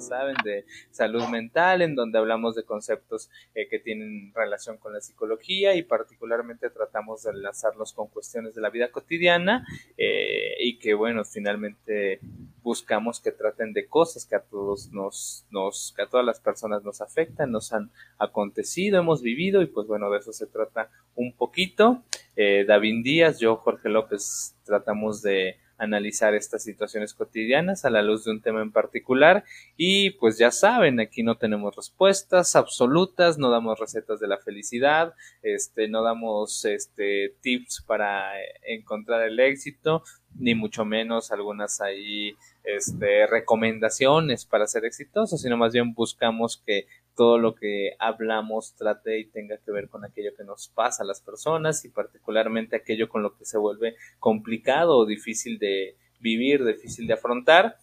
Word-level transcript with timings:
saben, 0.00 0.36
de 0.44 0.64
salud 0.90 1.24
mental, 1.28 1.82
en 1.82 1.94
donde 1.94 2.18
hablamos 2.18 2.54
de 2.54 2.64
conceptos 2.64 3.30
eh, 3.54 3.68
que 3.68 3.78
tienen 3.78 4.32
relación 4.34 4.76
con 4.78 4.92
la 4.92 5.00
psicología 5.00 5.74
y 5.74 5.82
particularmente 5.82 6.70
tratamos 6.70 7.24
de 7.24 7.30
enlazarlos 7.30 7.92
con 7.92 8.08
cuestiones 8.08 8.54
de 8.54 8.60
la 8.60 8.70
vida 8.70 8.90
cotidiana 8.90 9.66
eh, 9.96 10.54
y 10.60 10.78
que, 10.78 10.94
bueno, 10.94 11.24
finalmente 11.24 12.20
buscamos 12.62 13.20
que 13.20 13.30
traten 13.30 13.72
de 13.72 13.86
cosas 13.86 14.26
que 14.26 14.34
a 14.34 14.40
todos 14.40 14.90
nos, 14.90 15.46
nos, 15.50 15.92
que 15.94 16.02
a 16.02 16.08
todas 16.08 16.26
las 16.26 16.40
personas 16.40 16.82
nos 16.82 17.00
afectan, 17.00 17.52
nos 17.52 17.72
han 17.72 17.90
acontecido, 18.18 18.98
hemos 18.98 19.22
vivido 19.22 19.62
y 19.62 19.66
pues 19.66 19.86
bueno, 19.86 20.10
de 20.10 20.18
eso 20.18 20.32
se 20.32 20.46
trata 20.46 20.90
un 21.14 21.32
poquito. 21.32 22.02
Eh, 22.34 22.64
David 22.66 23.04
Díaz, 23.04 23.38
yo, 23.38 23.56
Jorge 23.56 23.88
López, 23.88 24.56
tratamos 24.64 25.22
de 25.22 25.58
analizar 25.78 26.34
estas 26.34 26.62
situaciones 26.62 27.14
cotidianas 27.14 27.84
a 27.84 27.90
la 27.90 28.02
luz 28.02 28.24
de 28.24 28.30
un 28.30 28.40
tema 28.40 28.62
en 28.62 28.72
particular. 28.72 29.44
Y 29.76 30.10
pues 30.10 30.38
ya 30.38 30.50
saben, 30.50 31.00
aquí 31.00 31.22
no 31.22 31.36
tenemos 31.36 31.76
respuestas 31.76 32.56
absolutas, 32.56 33.38
no 33.38 33.50
damos 33.50 33.78
recetas 33.78 34.20
de 34.20 34.28
la 34.28 34.38
felicidad, 34.38 35.14
este 35.42 35.88
no 35.88 36.02
damos 36.02 36.64
este 36.64 37.34
tips 37.40 37.82
para 37.86 38.32
encontrar 38.62 39.22
el 39.22 39.38
éxito, 39.40 40.02
ni 40.38 40.54
mucho 40.54 40.84
menos 40.84 41.32
algunas 41.32 41.80
ahí 41.80 42.36
este 42.64 43.26
recomendaciones 43.26 44.44
para 44.44 44.66
ser 44.66 44.84
exitosos, 44.84 45.40
sino 45.40 45.56
más 45.56 45.72
bien 45.72 45.94
buscamos 45.94 46.62
que 46.66 46.86
todo 47.16 47.38
lo 47.38 47.54
que 47.54 47.96
hablamos 47.98 48.74
trate 48.76 49.18
y 49.18 49.30
tenga 49.30 49.56
que 49.58 49.72
ver 49.72 49.88
con 49.88 50.04
aquello 50.04 50.30
que 50.36 50.44
nos 50.44 50.68
pasa 50.68 51.02
a 51.02 51.06
las 51.06 51.20
personas 51.20 51.84
y 51.84 51.88
particularmente 51.88 52.76
aquello 52.76 53.08
con 53.08 53.22
lo 53.22 53.36
que 53.36 53.44
se 53.44 53.58
vuelve 53.58 53.96
complicado 54.18 54.96
o 54.98 55.06
difícil 55.06 55.58
de 55.58 55.96
vivir, 56.20 56.64
difícil 56.64 57.06
de 57.06 57.14
afrontar. 57.14 57.76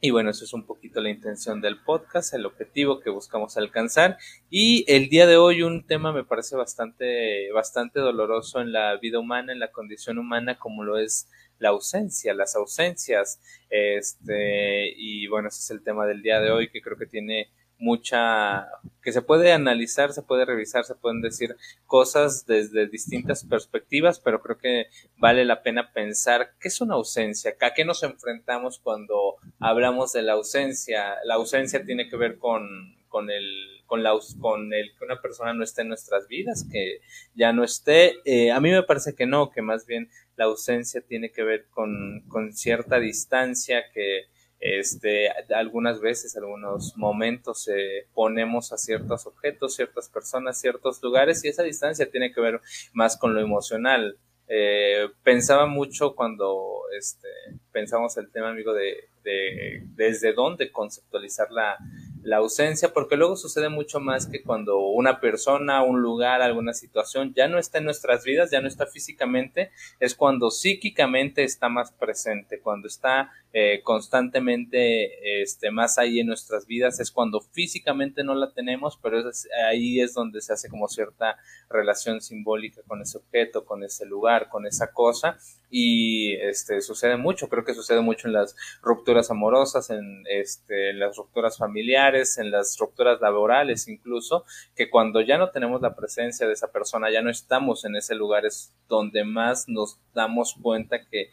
Y 0.00 0.10
bueno, 0.10 0.28
eso 0.28 0.44
es 0.44 0.52
un 0.52 0.66
poquito 0.66 1.00
la 1.00 1.08
intención 1.08 1.62
del 1.62 1.82
podcast, 1.82 2.34
el 2.34 2.44
objetivo 2.44 3.00
que 3.00 3.08
buscamos 3.08 3.56
alcanzar. 3.56 4.18
Y 4.50 4.84
el 4.86 5.08
día 5.08 5.26
de 5.26 5.38
hoy 5.38 5.62
un 5.62 5.86
tema 5.86 6.12
me 6.12 6.24
parece 6.24 6.56
bastante, 6.56 7.50
bastante 7.52 8.00
doloroso 8.00 8.60
en 8.60 8.72
la 8.72 8.98
vida 8.98 9.18
humana, 9.18 9.52
en 9.52 9.60
la 9.60 9.72
condición 9.72 10.18
humana, 10.18 10.58
como 10.58 10.84
lo 10.84 10.98
es 10.98 11.30
la 11.58 11.70
ausencia, 11.70 12.34
las 12.34 12.54
ausencias. 12.54 13.40
Este, 13.70 14.92
y 14.94 15.26
bueno, 15.28 15.48
ese 15.48 15.60
es 15.60 15.70
el 15.70 15.82
tema 15.82 16.04
del 16.06 16.20
día 16.20 16.40
de 16.40 16.50
hoy 16.50 16.68
que 16.68 16.82
creo 16.82 16.98
que 16.98 17.06
tiene 17.06 17.48
mucha 17.78 18.68
que 19.02 19.12
se 19.12 19.22
puede 19.22 19.52
analizar, 19.52 20.12
se 20.12 20.22
puede 20.22 20.44
revisar, 20.44 20.84
se 20.84 20.94
pueden 20.94 21.20
decir 21.20 21.56
cosas 21.86 22.46
desde 22.46 22.86
distintas 22.86 23.44
perspectivas, 23.44 24.18
pero 24.20 24.40
creo 24.40 24.58
que 24.58 24.86
vale 25.18 25.44
la 25.44 25.62
pena 25.62 25.92
pensar 25.92 26.54
qué 26.58 26.68
es 26.68 26.80
una 26.80 26.94
ausencia, 26.94 27.54
a 27.60 27.74
qué 27.74 27.84
nos 27.84 28.02
enfrentamos 28.02 28.78
cuando 28.78 29.36
hablamos 29.60 30.12
de 30.12 30.22
la 30.22 30.32
ausencia. 30.32 31.16
La 31.24 31.34
ausencia 31.34 31.84
tiene 31.84 32.08
que 32.08 32.16
ver 32.16 32.38
con, 32.38 32.96
con 33.08 33.30
el 33.30 33.74
con, 33.86 34.02
la, 34.02 34.12
con 34.40 34.72
el 34.72 34.92
que 34.98 35.04
una 35.04 35.20
persona 35.20 35.52
no 35.52 35.62
esté 35.62 35.82
en 35.82 35.88
nuestras 35.88 36.26
vidas, 36.26 36.66
que 36.70 37.00
ya 37.34 37.52
no 37.52 37.62
esté. 37.62 38.16
Eh, 38.24 38.50
a 38.50 38.60
mí 38.60 38.70
me 38.70 38.82
parece 38.82 39.14
que 39.14 39.26
no, 39.26 39.50
que 39.50 39.62
más 39.62 39.86
bien 39.86 40.08
la 40.36 40.46
ausencia 40.46 41.00
tiene 41.00 41.30
que 41.30 41.42
ver 41.42 41.66
con, 41.70 42.24
con 42.28 42.52
cierta 42.52 42.98
distancia 42.98 43.84
que 43.92 44.24
este, 44.64 45.28
algunas 45.54 46.00
veces, 46.00 46.38
algunos 46.38 46.96
momentos 46.96 47.68
eh, 47.68 48.06
ponemos 48.14 48.72
a 48.72 48.78
ciertos 48.78 49.26
objetos, 49.26 49.74
ciertas 49.74 50.08
personas, 50.08 50.58
ciertos 50.58 51.02
lugares 51.02 51.44
y 51.44 51.48
esa 51.48 51.62
distancia 51.62 52.10
tiene 52.10 52.32
que 52.32 52.40
ver 52.40 52.62
más 52.94 53.18
con 53.18 53.34
lo 53.34 53.42
emocional. 53.42 54.16
Eh, 54.48 55.10
pensaba 55.22 55.66
mucho 55.66 56.14
cuando 56.14 56.80
este, 56.98 57.28
pensamos 57.74 58.16
el 58.16 58.30
tema, 58.30 58.50
amigo, 58.50 58.72
de, 58.72 59.08
de 59.24 59.82
desde 59.96 60.32
dónde 60.32 60.70
conceptualizar 60.70 61.50
la, 61.50 61.76
la 62.24 62.38
ausencia, 62.38 62.92
porque 62.94 63.16
luego 63.16 63.36
sucede 63.36 63.68
mucho 63.68 64.00
más 64.00 64.26
que 64.26 64.42
cuando 64.42 64.78
una 64.78 65.20
persona, 65.20 65.82
un 65.82 66.00
lugar, 66.00 66.40
alguna 66.40 66.72
situación 66.72 67.34
ya 67.34 67.48
no 67.48 67.58
está 67.58 67.78
en 67.78 67.84
nuestras 67.84 68.24
vidas, 68.24 68.50
ya 68.50 68.62
no 68.62 68.68
está 68.68 68.86
físicamente, 68.86 69.72
es 70.00 70.14
cuando 70.14 70.50
psíquicamente 70.50 71.44
está 71.44 71.68
más 71.68 71.92
presente, 71.92 72.60
cuando 72.60 72.88
está 72.88 73.30
eh, 73.52 73.82
constantemente 73.82 75.42
este, 75.42 75.70
más 75.70 75.98
ahí 75.98 76.20
en 76.20 76.28
nuestras 76.28 76.66
vidas, 76.66 76.98
es 76.98 77.10
cuando 77.10 77.40
físicamente 77.40 78.24
no 78.24 78.34
la 78.34 78.52
tenemos, 78.52 78.98
pero 79.02 79.22
ahí 79.68 80.00
es 80.00 80.14
donde 80.14 80.40
se 80.40 80.52
hace 80.54 80.70
como 80.70 80.88
cierta 80.88 81.36
relación 81.68 82.22
simbólica 82.22 82.80
con 82.86 83.02
ese 83.02 83.18
objeto, 83.18 83.64
con 83.64 83.84
ese 83.84 84.06
lugar, 84.06 84.48
con 84.48 84.66
esa 84.66 84.92
cosa, 84.92 85.36
y 85.70 86.34
este, 86.36 86.80
sucede 86.80 87.16
mucho, 87.16 87.48
creo 87.48 87.63
que 87.64 87.74
sucede 87.74 88.00
mucho 88.00 88.28
en 88.28 88.34
las 88.34 88.56
rupturas 88.82 89.30
amorosas, 89.30 89.90
en, 89.90 90.24
este, 90.28 90.90
en 90.90 90.98
las 90.98 91.16
rupturas 91.16 91.58
familiares, 91.58 92.38
en 92.38 92.50
las 92.50 92.76
rupturas 92.78 93.20
laborales 93.20 93.88
incluso, 93.88 94.44
que 94.74 94.90
cuando 94.90 95.20
ya 95.20 95.38
no 95.38 95.50
tenemos 95.50 95.80
la 95.82 95.94
presencia 95.94 96.46
de 96.46 96.52
esa 96.52 96.72
persona, 96.72 97.10
ya 97.10 97.22
no 97.22 97.30
estamos 97.30 97.84
en 97.84 97.96
ese 97.96 98.14
lugar, 98.14 98.46
es 98.46 98.74
donde 98.88 99.24
más 99.24 99.68
nos 99.68 99.98
damos 100.14 100.54
cuenta 100.60 101.04
que 101.04 101.30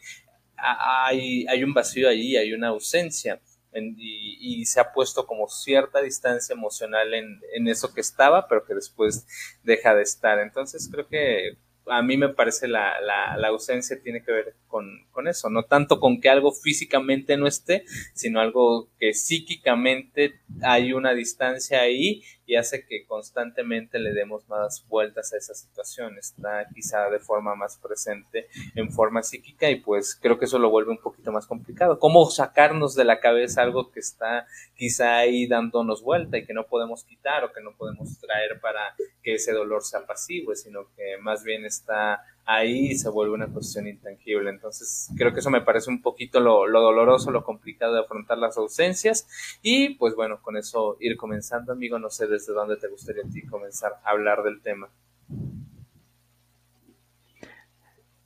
hay, 0.56 1.46
hay 1.48 1.64
un 1.64 1.74
vacío 1.74 2.08
ahí, 2.08 2.36
hay 2.36 2.52
una 2.52 2.68
ausencia. 2.68 3.40
y, 3.74 4.64
se 4.66 4.80
ha 4.80 4.92
puesto 4.92 5.26
como 5.26 5.48
cierta 5.48 6.00
distancia 6.00 6.52
emocional 6.52 7.14
en, 7.14 7.40
en, 7.54 7.68
eso 7.68 7.92
que 7.92 8.00
estaba, 8.00 8.46
pero 8.46 8.64
que 8.64 8.74
después 8.74 9.26
deja 9.62 9.94
de 9.94 10.02
estar. 10.02 10.38
Entonces 10.38 10.88
creo 10.90 11.08
que 11.08 11.56
a 11.86 12.02
mí 12.02 12.16
me 12.16 12.28
parece 12.28 12.68
la, 12.68 13.00
la, 13.00 13.36
la 13.36 13.48
ausencia 13.48 14.00
tiene 14.02 14.22
que 14.22 14.32
ver 14.32 14.54
con, 14.68 15.06
con, 15.10 15.28
eso, 15.28 15.50
no 15.50 15.64
tanto 15.64 16.00
con 16.00 16.20
que 16.20 16.28
algo 16.28 16.52
físicamente 16.52 17.36
no 17.36 17.46
esté, 17.46 17.84
sino 18.14 18.40
algo 18.40 18.88
que 18.98 19.14
psíquicamente 19.14 20.40
hay 20.62 20.92
una 20.92 21.12
distancia 21.12 21.80
ahí 21.80 22.22
y 22.52 22.56
hace 22.56 22.84
que 22.84 23.06
constantemente 23.06 23.98
le 23.98 24.12
demos 24.12 24.46
más 24.46 24.86
vueltas 24.86 25.32
a 25.32 25.38
esa 25.38 25.54
situación, 25.54 26.18
está 26.18 26.68
quizá 26.74 27.08
de 27.08 27.18
forma 27.18 27.54
más 27.54 27.78
presente 27.78 28.46
en 28.74 28.92
forma 28.92 29.22
psíquica 29.22 29.70
y 29.70 29.76
pues 29.76 30.14
creo 30.20 30.38
que 30.38 30.44
eso 30.44 30.58
lo 30.58 30.68
vuelve 30.68 30.90
un 30.90 30.98
poquito 30.98 31.32
más 31.32 31.46
complicado. 31.46 31.98
¿Cómo 31.98 32.28
sacarnos 32.30 32.94
de 32.94 33.04
la 33.04 33.20
cabeza 33.20 33.62
algo 33.62 33.90
que 33.90 34.00
está 34.00 34.46
quizá 34.76 35.16
ahí 35.16 35.46
dándonos 35.46 36.02
vuelta 36.02 36.36
y 36.36 36.44
que 36.44 36.52
no 36.52 36.66
podemos 36.66 37.04
quitar 37.04 37.42
o 37.42 37.54
que 37.54 37.62
no 37.62 37.74
podemos 37.74 38.18
traer 38.18 38.60
para 38.60 38.94
que 39.22 39.36
ese 39.36 39.52
dolor 39.52 39.82
sea 39.82 40.04
pasivo, 40.04 40.54
sino 40.54 40.88
que 40.94 41.16
más 41.22 41.44
bien 41.44 41.64
está 41.64 42.22
ahí 42.44 42.94
se 42.96 43.08
vuelve 43.08 43.34
una 43.34 43.48
cuestión 43.48 43.86
intangible. 43.86 44.50
Entonces, 44.50 45.08
creo 45.16 45.32
que 45.32 45.40
eso 45.40 45.50
me 45.50 45.60
parece 45.60 45.90
un 45.90 46.02
poquito 46.02 46.40
lo, 46.40 46.66
lo, 46.66 46.80
doloroso, 46.80 47.30
lo 47.30 47.44
complicado 47.44 47.94
de 47.94 48.00
afrontar 48.00 48.38
las 48.38 48.56
ausencias. 48.56 49.26
Y 49.62 49.94
pues 49.94 50.14
bueno, 50.14 50.40
con 50.42 50.56
eso 50.56 50.96
ir 51.00 51.16
comenzando, 51.16 51.72
amigo. 51.72 51.98
No 51.98 52.10
sé 52.10 52.26
desde 52.26 52.52
dónde 52.52 52.76
te 52.76 52.88
gustaría 52.88 53.22
a 53.22 53.30
ti 53.30 53.42
comenzar 53.42 53.92
a 54.04 54.10
hablar 54.10 54.42
del 54.42 54.60
tema. 54.60 54.88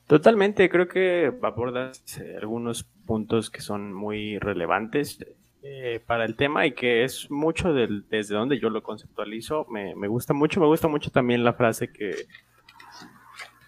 Totalmente, 0.07 0.69
creo 0.71 0.87
que 0.87 1.33
abordas 1.43 2.01
eh, 2.21 2.37
algunos 2.41 2.85
puntos 2.85 3.51
que 3.51 3.61
son 3.61 3.93
muy 3.93 4.39
relevantes 4.39 5.19
eh, 5.65 6.01
para 6.07 6.25
el 6.25 6.37
tema 6.37 6.65
y 6.65 6.73
que 6.73 7.03
es 7.03 7.29
mucho 7.29 7.73
del, 7.73 8.09
desde 8.09 8.37
donde 8.37 8.61
yo 8.61 8.71
lo 8.71 8.85
conceptualizo. 8.85 9.67
Me, 9.69 9.97
me 9.97 10.07
gusta 10.07 10.33
mucho, 10.33 10.61
me 10.61 10.67
gusta 10.67 10.87
mucho 10.87 11.11
también 11.11 11.43
la 11.43 11.55
frase 11.55 11.93
que, 11.93 12.29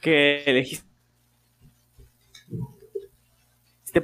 que 0.00 0.42
elegiste 0.44 0.88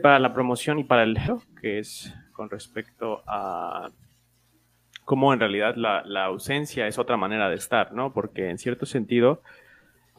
para 0.02 0.18
la 0.18 0.32
promoción 0.34 0.78
y 0.78 0.84
para 0.84 1.04
el 1.04 1.18
que 1.60 1.78
es 1.78 2.12
con 2.32 2.50
respecto 2.50 3.22
a 3.26 3.90
cómo 5.04 5.32
en 5.32 5.40
realidad 5.40 5.76
la, 5.76 6.24
ausencia 6.24 6.86
es 6.86 6.98
otra 6.98 7.16
manera 7.16 7.48
de 7.48 7.56
estar, 7.56 7.92
¿no? 7.92 8.12
Porque 8.12 8.50
en 8.50 8.58
cierto 8.58 8.86
sentido, 8.86 9.42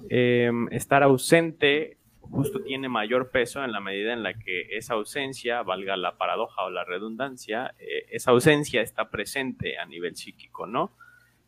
em, 0.09 0.67
estar 0.71 1.03
ausente 1.03 1.97
justo 2.19 2.61
tiene 2.61 2.89
mayor 2.89 3.29
peso 3.29 3.63
en 3.63 3.71
la 3.71 3.79
medida 3.79 4.13
en 4.13 4.23
la 4.23 4.33
que 4.33 4.77
esa 4.77 4.95
ausencia, 4.95 5.61
valga 5.61 5.95
la 5.97 6.17
paradoja 6.17 6.63
o 6.63 6.69
la 6.69 6.83
redundancia, 6.83 7.73
eh, 7.79 8.05
esa 8.09 8.31
ausencia 8.31 8.81
está 8.81 9.09
presente 9.09 9.77
a 9.77 9.85
nivel 9.85 10.15
psíquico, 10.15 10.65
¿no? 10.65 10.91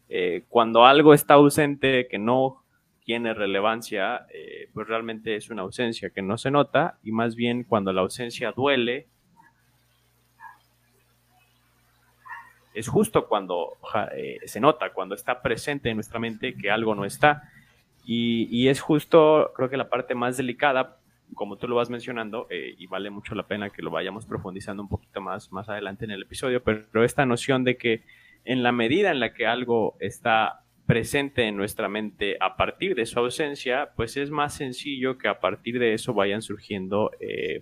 Eh, 0.09 0.43
cuando 0.49 0.85
algo 0.85 1.13
está 1.13 1.35
ausente 1.35 2.07
que 2.07 2.19
no 2.19 2.63
tiene 3.07 3.33
relevancia, 3.33 4.27
eh, 4.33 4.69
pues 4.73 4.85
realmente 4.85 5.37
es 5.37 5.49
una 5.49 5.61
ausencia 5.61 6.09
que 6.09 6.21
no 6.21 6.37
se 6.37 6.51
nota 6.51 6.97
y 7.03 7.13
más 7.13 7.37
bien 7.37 7.63
cuando 7.63 7.93
la 7.93 8.01
ausencia 8.01 8.51
duele, 8.51 9.07
es 12.73 12.89
justo 12.89 13.29
cuando 13.29 13.77
eh, 14.13 14.39
se 14.43 14.59
nota, 14.59 14.91
cuando 14.91 15.15
está 15.15 15.41
presente 15.41 15.89
en 15.89 15.95
nuestra 15.95 16.19
mente 16.19 16.53
que 16.55 16.69
algo 16.69 16.95
no 16.95 17.05
está. 17.05 17.49
Y, 18.03 18.67
es 18.67 18.81
justo, 18.81 19.53
creo 19.55 19.69
que 19.69 19.77
la 19.77 19.87
parte 19.87 20.13
más 20.13 20.35
delicada, 20.35 20.97
como 21.33 21.55
tú 21.55 21.69
lo 21.69 21.75
vas 21.75 21.89
mencionando, 21.89 22.47
eh, 22.49 22.75
y 22.77 22.87
vale 22.87 23.09
mucho 23.09 23.35
la 23.35 23.47
pena 23.47 23.69
que 23.69 23.81
lo 23.81 23.89
vayamos 23.89 24.25
profundizando 24.25 24.83
un 24.83 24.89
poquito 24.89 25.21
más, 25.21 25.49
más 25.53 25.69
adelante 25.69 26.03
en 26.03 26.11
el 26.11 26.23
episodio, 26.23 26.61
pero 26.61 27.05
esta 27.05 27.25
noción 27.25 27.63
de 27.63 27.77
que 27.77 28.03
en 28.43 28.63
la 28.63 28.73
medida 28.73 29.11
en 29.11 29.21
la 29.21 29.33
que 29.33 29.47
algo 29.47 29.95
está 30.01 30.66
presente 30.87 31.43
en 31.43 31.57
nuestra 31.57 31.89
mente 31.89 32.37
a 32.39 32.55
partir 32.55 32.95
de 32.95 33.05
su 33.05 33.19
ausencia, 33.19 33.91
pues 33.95 34.15
es 34.15 34.31
más 34.31 34.55
sencillo 34.55 35.17
que 35.17 35.27
a 35.27 35.39
partir 35.39 35.79
de 35.79 35.93
eso 35.93 36.13
vayan 36.13 36.41
surgiendo 36.41 37.11
eh, 37.19 37.61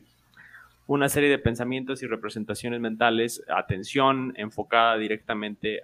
una 0.85 1.09
serie 1.09 1.29
de 1.29 1.39
pensamientos 1.39 2.03
y 2.03 2.07
representaciones 2.07 2.79
mentales, 2.79 3.43
atención 3.49 4.33
enfocada 4.37 4.97
directamente 4.97 5.81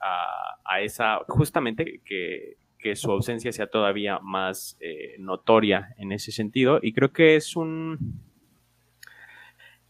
a, 0.00 0.80
esa, 0.80 1.18
justamente 1.28 2.00
que, 2.04 2.56
su 2.96 3.12
ausencia 3.12 3.52
sea 3.52 3.68
todavía 3.68 4.18
más 4.18 4.76
eh, 4.80 5.14
notoria 5.20 5.94
en 5.98 6.10
ese 6.10 6.32
sentido. 6.32 6.80
Y 6.82 6.92
creo 6.92 7.12
que 7.12 7.36
es 7.36 7.54
un, 7.54 8.20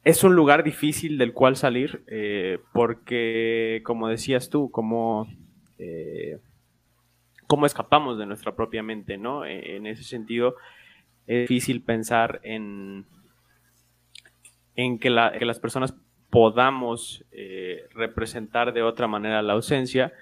es 0.04 0.25
un 0.25 0.34
lugar 0.34 0.64
difícil 0.64 1.19
del 1.19 1.32
cual 1.32 1.56
salir, 1.56 2.02
eh, 2.06 2.58
porque, 2.72 3.82
como 3.84 4.08
decías 4.08 4.50
tú, 4.50 4.70
como... 4.70 5.28
Eh, 5.78 6.38
cómo 7.46 7.66
escapamos 7.66 8.19
de 8.19 8.25
nuestra 8.25 8.56
propia 8.56 8.82
mente, 8.82 9.19
¿no? 9.19 9.44
En 9.44 9.87
ese 9.87 10.04
sentido, 10.04 10.56
es 11.26 11.49
difícil 11.49 11.82
pensar 11.82 12.40
en, 12.44 13.04
en 14.75 14.99
que, 14.99 15.10
las 15.10 15.60
personas 15.60 15.94
podamos 16.31 17.25
eh, 17.31 17.82
representar 17.94 18.72
de 18.72 18.82
otra 18.82 19.06
manera 19.06 19.43
la 19.43 19.52
ausencia 19.52 20.14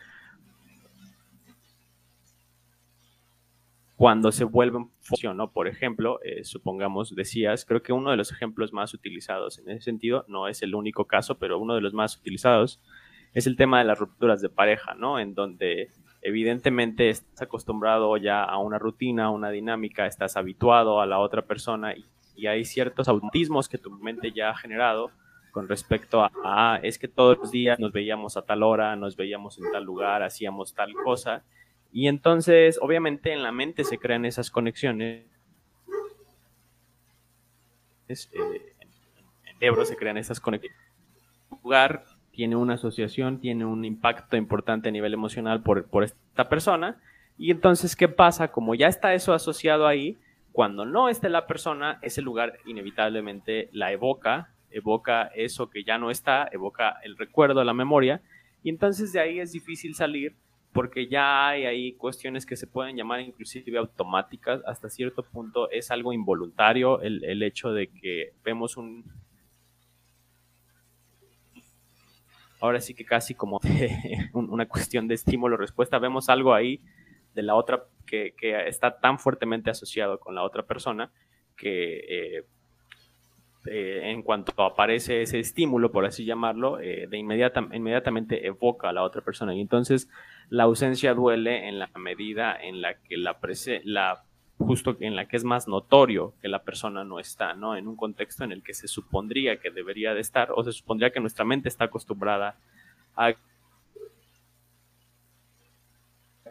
cuando 4.01 4.33
se 4.33 4.45
vuelve 4.45 4.87
función, 5.03 5.37
¿no? 5.37 5.53
Por 5.53 5.69
ejemplo, 5.69 6.21
eh, 6.25 6.43
supongamos, 6.43 7.15
decías, 7.15 7.67
creo 7.67 7.83
que 7.83 7.93
uno 7.93 8.11
de 8.11 8.17
los 8.17 8.33
ejemplos 8.33 8.73
más 8.73 8.95
utilizados 8.95 9.59
en 9.59 9.69
ese 9.69 9.83
sentido, 9.83 10.25
no 10.27 10.49
es 10.49 10.63
el 10.63 10.75
único 10.75 11.05
caso, 11.05 11.39
pero 11.39 11.59
uno 11.59 11.75
de 11.75 11.83
los 11.83 11.93
más 11.93 12.17
utilizados 12.17 12.81
es 13.35 13.47
el 13.47 13.57
tema 13.57 13.79
de 13.79 13.85
las 13.85 13.99
rupturas 13.99 14.41
de 14.41 14.49
pareja, 14.49 14.95
¿no? 14.95 15.19
En 15.19 15.35
donde 15.35 15.91
evidentemente 16.23 17.11
estás 17.11 17.43
acostumbrado 17.43 18.17
ya 18.17 18.43
a 18.43 18.57
una 18.57 18.79
rutina, 18.79 19.27
a 19.27 19.31
una 19.31 19.51
dinámica, 19.51 20.07
estás 20.07 20.35
habituado 20.39 21.03
a 21.03 21.07
la 21.07 21.19
otra 21.19 21.43
persona 21.43 21.95
y, 21.95 22.07
hay 22.47 22.65
ciertos 22.65 23.07
autismos 23.07 23.69
que 23.69 23.77
tu 23.77 23.91
mente 23.91 24.33
ya 24.33 24.49
ha 24.49 24.57
generado 24.57 25.11
con 25.51 25.69
respecto 25.69 26.25
a, 26.25 26.33
ah, 26.43 26.81
es 26.83 26.99
que 26.99 27.07
todos 27.07 27.37
los 27.37 27.51
días 27.51 27.79
nos 27.79 27.93
veíamos 27.93 28.39
a 28.39 28.43
tal 28.47 28.63
hora, 28.63 28.97
nos 28.97 29.15
veíamos 29.15 29.59
en 29.59 29.71
tal 29.71 29.85
lugar, 29.85 30.23
hacíamos 30.23 30.73
tal 30.73 30.95
cosa. 31.05 31.45
Y 31.93 32.09
entonces, 32.09 32.79
obviamente, 32.81 33.33
en 33.33 33.43
la 33.43 33.53
mente 33.53 33.85
se 33.85 33.99
crean 33.99 34.25
esas 34.25 34.51
conexiones. 34.51 35.25
Eh, 38.09 38.17
en 38.81 38.89
el 38.89 39.55
cerebro 39.55 39.85
se 39.85 39.97
crean 39.97 40.17
esas 40.17 40.41
conexiones. 40.41 40.79
Lugar 41.63 42.05
tiene 42.33 42.57
una 42.57 42.75
asociación, 42.75 43.41
tiene 43.41 43.65
un 43.65 43.85
impacto 43.85 44.37
importante 44.37 44.89
a 44.89 44.93
nivel 44.93 45.15
emocional 45.15 45.63
por, 45.63 45.87
por 45.87 46.05
esta 46.05 46.49
persona. 46.49 47.01
Y 47.37 47.51
entonces, 47.51 47.97
¿qué 47.97 48.09
pasa? 48.09 48.53
Como 48.53 48.75
ya 48.75 48.87
está 48.87 49.15
eso 49.15 49.33
asociado 49.33 49.87
ahí, 49.87 50.19
cuando 50.53 50.85
no 50.85 51.09
esté 51.09 51.29
la 51.29 51.47
persona, 51.47 51.99
ese 52.03 52.23
lugar 52.23 52.59
inevitablemente 52.67 53.69
la 53.73 53.93
evoca, 53.93 54.53
evoca 54.71 55.31
eso 55.35 55.71
que 55.71 55.85
ya 55.85 55.99
no 55.99 56.11
está, 56.11 56.49
evoca 56.53 56.99
el 57.03 57.17
recuerdo, 57.17 57.63
la 57.65 57.75
memoria, 57.75 58.21
y 58.63 58.71
entonces 58.71 59.13
de 59.13 59.21
ahí 59.21 59.41
es 59.41 59.53
difícil 59.53 59.95
salir 59.95 60.35
porque 60.73 61.09
ya 61.09 61.49
hay 61.49 61.67
ahí 61.67 61.93
cuestiones 61.93 62.47
que 62.47 62.57
se 62.57 62.67
pueden 62.67 62.97
llamar 62.97 63.21
inclusive 63.21 63.79
automáticas, 63.79 64.63
hasta 64.67 64.89
cierto 64.89 65.23
punto 65.23 65.71
es 65.71 65.91
algo 65.91 66.13
involuntario 66.13 67.01
el, 67.01 67.25
el 67.25 67.43
hecho 67.43 67.73
de 67.73 67.89
que 67.89 68.33
vemos 68.45 68.77
un, 68.77 69.05
ahora 72.61 72.81
sí 72.81 72.95
que 72.95 73.05
casi 73.05 73.35
como 73.35 73.61
una 74.33 74.67
cuestión 74.69 75.09
de 75.09 75.15
estímulo-respuesta, 75.15 75.99
vemos 75.99 76.29
algo 76.29 76.55
ahí 76.55 76.81
de 77.35 77.43
la 77.43 77.55
otra 77.55 77.85
que, 78.07 78.35
está 78.67 78.99
tan 78.99 79.19
fuertemente 79.19 79.71
asociado 79.71 80.19
con 80.21 80.35
la 80.35 80.43
otra 80.43 80.65
persona 80.65 81.11
que 81.57 82.39
eh, 82.39 82.45
eh, 83.67 84.01
en 84.05 84.23
cuanto 84.23 84.63
aparece 84.63 85.23
ese 85.23 85.39
estímulo, 85.39 85.93
por 85.93 86.07
así 86.07 86.25
llamarlo, 86.25 86.81
eh, 86.81 87.07
de 87.09 87.19
inmediata, 87.19 87.67
inmediatamente 87.73 88.47
evoca 88.47 88.89
a 88.89 88.93
la 88.93 89.03
otra 89.03 89.23
persona. 89.23 89.55
Y 89.55 89.61
entonces 89.61 90.09
la 90.51 90.65
ausencia 90.65 91.15
duele 91.15 91.69
en 91.69 91.79
la 91.79 91.89
medida 91.97 92.57
en 92.61 92.83
la 92.83 92.95
que 92.95 93.17
la, 93.17 93.39
la 93.85 94.25
justo 94.59 94.97
en 95.01 95.17
la 95.17 95.27
que 95.27 95.37
es 95.37 95.45
más 95.45 95.69
notorio 95.69 96.35
que 96.43 96.49
la 96.49 96.63
persona 96.63 97.05
no 97.05 97.21
está, 97.21 97.55
¿no? 97.55 97.77
En 97.77 97.87
un 97.87 97.97
contexto 97.97 98.45
en 98.45 98.53
el 98.53 98.63
que 98.63 98.75
se 98.75 98.89
supondría 98.89 99.61
que 99.61 99.71
debería 99.71 100.13
de 100.13 100.21
estar 100.21 100.51
o 100.55 100.63
se 100.65 100.73
supondría 100.73 101.11
que 101.11 101.21
nuestra 101.21 101.45
mente 101.45 101.69
está 101.69 101.85
acostumbrada 101.85 102.57
a 103.17 103.33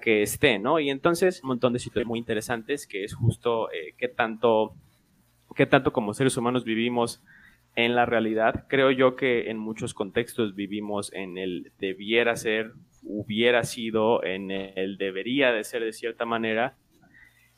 que 0.02 0.24
esté, 0.24 0.60
¿no? 0.60 0.80
Y 0.80 0.90
entonces 0.90 1.44
un 1.44 1.50
montón 1.50 1.74
de 1.74 1.80
situaciones 1.80 2.08
muy 2.08 2.20
interesantes 2.20 2.88
que 2.88 3.04
es 3.04 3.14
justo 3.14 3.70
eh, 3.72 3.94
qué 3.98 4.08
tanto, 4.08 4.74
qué 5.56 5.66
tanto 5.66 5.92
como 5.92 6.14
seres 6.14 6.38
humanos 6.38 6.64
vivimos 6.64 7.22
en 7.76 7.96
la 7.96 8.06
realidad. 8.06 8.66
Creo 8.68 8.92
yo 8.92 9.16
que 9.16 9.50
en 9.50 9.58
muchos 9.58 9.94
contextos 9.94 10.56
vivimos 10.56 11.14
en 11.14 11.38
el 11.38 11.72
debiera 11.80 12.36
ser, 12.36 12.74
hubiera 13.04 13.64
sido, 13.64 14.24
en 14.24 14.52
el 14.52 14.98
debería 14.98 15.52
de 15.52 15.64
ser 15.64 15.84
de 15.84 15.94
cierta 15.94 16.26
manera, 16.26 16.76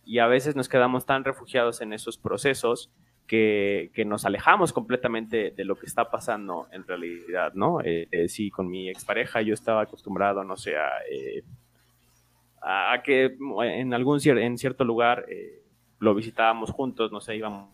y 0.06 0.20
a 0.20 0.28
veces 0.28 0.56
nos 0.56 0.70
quedamos 0.70 1.06
tan 1.06 1.24
refugiados 1.24 1.82
en 1.82 1.94
esos 1.94 2.18
procesos 2.18 2.92
que, 3.32 4.04
nos 4.06 4.26
alejamos 4.26 4.74
completamente 4.74 5.52
de 5.52 5.64
lo 5.64 5.78
que 5.78 5.86
está 5.86 6.12
pasando 6.12 6.68
en 6.72 6.86
realidad, 6.86 7.54
¿no? 7.54 7.80
Eh, 7.80 8.10
eh, 8.12 8.28
si 8.28 8.52
con 8.52 8.70
mi 8.70 8.90
expareja 8.90 9.42
yo 9.42 9.54
estaba 9.54 9.84
acostumbrado, 9.84 10.44
no 10.44 10.58
sé, 10.58 10.76
a, 10.76 10.90
eh, 11.10 11.44
que 13.06 13.38
en 13.64 13.94
algún 13.94 14.20
en 14.26 14.58
cierto 14.58 14.84
lugar 14.84 15.26
lo 16.00 16.14
visitábamos 16.14 16.72
juntos, 16.72 17.12
no 17.12 17.22
sé, 17.22 17.38
íbamos 17.38 17.70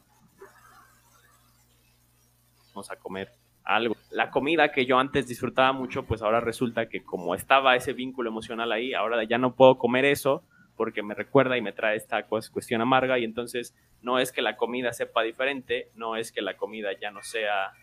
a 2.92 2.96
comer 2.96 3.32
algo. 3.64 3.96
La 4.12 4.32
comida 4.32 4.72
que 4.72 4.86
yo 4.86 4.98
antes 4.98 5.28
disfrutaba 5.28 5.74
mucho, 5.74 6.04
pues 6.04 6.22
ahora 6.22 6.40
resulta 6.40 6.88
que 6.88 7.04
como 7.04 7.36
estaba 7.36 7.76
ese 7.76 7.94
vínculo 7.94 8.30
emocional 8.30 8.72
ahí, 8.72 8.94
ahora 8.94 9.24
ya 9.24 9.38
no 9.38 9.56
puedo 9.56 9.78
comer 9.78 10.06
eso 10.06 10.44
porque 10.76 11.04
me 11.04 11.16
recuerda 11.16 11.58
y 11.58 11.62
me 11.62 11.74
trae 11.74 11.98
esta 11.98 12.24
cuestión 12.28 12.82
amarga 12.82 13.18
y 13.20 13.24
entonces 13.24 13.76
no 14.02 14.20
es 14.20 14.32
que 14.32 14.42
la 14.42 14.56
comida 14.56 14.94
sepa 14.94 15.24
diferente, 15.24 15.90
no 15.96 16.16
es 16.16 16.32
que 16.32 16.42
la 16.42 16.56
comida 16.56 16.90
ya 17.02 17.12
no 17.12 17.24
sea 17.24 17.74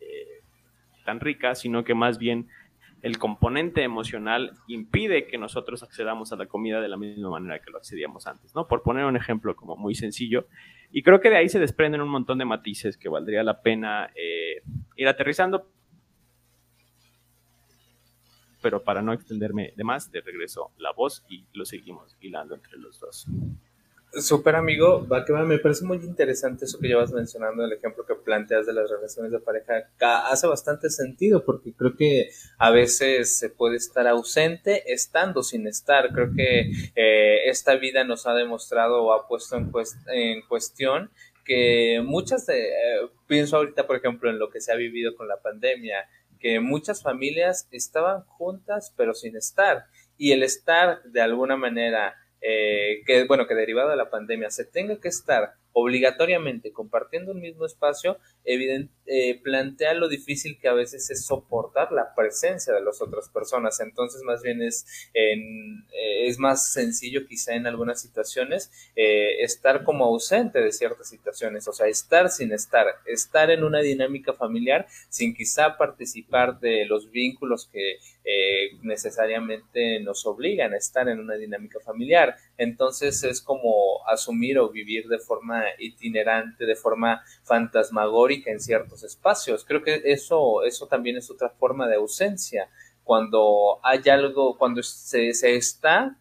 eh, 0.00 0.42
tan 1.04 1.20
rica, 1.20 1.54
sino 1.54 1.84
que 1.84 1.94
más 1.94 2.18
bien 2.18 2.48
el 3.02 3.18
componente 3.18 3.82
emocional 3.82 4.52
impide 4.66 5.26
que 5.26 5.38
nosotros 5.38 5.82
accedamos 5.82 6.32
a 6.32 6.36
la 6.36 6.46
comida 6.46 6.80
de 6.80 6.88
la 6.88 6.96
misma 6.96 7.30
manera 7.30 7.60
que 7.60 7.70
lo 7.70 7.78
accedíamos 7.78 8.26
antes, 8.26 8.54
¿no? 8.54 8.68
Por 8.68 8.82
poner 8.82 9.04
un 9.06 9.16
ejemplo 9.16 9.56
como 9.56 9.76
muy 9.76 9.94
sencillo. 9.94 10.46
Y 10.92 11.02
creo 11.02 11.20
que 11.20 11.30
de 11.30 11.36
ahí 11.36 11.48
se 11.48 11.60
desprenden 11.60 12.00
un 12.00 12.08
montón 12.08 12.38
de 12.38 12.44
matices 12.44 12.96
que 12.96 13.08
valdría 13.08 13.42
la 13.42 13.62
pena 13.62 14.10
eh, 14.14 14.62
ir 14.96 15.08
aterrizando, 15.08 15.70
pero 18.60 18.82
para 18.82 19.00
no 19.00 19.12
extenderme 19.12 19.72
de 19.76 19.84
más, 19.84 20.10
de 20.10 20.20
regreso 20.20 20.72
la 20.78 20.92
voz 20.92 21.24
y 21.28 21.46
lo 21.52 21.64
seguimos 21.64 22.16
hilando 22.20 22.54
entre 22.54 22.76
los 22.78 22.98
dos. 22.98 23.26
Súper 24.12 24.56
amigo, 24.56 25.06
va 25.06 25.24
que 25.24 25.32
va, 25.32 25.44
me 25.44 25.58
parece 25.58 25.84
muy 25.84 25.98
interesante 25.98 26.64
eso 26.64 26.80
que 26.80 26.88
llevas 26.88 27.12
mencionando, 27.12 27.64
el 27.64 27.72
ejemplo 27.72 28.04
que 28.04 28.16
planteas 28.16 28.66
de 28.66 28.72
las 28.72 28.90
relaciones 28.90 29.30
de 29.30 29.38
pareja, 29.38 29.88
hace 30.28 30.48
bastante 30.48 30.90
sentido 30.90 31.44
porque 31.44 31.72
creo 31.72 31.94
que 31.96 32.30
a 32.58 32.70
veces 32.70 33.38
se 33.38 33.50
puede 33.50 33.76
estar 33.76 34.08
ausente 34.08 34.92
estando 34.92 35.44
sin 35.44 35.68
estar, 35.68 36.12
creo 36.12 36.32
que 36.34 36.72
eh, 36.96 37.48
esta 37.48 37.76
vida 37.76 38.02
nos 38.02 38.26
ha 38.26 38.34
demostrado 38.34 39.04
o 39.04 39.12
ha 39.12 39.28
puesto 39.28 39.56
en, 39.56 39.70
en 40.12 40.42
cuestión 40.42 41.10
que 41.44 42.02
muchas 42.04 42.46
de, 42.46 42.68
eh, 42.68 43.08
pienso 43.28 43.58
ahorita 43.58 43.86
por 43.86 43.96
ejemplo 43.96 44.28
en 44.28 44.40
lo 44.40 44.50
que 44.50 44.60
se 44.60 44.72
ha 44.72 44.76
vivido 44.76 45.14
con 45.14 45.28
la 45.28 45.40
pandemia, 45.40 46.08
que 46.40 46.58
muchas 46.58 47.02
familias 47.02 47.68
estaban 47.70 48.22
juntas 48.24 48.92
pero 48.96 49.14
sin 49.14 49.36
estar. 49.36 49.84
Y 50.16 50.32
el 50.32 50.42
estar 50.42 51.02
de 51.04 51.22
alguna 51.22 51.56
manera 51.56 52.14
eh, 52.40 53.02
que 53.06 53.24
bueno 53.24 53.46
que 53.46 53.54
derivado 53.54 53.90
de 53.90 53.96
la 53.96 54.10
pandemia 54.10 54.50
se 54.50 54.64
tenga 54.64 55.00
que 55.00 55.08
estar 55.08 55.54
obligatoriamente 55.72 56.72
compartiendo 56.72 57.32
un 57.32 57.40
mismo 57.40 57.66
espacio, 57.66 58.18
evidente, 58.44 58.92
eh, 59.06 59.40
plantea 59.42 59.94
lo 59.94 60.08
difícil 60.08 60.58
que 60.60 60.68
a 60.68 60.72
veces 60.72 61.10
es 61.10 61.24
soportar 61.26 61.90
la 61.92 62.14
presencia 62.14 62.72
de 62.72 62.80
las 62.80 63.02
otras 63.02 63.28
personas. 63.28 63.80
Entonces, 63.80 64.22
más 64.22 64.42
bien 64.42 64.62
es, 64.62 64.86
en, 65.14 65.84
eh, 65.92 66.28
es 66.28 66.38
más 66.38 66.72
sencillo 66.72 67.26
quizá 67.26 67.54
en 67.54 67.66
algunas 67.66 68.00
situaciones 68.00 68.70
eh, 68.96 69.42
estar 69.42 69.84
como 69.84 70.04
ausente 70.04 70.60
de 70.60 70.72
ciertas 70.72 71.08
situaciones, 71.08 71.66
o 71.66 71.72
sea, 71.72 71.86
estar 71.86 72.30
sin 72.30 72.52
estar, 72.52 72.86
estar 73.06 73.50
en 73.50 73.64
una 73.64 73.80
dinámica 73.80 74.32
familiar 74.32 74.86
sin 75.08 75.34
quizá 75.34 75.76
participar 75.76 76.60
de 76.60 76.84
los 76.86 77.10
vínculos 77.10 77.68
que 77.72 77.98
necesariamente 78.82 79.98
nos 80.00 80.24
obligan 80.24 80.72
a 80.72 80.76
estar 80.76 81.08
en 81.08 81.18
una 81.18 81.34
dinámica 81.34 81.80
familiar. 81.80 82.36
Entonces, 82.58 83.24
es 83.24 83.40
como 83.40 84.06
asumir 84.06 84.58
o 84.58 84.68
vivir 84.68 85.08
de 85.08 85.18
forma 85.18 85.59
itinerante, 85.78 86.66
de 86.66 86.76
forma 86.76 87.22
fantasmagórica 87.44 88.50
en 88.50 88.60
ciertos 88.60 89.02
espacios. 89.02 89.64
Creo 89.64 89.82
que 89.82 90.02
eso, 90.04 90.62
eso 90.64 90.86
también 90.86 91.16
es 91.16 91.30
otra 91.30 91.50
forma 91.50 91.88
de 91.88 91.96
ausencia. 91.96 92.68
Cuando 93.04 93.80
hay 93.82 94.08
algo, 94.08 94.56
cuando 94.56 94.82
se, 94.82 95.32
se 95.34 95.56
está, 95.56 96.16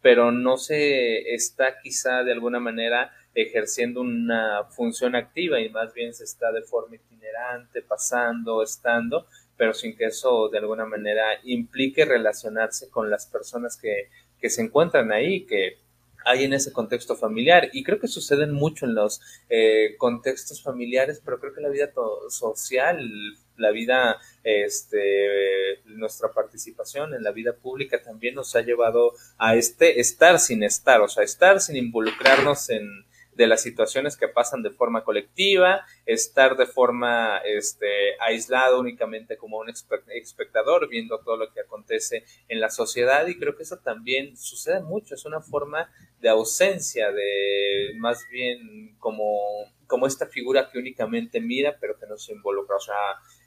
pero 0.00 0.32
no 0.32 0.56
se 0.56 1.34
está 1.34 1.78
quizá 1.82 2.24
de 2.24 2.32
alguna 2.32 2.58
manera 2.60 3.12
ejerciendo 3.34 4.00
una 4.00 4.64
función 4.64 5.14
activa 5.14 5.60
y 5.60 5.70
más 5.70 5.94
bien 5.94 6.12
se 6.12 6.24
está 6.24 6.52
de 6.52 6.62
forma 6.62 6.96
itinerante, 6.96 7.82
pasando, 7.82 8.62
estando, 8.62 9.26
pero 9.56 9.72
sin 9.72 9.96
que 9.96 10.06
eso 10.06 10.48
de 10.48 10.58
alguna 10.58 10.84
manera 10.84 11.24
implique 11.44 12.04
relacionarse 12.04 12.90
con 12.90 13.08
las 13.08 13.26
personas 13.26 13.76
que, 13.76 14.08
que 14.40 14.50
se 14.50 14.62
encuentran 14.62 15.12
ahí, 15.12 15.46
que 15.46 15.78
hay 16.24 16.44
en 16.44 16.52
ese 16.52 16.72
contexto 16.72 17.16
familiar. 17.16 17.70
Y 17.72 17.82
creo 17.82 17.98
que 17.98 18.08
suceden 18.08 18.52
mucho 18.52 18.86
en 18.86 18.94
los 18.94 19.20
eh, 19.48 19.96
contextos 19.98 20.62
familiares, 20.62 21.20
pero 21.24 21.40
creo 21.40 21.54
que 21.54 21.60
la 21.60 21.68
vida 21.68 21.92
social, 22.28 22.98
la 23.56 23.70
vida, 23.70 24.18
este, 24.42 25.80
nuestra 25.84 26.32
participación 26.32 27.14
en 27.14 27.22
la 27.22 27.32
vida 27.32 27.54
pública 27.54 28.02
también 28.02 28.34
nos 28.34 28.54
ha 28.56 28.62
llevado 28.62 29.12
a 29.38 29.56
este 29.56 30.00
estar 30.00 30.38
sin 30.38 30.62
estar, 30.62 31.00
o 31.00 31.08
sea, 31.08 31.24
estar 31.24 31.60
sin 31.60 31.76
involucrarnos 31.76 32.70
en, 32.70 32.88
de 33.34 33.46
las 33.46 33.62
situaciones 33.62 34.16
que 34.16 34.28
pasan 34.28 34.62
de 34.62 34.70
forma 34.70 35.04
colectiva, 35.04 35.86
estar 36.06 36.56
de 36.56 36.66
forma 36.66 37.38
este, 37.38 37.86
aislado 38.20 38.80
únicamente 38.80 39.36
como 39.36 39.58
un 39.58 39.70
espectador, 39.70 40.88
viendo 40.88 41.18
todo 41.20 41.36
lo 41.36 41.52
que 41.52 41.60
acontece 41.60 42.24
en 42.48 42.60
la 42.60 42.70
sociedad 42.70 43.26
y 43.26 43.38
creo 43.38 43.56
que 43.56 43.62
eso 43.62 43.78
también 43.78 44.36
sucede 44.36 44.80
mucho, 44.80 45.14
es 45.14 45.24
una 45.24 45.40
forma 45.40 45.90
de 46.20 46.28
ausencia, 46.28 47.10
de 47.10 47.94
más 47.96 48.26
bien 48.30 48.96
como, 48.98 49.40
como 49.86 50.06
esta 50.06 50.26
figura 50.26 50.70
que 50.70 50.78
únicamente 50.78 51.40
mira 51.40 51.76
pero 51.80 51.98
que 51.98 52.06
no 52.06 52.16
se 52.16 52.32
involucra, 52.32 52.76
o 52.76 52.80
sea, 52.80 52.94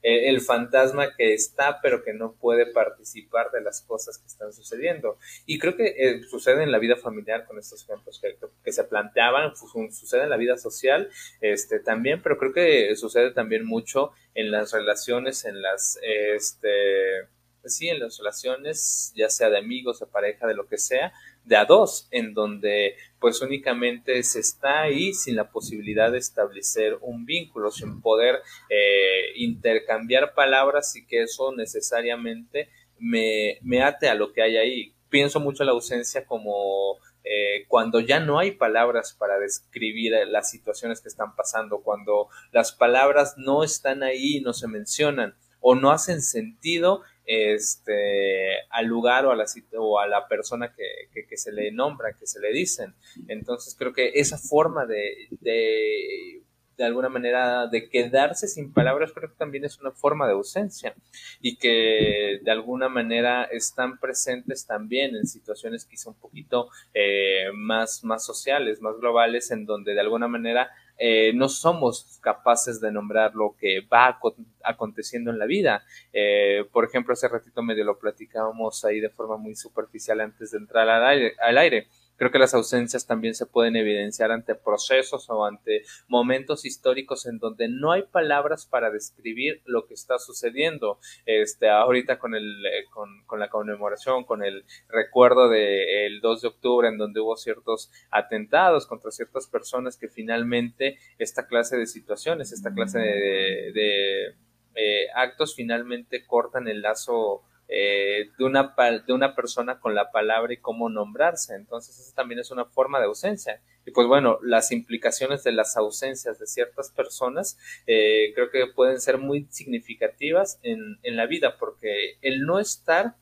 el 0.06 0.40
fantasma 0.42 1.16
que 1.16 1.34
está 1.34 1.82
pero 1.82 2.04
que 2.04 2.14
no 2.14 2.34
puede 2.34 2.68
participar 2.68 3.50
de 3.52 3.62
las 3.62 3.82
cosas 3.82 4.20
que 4.20 4.28
están 4.28 4.54
sucediendo. 4.54 5.18
Y 5.46 5.58
creo 5.58 5.76
que 5.76 5.96
eh, 5.98 6.24
sucede 6.24 6.64
en 6.64 6.72
la 6.72 6.78
vida 6.78 6.96
familiar 6.96 7.46
con 7.46 7.58
estos 7.58 7.84
ejemplos 7.84 8.22
que, 8.22 8.72
se 8.72 8.84
planteaban, 8.84 9.56
sucede 9.56 10.24
en 10.24 10.30
la 10.30 10.38
vida 10.38 10.58
social 10.58 11.10
este, 11.42 11.80
también, 11.80 12.22
pero 12.22 12.38
creo 12.38 12.54
que 12.54 12.96
sucede 12.96 13.32
también 13.32 13.66
mucho 13.66 14.12
en 14.34 14.52
las 14.52 14.72
relaciones, 14.74 15.46
en 15.46 15.62
las... 15.62 16.00
Este, 16.04 17.28
sí, 17.70 17.90
en 17.90 18.00
las 18.00 18.18
relaciones, 18.18 19.14
ya 19.16 19.30
sea 19.30 19.50
de 19.50 19.58
amigos, 19.58 20.00
de 20.00 20.08
pareja, 20.08 20.48
de 20.48 20.54
lo 20.54 20.68
que 20.68 20.78
sea, 20.78 21.14
de 21.44 21.56
a 21.56 21.66
dos, 21.66 22.08
en 22.12 22.34
donde 22.34 22.96
pues 23.20 23.42
únicamente 23.42 24.22
se 24.24 24.40
está 24.40 24.82
ahí 24.82 25.14
sin 25.14 25.36
la 25.36 25.50
posibilidad 25.50 26.12
de 26.12 26.18
establecer 26.18 26.98
un 27.02 27.26
vínculo, 27.26 27.72
sin 27.72 28.02
poder 28.02 28.42
eh, 28.70 29.32
intercambiar 29.36 30.34
palabras 30.34 30.96
y 30.96 31.06
que 31.06 31.24
eso 31.24 31.54
necesariamente 31.56 32.70
me, 32.98 33.60
me 33.62 33.84
ate 33.84 34.10
a 34.10 34.16
lo 34.16 34.34
que 34.34 34.42
hay 34.42 34.58
ahí. 34.58 34.94
Pienso 35.10 35.40
mucho 35.40 35.64
en 35.64 35.68
la 35.68 35.74
ausencia 35.74 36.26
como 36.26 36.98
eh, 37.24 37.66
cuando 37.68 38.00
ya 38.00 38.20
no 38.20 38.38
hay 38.38 38.52
palabras 38.52 39.16
para 39.18 39.40
describir 39.40 40.14
las 40.28 40.52
situaciones 40.52 41.02
que 41.02 41.10
están 41.10 41.36
pasando, 41.36 41.82
cuando 41.82 42.30
las 42.52 42.72
palabras 42.72 43.34
no 43.38 43.64
están 43.64 44.04
ahí 44.04 44.42
no 44.42 44.54
se 44.54 44.68
mencionan 44.68 45.36
o 45.60 45.74
no 45.74 45.90
hacen 45.90 46.22
sentido 46.22 47.02
este, 47.26 48.62
al 48.70 48.86
lugar 48.86 49.26
o 49.26 49.32
a 49.32 49.36
la, 49.36 49.46
o 49.78 50.00
a 50.00 50.08
la 50.08 50.28
persona 50.28 50.74
que, 50.74 51.38
se 51.38 51.52
le 51.52 51.72
nombra, 51.72 52.14
que 52.14 52.28
se 52.28 52.40
le 52.40 52.52
dicen. 52.52 52.94
Entonces 53.28 53.76
creo 53.78 53.94
que 53.94 54.12
esa 54.16 54.38
forma 54.38 54.86
de, 54.86 55.28
de, 55.42 56.42
de, 56.78 56.84
alguna 56.84 57.10
manera 57.10 57.68
de 57.68 57.90
quedarse 57.90 58.48
sin 58.48 58.72
palabras 58.72 59.12
creo 59.14 59.30
que 59.30 59.38
también 59.38 59.66
es 59.66 59.80
una 59.80 59.92
forma 59.92 60.28
de 60.28 60.34
ausencia 60.34 60.94
y 61.42 61.58
que 61.58 62.40
de 62.42 62.52
alguna 62.52 62.90
manera 62.90 63.44
están 63.46 64.00
presentes 64.00 64.66
también 64.66 65.16
en 65.16 65.28
situaciones 65.28 65.86
quizá 65.86 66.10
un 66.10 66.20
poquito 66.20 66.70
eh, 66.94 67.52
más, 67.54 68.04
más 68.04 68.26
sociales, 68.26 68.82
más 68.82 68.98
globales, 69.00 69.52
en 69.52 69.66
donde 69.66 69.94
de 69.94 70.02
alguna 70.02 70.28
manera 70.28 70.70
eh, 70.98 71.34
no 71.34 71.50
somos 71.50 72.20
capaces 72.22 72.80
de 72.80 72.92
nombrar 72.92 73.36
lo 73.36 73.56
que 73.60 73.82
va 73.82 74.20
aconteciendo 74.64 75.32
en 75.32 75.40
la 75.40 75.46
vida. 75.46 75.84
Eh, 76.14 76.66
por 76.72 76.86
ejemplo, 76.86 77.14
hace 77.14 77.28
ratito 77.28 77.62
medio 77.62 77.84
lo 77.84 78.00
platicábamos 78.00 78.86
ahí 78.86 79.00
de 79.00 79.10
forma 79.10 79.38
muy 79.38 79.56
superficial 79.56 80.22
antes 80.22 80.52
de 80.52 80.58
entrar 80.58 80.88
al 80.90 81.06
aire. 81.06 81.34
Al 81.40 81.58
aire. 81.58 81.88
Creo 82.18 82.32
que 82.32 82.40
las 82.40 82.54
ausencias 82.54 83.06
también 83.06 83.36
se 83.36 83.46
pueden 83.46 83.76
evidenciar 83.76 84.32
ante 84.32 84.56
procesos 84.56 85.30
o 85.30 85.46
ante 85.46 85.84
momentos 86.08 86.66
históricos 86.66 87.26
en 87.26 87.40
donde 87.40 87.68
no 87.68 87.92
hay 87.92 88.04
palabras 88.04 88.66
para 88.66 88.90
describir 88.90 89.62
lo 89.66 89.86
que 89.86 89.94
está 89.94 90.18
sucediendo. 90.18 91.00
Este, 91.26 91.70
ahorita 91.70 92.18
con 92.20 92.36
el, 92.36 92.66
eh, 92.66 92.86
con, 92.92 93.24
con 93.26 93.40
la 93.40 93.50
conmemoración, 93.50 94.24
con 94.24 94.44
el 94.44 94.66
recuerdo 94.88 95.50
del 95.50 96.22
2 96.22 96.42
de 96.42 96.48
octubre 96.48 96.88
en 96.88 96.98
donde 96.98 97.20
hubo 97.20 97.36
ciertos 97.36 97.92
atentados 98.12 98.88
contra 98.88 99.12
ciertas 99.12 99.48
personas 99.48 99.98
que 99.98 100.08
finalmente 100.08 100.98
esta 101.18 101.48
clase 101.48 101.78
de 101.78 101.88
situaciones, 101.88 102.52
esta 102.52 102.74
clase 102.74 103.00
de, 103.00 103.72
de, 103.74 104.36
eh, 104.76 105.08
actos 105.16 105.56
finalmente 105.56 106.26
cortan 106.26 106.68
el 106.68 106.82
lazo 106.82 107.44
eh, 107.68 108.32
de, 108.38 108.44
una, 108.46 108.76
de 109.06 109.14
una 109.14 109.36
persona 109.36 109.80
con 109.80 109.96
la 109.96 110.12
palabra 110.12 110.54
y 110.54 110.58
cómo 110.58 110.90
nombrarse. 110.90 111.56
Entonces, 111.56 112.00
eso 112.00 112.14
también 112.16 112.40
es 112.40 112.52
una 112.52 112.66
forma 112.66 113.00
de 113.00 113.06
ausencia. 113.06 113.62
Y 113.86 113.92
pues 113.92 114.08
bueno, 114.08 114.40
las 114.42 114.72
implicaciones 114.72 115.44
de 115.44 115.52
las 115.52 115.78
ausencias 115.78 116.40
de 116.40 116.48
ciertas 116.48 116.92
personas 116.92 117.58
eh, 117.88 118.32
creo 118.34 118.50
que 118.50 118.68
pueden 118.68 119.00
ser 119.00 119.18
muy 119.18 119.48
significativas 119.50 120.60
en, 120.64 121.00
en 121.04 121.16
la 121.16 121.26
vida, 121.26 121.58
porque 121.58 122.18
el 122.22 122.42
no 122.42 122.60
estar 122.60 123.16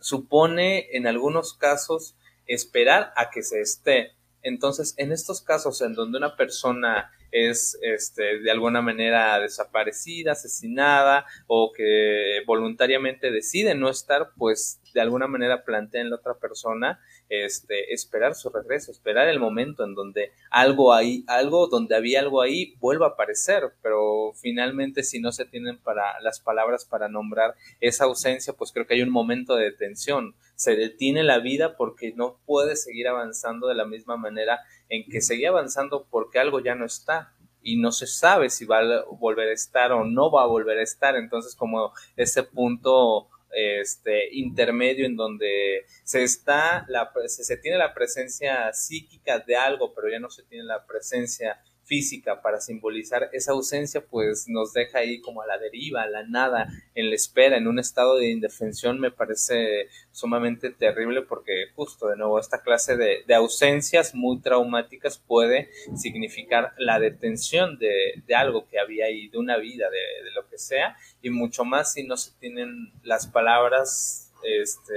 supone 0.00 0.88
en 0.92 1.06
algunos 1.06 1.54
casos 1.54 2.14
esperar 2.46 3.12
a 3.16 3.30
que 3.30 3.42
se 3.42 3.60
esté. 3.60 4.12
Entonces, 4.42 4.94
en 4.96 5.12
estos 5.12 5.42
casos 5.42 5.82
en 5.82 5.94
donde 5.94 6.18
una 6.18 6.36
persona 6.36 7.12
es 7.30 7.78
este, 7.82 8.40
de 8.40 8.50
alguna 8.50 8.82
manera 8.82 9.38
desaparecida, 9.40 10.32
asesinada 10.32 11.26
o 11.46 11.72
que 11.72 12.42
voluntariamente 12.46 13.30
decide 13.30 13.74
no 13.74 13.88
estar, 13.88 14.30
pues 14.36 14.80
de 14.94 15.00
alguna 15.00 15.26
manera 15.26 15.64
plantea 15.64 16.00
en 16.00 16.10
la 16.10 16.16
otra 16.16 16.34
persona 16.34 17.00
este, 17.28 17.92
esperar 17.92 18.34
su 18.34 18.48
regreso, 18.48 18.90
esperar 18.90 19.28
el 19.28 19.38
momento 19.38 19.84
en 19.84 19.94
donde 19.94 20.32
algo 20.50 20.94
ahí, 20.94 21.24
algo 21.26 21.66
donde 21.66 21.94
había 21.94 22.20
algo 22.20 22.40
ahí 22.40 22.74
vuelva 22.80 23.06
a 23.06 23.10
aparecer, 23.10 23.64
pero 23.82 24.32
finalmente 24.34 25.02
si 25.02 25.20
no 25.20 25.30
se 25.32 25.44
tienen 25.44 25.78
para 25.78 26.18
las 26.20 26.40
palabras 26.40 26.84
para 26.84 27.08
nombrar 27.08 27.54
esa 27.80 28.04
ausencia, 28.04 28.54
pues 28.54 28.72
creo 28.72 28.86
que 28.86 28.94
hay 28.94 29.02
un 29.02 29.10
momento 29.10 29.56
de 29.56 29.72
tensión, 29.72 30.34
se 30.56 30.74
detiene 30.74 31.22
la 31.22 31.38
vida 31.38 31.76
porque 31.76 32.12
no 32.16 32.38
puede 32.46 32.76
seguir 32.76 33.08
avanzando 33.08 33.68
de 33.68 33.74
la 33.74 33.84
misma 33.84 34.16
manera 34.16 34.60
en 34.88 35.04
que 35.08 35.20
seguía 35.20 35.50
avanzando 35.50 36.06
porque 36.10 36.38
algo 36.38 36.60
ya 36.60 36.74
no 36.74 36.84
está 36.84 37.34
y 37.62 37.76
no 37.76 37.92
se 37.92 38.06
sabe 38.06 38.50
si 38.50 38.64
va 38.64 38.78
a 38.78 39.04
volver 39.10 39.48
a 39.48 39.52
estar 39.52 39.92
o 39.92 40.04
no 40.04 40.30
va 40.30 40.42
a 40.42 40.46
volver 40.46 40.78
a 40.78 40.82
estar. 40.82 41.16
Entonces, 41.16 41.54
como 41.54 41.92
ese 42.16 42.42
punto 42.42 43.28
este 43.50 44.34
intermedio 44.34 45.06
en 45.06 45.16
donde 45.16 45.86
se 46.04 46.22
está 46.22 46.84
la 46.88 47.10
se 47.26 47.56
tiene 47.56 47.78
la 47.78 47.94
presencia 47.94 48.72
psíquica 48.72 49.38
de 49.38 49.56
algo, 49.56 49.94
pero 49.94 50.08
ya 50.10 50.18
no 50.18 50.30
se 50.30 50.42
tiene 50.44 50.64
la 50.64 50.84
presencia 50.86 51.60
física 51.88 52.42
para 52.42 52.60
simbolizar 52.60 53.30
esa 53.32 53.52
ausencia, 53.52 54.04
pues 54.04 54.46
nos 54.46 54.72
deja 54.74 54.98
ahí 54.98 55.20
como 55.20 55.40
a 55.42 55.46
la 55.46 55.58
deriva, 55.58 56.02
a 56.02 56.08
la 56.08 56.22
nada, 56.22 56.68
en 56.94 57.08
la 57.08 57.16
espera, 57.16 57.56
en 57.56 57.66
un 57.66 57.78
estado 57.78 58.18
de 58.18 58.30
indefensión, 58.30 59.00
me 59.00 59.10
parece 59.10 59.88
sumamente 60.12 60.70
terrible 60.70 61.22
porque 61.22 61.68
justo 61.74 62.08
de 62.08 62.16
nuevo 62.16 62.38
esta 62.38 62.62
clase 62.62 62.96
de, 62.96 63.24
ausencias 63.34 64.14
muy 64.14 64.40
traumáticas 64.40 65.16
puede 65.18 65.70
significar 65.96 66.72
la 66.76 66.98
detención 66.98 67.78
de, 67.78 68.22
algo 68.34 68.68
que 68.68 68.78
había 68.78 69.06
ahí, 69.06 69.28
de 69.28 69.38
una 69.38 69.56
vida, 69.56 69.88
de, 69.90 70.24
de 70.24 70.30
lo 70.32 70.46
que 70.48 70.58
sea, 70.58 70.96
y 71.22 71.30
mucho 71.30 71.64
más 71.64 71.94
si 71.94 72.04
no 72.04 72.16
se 72.16 72.32
tienen 72.38 72.92
las 73.02 73.26
palabras 73.26 74.28
este, 74.42 74.94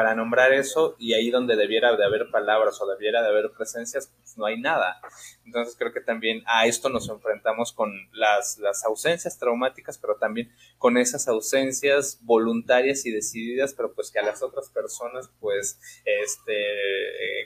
para 0.00 0.14
nombrar 0.14 0.54
eso 0.54 0.96
y 0.98 1.12
ahí 1.12 1.28
donde 1.28 1.56
debiera 1.56 1.94
de 1.94 2.06
haber 2.06 2.30
palabras 2.30 2.80
o 2.80 2.86
debiera 2.86 3.20
de 3.20 3.28
haber 3.28 3.50
presencias, 3.50 4.10
pues 4.18 4.38
no 4.38 4.46
hay 4.46 4.58
nada. 4.58 4.98
Entonces 5.44 5.76
creo 5.76 5.92
que 5.92 6.00
también 6.00 6.42
a 6.46 6.66
esto 6.66 6.88
nos 6.88 7.10
enfrentamos 7.10 7.74
con 7.74 7.92
las, 8.12 8.56
las 8.60 8.82
ausencias 8.86 9.38
traumáticas, 9.38 9.98
pero 9.98 10.16
también 10.16 10.50
con 10.78 10.96
esas 10.96 11.28
ausencias 11.28 12.18
voluntarias 12.22 13.04
y 13.04 13.10
decididas, 13.10 13.74
pero 13.74 13.92
pues 13.92 14.10
que 14.10 14.20
a 14.20 14.22
las 14.22 14.42
otras 14.42 14.70
personas 14.70 15.30
pues 15.38 15.78
este, 16.06 16.54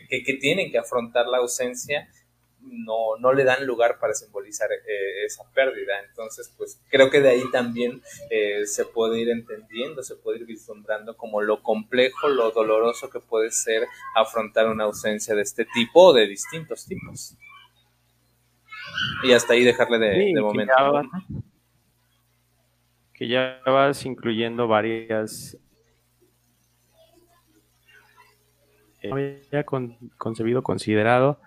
que, 0.09 0.23
que 0.23 0.35
tienen 0.35 0.71
que 0.71 0.79
afrontar 0.79 1.27
la 1.27 1.39
ausencia 1.39 2.09
no, 2.67 3.17
no 3.19 3.33
le 3.33 3.45
dan 3.45 3.67
lugar 3.67 3.99
para 3.99 4.15
simbolizar 4.15 4.71
eh, 4.73 5.25
esa 5.25 5.45
pérdida. 5.53 5.93
Entonces, 6.09 6.53
pues 6.57 6.81
creo 6.89 7.11
que 7.11 7.21
de 7.21 7.31
ahí 7.31 7.43
también 7.51 8.03
eh, 8.31 8.67
se 8.67 8.85
puede 8.85 9.21
ir 9.21 9.31
entendiendo, 9.31 10.03
se 10.03 10.17
puede 10.17 10.41
ir 10.41 10.47
vislumbrando 10.47 11.17
como 11.17 11.41
lo 11.41 11.63
complejo, 11.63 12.29
lo 12.29 12.51
doloroso 12.51 13.11
que 13.11 13.21
puede 13.21 13.51
ser 13.51 13.87
afrontar 14.15 14.69
una 14.69 14.85
ausencia 14.85 15.35
de 15.35 15.43
este 15.43 15.67
tipo 15.67 16.07
o 16.07 16.13
de 16.13 16.27
distintos 16.27 16.87
tipos. 16.87 17.37
Y 19.23 19.33
hasta 19.33 19.55
ahí 19.55 19.65
dejarle 19.65 19.99
de, 19.99 20.41
momento. 20.41 20.75
Que 23.13 23.29
ya, 23.29 23.61
vas 23.65 24.05
incluyendo 24.05 24.67
varias 24.67 25.57
eh, 29.03 29.43
había 29.51 29.65
concebido, 30.17 30.63
considerado 30.63 31.39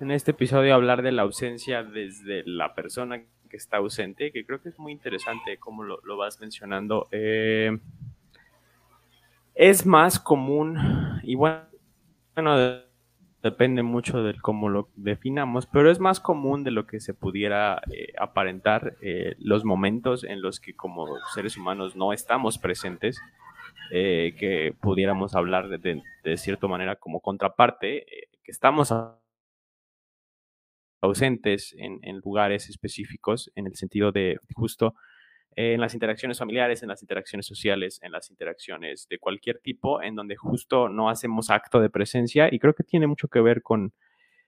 en 0.00 0.10
este 0.10 0.30
episodio 0.30 0.74
hablar 0.74 1.02
de 1.02 1.12
la 1.12 1.22
ausencia 1.22 1.82
desde 1.82 2.42
la 2.46 2.74
persona 2.74 3.22
que 3.48 3.56
está 3.56 3.76
ausente, 3.78 4.32
que 4.32 4.46
creo 4.46 4.62
que 4.62 4.70
es 4.70 4.78
muy 4.78 4.92
interesante 4.92 5.58
como 5.58 5.82
lo, 5.82 6.16
vas 6.16 6.40
mencionando. 6.40 7.08
Eh, 7.10 7.78
es 9.54 9.84
más 9.84 10.18
común, 10.18 10.78
y 11.22 11.34
bueno, 11.34 11.66
depende 13.42 13.82
mucho 13.82 14.22
de 14.22 14.40
cómo 14.40 14.70
lo 14.70 14.88
definamos, 14.96 15.66
pero 15.66 15.90
es 15.90 15.98
más 16.00 16.18
común 16.18 16.64
de 16.64 16.70
lo 16.70 16.86
que 16.86 17.00
se 17.00 17.12
pudiera 17.12 17.82
eh, 17.92 18.12
aparentar 18.18 18.96
eh, 19.02 19.34
los 19.38 19.64
momentos 19.64 20.24
en 20.24 20.40
los 20.40 20.60
que 20.60 20.74
como 20.74 21.08
seres 21.34 21.58
humanos 21.58 21.94
no 21.94 22.12
estamos 22.12 22.58
presentes, 22.58 23.20
que 23.90 24.72
pudiéramos 24.80 25.34
hablar 25.34 25.68
de, 25.68 26.00
de, 26.22 26.36
cierta 26.36 26.68
manera 26.68 26.94
como 26.94 27.18
contraparte, 27.18 28.06
que 28.44 28.52
estamos 28.52 28.92
ausentes 31.00 31.74
en, 31.78 32.00
lugares 32.24 32.68
específicos, 32.68 33.50
en 33.54 33.66
el 33.66 33.74
sentido 33.74 34.12
de 34.12 34.38
justo 34.54 34.94
en 35.56 35.80
las 35.80 35.94
interacciones 35.94 36.38
familiares, 36.38 36.82
en 36.82 36.88
las 36.88 37.02
interacciones 37.02 37.46
sociales, 37.46 37.98
en 38.02 38.12
las 38.12 38.30
interacciones 38.30 39.08
de 39.08 39.18
cualquier 39.18 39.58
tipo, 39.58 40.00
en 40.00 40.14
donde 40.14 40.36
justo 40.36 40.88
no 40.88 41.10
hacemos 41.10 41.50
acto 41.50 41.80
de 41.80 41.90
presencia 41.90 42.48
y 42.52 42.58
creo 42.58 42.74
que 42.74 42.84
tiene 42.84 43.06
mucho 43.06 43.28
que 43.28 43.40
ver 43.40 43.62
con, 43.62 43.92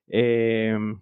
em, 0.07 1.01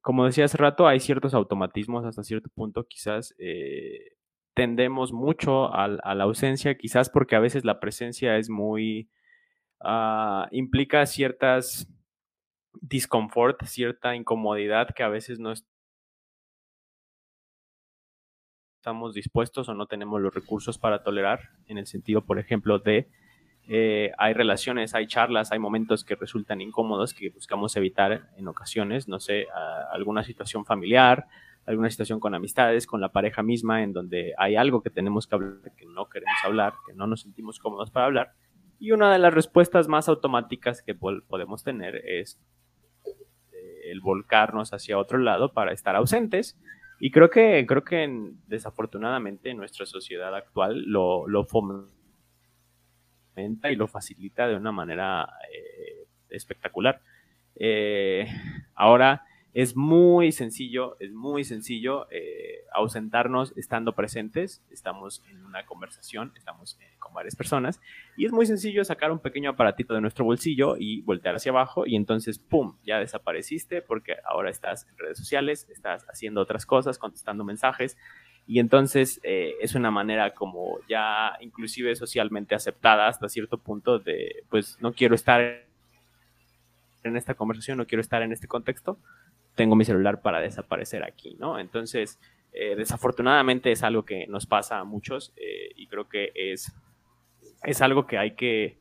como 0.00 0.24
decía 0.24 0.46
hace 0.46 0.56
rato, 0.56 0.86
hay 0.88 1.00
ciertos 1.00 1.34
automatismos 1.34 2.06
hasta 2.06 2.22
cierto 2.22 2.48
punto, 2.54 2.84
quizás 2.84 3.34
eh, 3.38 4.12
tendemos 4.54 5.12
mucho 5.12 5.72
a, 5.74 5.88
la 5.88 6.24
ausencia, 6.24 6.76
quizás 6.76 7.10
porque 7.10 7.36
a 7.36 7.40
veces 7.40 7.64
la 7.64 7.78
presencia 7.78 8.36
es 8.38 8.48
muy, 8.48 9.10
ah, 9.80 10.48
implica 10.50 11.04
ciertas 11.06 11.88
disconfort, 12.80 13.64
cierta 13.64 14.14
incomodidad 14.14 14.94
que 14.94 15.02
a 15.02 15.08
veces 15.08 15.38
no 15.38 15.52
estamos 18.80 19.14
dispuestos 19.14 19.68
o 19.68 19.74
no 19.74 19.86
tenemos 19.86 20.20
los 20.20 20.34
recursos 20.34 20.78
para 20.78 21.02
tolerar, 21.02 21.50
en 21.66 21.78
el 21.78 21.86
sentido, 21.86 22.24
por 22.24 22.38
ejemplo, 22.38 22.78
de 22.78 23.08
eh, 23.68 24.10
hay 24.18 24.32
relaciones, 24.32 24.94
hay 24.94 25.06
charlas, 25.06 25.52
hay 25.52 25.58
momentos 25.58 26.02
que 26.02 26.16
resultan 26.16 26.60
incómodos 26.60 27.14
que 27.14 27.30
buscamos 27.30 27.76
evitar 27.76 28.30
en 28.36 28.48
ocasiones, 28.48 29.06
no 29.06 29.20
sé, 29.20 29.46
alguna 29.92 30.24
situación 30.24 30.64
familiar, 30.64 31.26
alguna 31.66 31.90
situación 31.90 32.20
con 32.20 32.34
amistades, 32.34 32.86
con 32.86 33.00
la 33.00 33.12
pareja 33.12 33.42
misma, 33.42 33.82
en 33.82 33.92
donde 33.92 34.34
hay 34.38 34.56
algo 34.56 34.82
que 34.82 34.90
tenemos 34.90 35.26
que 35.26 35.34
hablar, 35.34 35.72
que 35.76 35.86
no 35.86 36.08
queremos 36.08 36.38
hablar, 36.42 36.72
que 36.86 36.94
no 36.94 37.06
nos 37.06 37.20
sentimos 37.20 37.58
cómodos 37.58 37.90
para 37.90 38.06
hablar. 38.06 38.32
Y 38.78 38.92
una 38.92 39.12
de 39.12 39.18
las 39.18 39.34
respuestas 39.34 39.88
más 39.88 40.08
automáticas 40.08 40.82
que 40.82 40.94
podemos 40.94 41.62
tener 41.62 41.96
es 41.96 42.40
el 43.90 44.00
volcarnos 44.00 44.72
hacia 44.72 44.98
otro 44.98 45.18
lado 45.18 45.52
para 45.52 45.72
estar 45.72 45.96
ausentes. 45.96 46.58
Y 46.98 47.10
creo 47.10 47.30
que, 47.30 47.64
creo 47.66 47.82
que 47.82 48.32
desafortunadamente 48.46 49.54
nuestra 49.54 49.86
sociedad 49.86 50.34
actual 50.34 50.84
lo, 50.86 51.26
lo 51.26 51.44
fomenta 51.44 51.90
y 53.70 53.76
lo 53.76 53.88
facilita 53.88 54.46
de 54.48 54.56
una 54.56 54.72
manera 54.72 55.28
eh, 55.52 56.06
espectacular. 56.28 57.00
Eh, 57.56 58.26
ahora, 58.74 59.24
es 59.52 59.74
muy 59.74 60.30
sencillo, 60.30 60.96
es 61.00 61.12
muy 61.12 61.42
sencillo 61.44 62.06
eh, 62.10 62.64
ausentarnos 62.72 63.52
estando 63.56 63.94
presentes. 63.94 64.62
Estamos 64.70 65.24
en 65.28 65.44
una 65.44 65.66
conversación, 65.66 66.32
estamos 66.36 66.78
eh, 66.80 66.84
con 67.00 67.12
varias 67.12 67.34
personas 67.34 67.80
y 68.16 68.26
es 68.26 68.32
muy 68.32 68.46
sencillo 68.46 68.84
sacar 68.84 69.10
un 69.10 69.18
pequeño 69.18 69.50
aparatito 69.50 69.94
de 69.94 70.00
nuestro 70.00 70.24
bolsillo 70.24 70.76
y 70.78 71.02
voltear 71.02 71.34
hacia 71.34 71.50
abajo 71.50 71.84
y 71.84 71.96
entonces, 71.96 72.38
¡pum!, 72.38 72.76
ya 72.84 73.00
desapareciste 73.00 73.82
porque 73.82 74.16
ahora 74.24 74.50
estás 74.50 74.86
en 74.88 74.98
redes 74.98 75.18
sociales, 75.18 75.66
estás 75.70 76.06
haciendo 76.08 76.40
otras 76.40 76.64
cosas, 76.64 76.98
contestando 76.98 77.42
mensajes 77.42 77.96
y 78.46 78.60
entonces 78.60 79.20
eh, 79.24 79.54
es 79.60 79.74
una 79.74 79.90
manera 79.90 80.32
como 80.32 80.78
ya 80.88 81.36
inclusive 81.40 81.96
socialmente 81.96 82.54
aceptada 82.54 83.08
hasta 83.08 83.28
cierto 83.28 83.58
punto 83.58 83.98
de, 83.98 84.44
pues 84.48 84.78
no 84.80 84.92
quiero 84.92 85.16
estar 85.16 85.66
en 87.02 87.16
esta 87.16 87.34
conversación, 87.34 87.78
no 87.78 87.86
quiero 87.86 88.00
estar 88.00 88.22
en 88.22 88.32
este 88.32 88.46
contexto, 88.46 88.98
tengo 89.60 89.76
mi 89.76 89.84
celular 89.84 90.22
para 90.22 90.40
desaparecer 90.40 91.04
aquí, 91.04 91.36
¿no? 91.38 91.58
Entonces, 91.58 92.18
eh, 92.54 92.76
desafortunadamente 92.76 93.70
es 93.70 93.82
algo 93.82 94.06
que 94.06 94.26
nos 94.26 94.46
pasa 94.46 94.78
a 94.78 94.84
muchos 94.84 95.34
eh, 95.36 95.68
y 95.76 95.86
creo 95.86 96.08
que 96.08 96.32
es, 96.34 96.72
es 97.62 97.82
algo 97.82 98.06
que 98.06 98.16
hay 98.16 98.30
que 98.30 98.78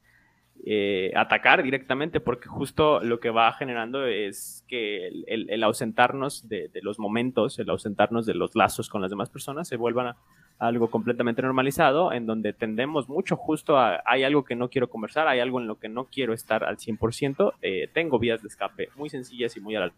eh, 0.66 1.12
atacar 1.18 1.64
directamente 1.64 2.22
porque 2.22 2.48
justo 2.48 3.02
lo 3.02 3.20
que 3.20 3.30
va 3.30 3.52
generando 3.52 4.06
es 4.06 4.64
que 4.70 5.10
el, 5.28 5.64
ausentarnos 5.66 6.48
de, 6.48 6.70
los 6.82 6.98
momentos, 6.98 7.60
el 7.60 7.70
ausentarnos 7.70 8.26
de 8.26 8.36
los 8.36 8.56
lazos 8.56 8.88
con 8.88 9.02
las 9.02 9.10
demás 9.10 9.30
personas 9.30 9.68
se 9.68 9.76
vuelvan 9.76 10.08
a, 10.08 10.18
algo 10.60 10.90
completamente 10.90 11.42
normalizado 11.42 12.14
en 12.14 12.26
donde 12.26 12.54
tendemos 12.54 13.10
mucho 13.10 13.36
justo 13.36 13.78
a 13.78 14.02
hay 14.06 14.24
algo 14.24 14.46
que 14.46 14.56
no 14.56 14.70
quiero 14.70 14.90
conversar, 14.90 15.28
hay 15.28 15.42
algo 15.42 15.60
en 15.60 15.68
lo 15.68 15.78
que 15.78 15.90
no 15.90 16.06
quiero 16.06 16.34
estar 16.34 16.64
al 16.64 16.78
100%, 16.78 17.92
tengo 17.92 18.18
vías 18.18 18.42
de 18.42 18.48
escape 18.48 18.88
muy 18.96 19.10
sencillas 19.10 19.58
y 19.58 19.60
muy 19.60 19.76
al 19.76 19.94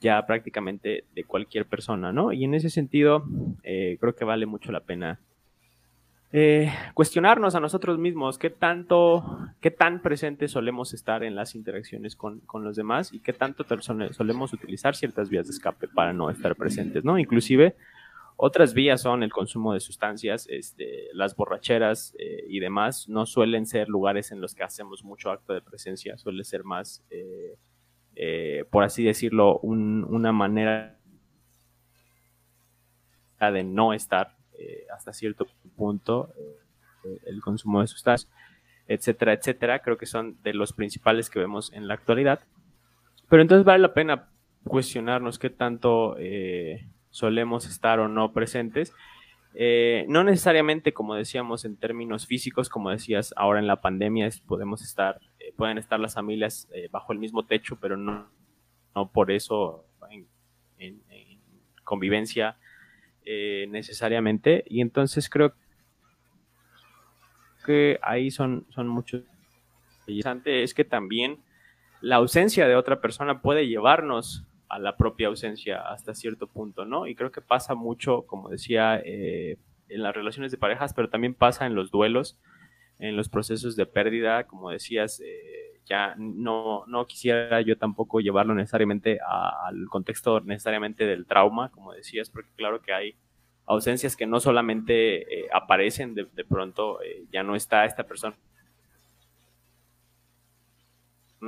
ya 0.00 0.24
prácticamente 0.26 1.04
de 1.14 1.24
cualquier 1.24 1.66
persona, 1.66 2.12
¿no? 2.12 2.32
Y 2.32 2.44
en 2.44 2.54
ese 2.54 2.70
sentido, 2.70 3.24
eh, 3.62 3.96
creo 4.00 4.14
que 4.14 4.24
vale 4.24 4.46
mucho 4.46 4.72
la 4.72 4.80
pena 4.80 5.20
eh, 6.32 6.72
cuestionarnos 6.94 7.56
a 7.56 7.60
nosotros 7.60 7.98
mismos 7.98 8.38
qué 8.38 8.50
tanto, 8.50 9.48
qué 9.60 9.72
tan 9.72 10.00
presentes 10.00 10.52
solemos 10.52 10.94
estar 10.94 11.24
en 11.24 11.34
las 11.34 11.56
interacciones 11.56 12.14
con, 12.14 12.40
los 12.54 12.76
demás 12.76 13.12
y 13.12 13.18
qué 13.18 13.32
tanto 13.32 13.64
solemos 14.12 14.52
utilizar 14.52 14.94
ciertas 14.94 15.28
vías 15.28 15.48
de 15.48 15.52
escape 15.52 15.88
para 15.88 16.12
no 16.12 16.30
estar 16.30 16.54
presentes, 16.54 17.02
¿no? 17.04 17.18
Inclusive, 17.18 17.74
otras 18.36 18.74
vías 18.74 19.02
son 19.02 19.24
el 19.24 19.32
consumo 19.32 19.74
de 19.74 19.80
sustancias, 19.80 20.46
este, 20.48 21.08
las 21.14 21.34
borracheras 21.34 22.14
eh, 22.16 22.44
y 22.48 22.60
demás, 22.60 23.08
no 23.08 23.26
suelen 23.26 23.66
ser 23.66 23.88
lugares 23.88 24.30
en 24.30 24.40
los 24.40 24.54
que 24.54 24.62
hacemos 24.62 25.02
mucho 25.02 25.32
acto 25.32 25.52
de 25.52 25.62
presencia, 25.62 26.16
suele 26.16 26.44
ser 26.44 26.62
más 26.62 27.02
eh, 27.10 27.56
por 28.70 28.84
así 28.84 29.02
decirlo, 29.04 29.58
una 29.60 30.32
manera 30.32 31.00
de 33.50 33.64
no 33.64 33.94
estar 33.94 34.36
eh, 34.58 34.84
hasta 34.94 35.14
cierto 35.14 35.46
punto 35.74 36.34
eh, 36.36 37.18
el 37.24 37.40
consumo 37.40 37.80
de 37.80 37.86
sustancias, 37.86 38.30
etcétera, 38.86 39.32
etcétera. 39.32 39.78
Creo 39.78 39.96
que 39.96 40.04
son 40.04 40.36
de 40.42 40.52
los 40.52 40.74
principales 40.74 41.30
que 41.30 41.38
vemos 41.38 41.72
en 41.72 41.88
la 41.88 41.94
actualidad. 41.94 42.40
Pero 43.30 43.40
entonces 43.40 43.64
vale 43.64 43.80
la 43.80 43.94
pena 43.94 44.28
cuestionarnos 44.64 45.38
qué 45.38 45.48
tanto 45.48 46.16
solemos 47.08 47.66
estar 47.66 48.00
o 48.00 48.08
no 48.08 48.32
presentes. 48.32 48.92
no 50.08 50.24
necesariamente, 50.24 50.92
como 50.92 51.14
decíamos, 51.14 51.64
en 51.64 51.76
términos 51.76 52.26
físicos, 52.26 52.68
como 52.68 52.90
decías, 52.90 53.32
ahora 53.36 53.60
en 53.60 53.68
la 53.68 53.80
pandemia 53.80 54.28
podemos 54.46 54.82
estar 54.82 55.20
pueden 55.56 55.78
estar 55.78 56.00
las 56.00 56.14
familias 56.14 56.68
eh, 56.72 56.88
bajo 56.90 57.12
el 57.12 57.18
mismo 57.18 57.44
techo, 57.44 57.76
pero 57.80 57.96
no, 57.96 58.28
no 58.94 59.10
por 59.10 59.30
eso 59.30 59.84
en, 60.10 61.00
convivencia 61.84 62.56
eh, 63.24 63.66
necesariamente. 63.68 64.64
Y 64.66 64.80
entonces 64.80 65.28
creo 65.28 65.52
que 67.64 67.98
ahí 68.02 68.30
son, 68.30 68.66
son 68.70 68.88
muchos. 68.88 69.22
Interesante 70.06 70.62
es 70.62 70.74
que 70.74 70.84
también 70.84 71.38
la 72.00 72.16
ausencia 72.16 72.66
de 72.66 72.76
otra 72.76 73.00
persona 73.00 73.42
puede 73.42 73.66
llevarnos 73.66 74.46
a 74.68 74.78
la 74.78 74.96
propia 74.96 75.28
ausencia 75.28 75.82
hasta 75.82 76.14
cierto 76.14 76.46
punto, 76.46 76.84
¿no? 76.84 77.06
Y 77.06 77.14
creo 77.14 77.32
que 77.32 77.40
pasa 77.40 77.74
mucho, 77.74 78.22
como 78.22 78.48
decía, 78.48 79.00
eh, 79.04 79.58
en 79.88 80.02
las 80.02 80.14
relaciones 80.14 80.52
de 80.52 80.58
parejas, 80.58 80.94
pero 80.94 81.10
también 81.10 81.34
pasa 81.34 81.66
en 81.66 81.74
los 81.74 81.90
duelos 81.90 82.38
en 83.00 83.16
los 83.16 83.28
procesos 83.28 83.76
de 83.76 83.86
pérdida, 83.86 84.44
como 84.44 84.70
decías, 84.70 85.20
eh, 85.20 85.80
ya 85.86 86.14
no, 86.18 86.84
no 86.86 87.06
quisiera 87.06 87.60
yo 87.62 87.76
tampoco 87.76 88.20
llevarlo 88.20 88.54
necesariamente 88.54 89.18
al 89.26 89.88
contexto 89.88 90.40
necesariamente 90.40 91.06
del 91.06 91.26
trauma, 91.26 91.70
como 91.70 91.92
decías, 91.92 92.28
porque 92.28 92.50
claro 92.56 92.80
que 92.82 92.92
hay 92.92 93.14
ausencias 93.66 94.16
que 94.16 94.26
no 94.26 94.38
solamente 94.38 95.22
eh, 95.22 95.48
aparecen 95.52 96.14
de, 96.14 96.26
pronto, 96.44 97.00
eh, 97.02 97.24
ya 97.32 97.42
no 97.42 97.56
está 97.56 97.86
esta 97.86 98.04
persona, 98.04 98.36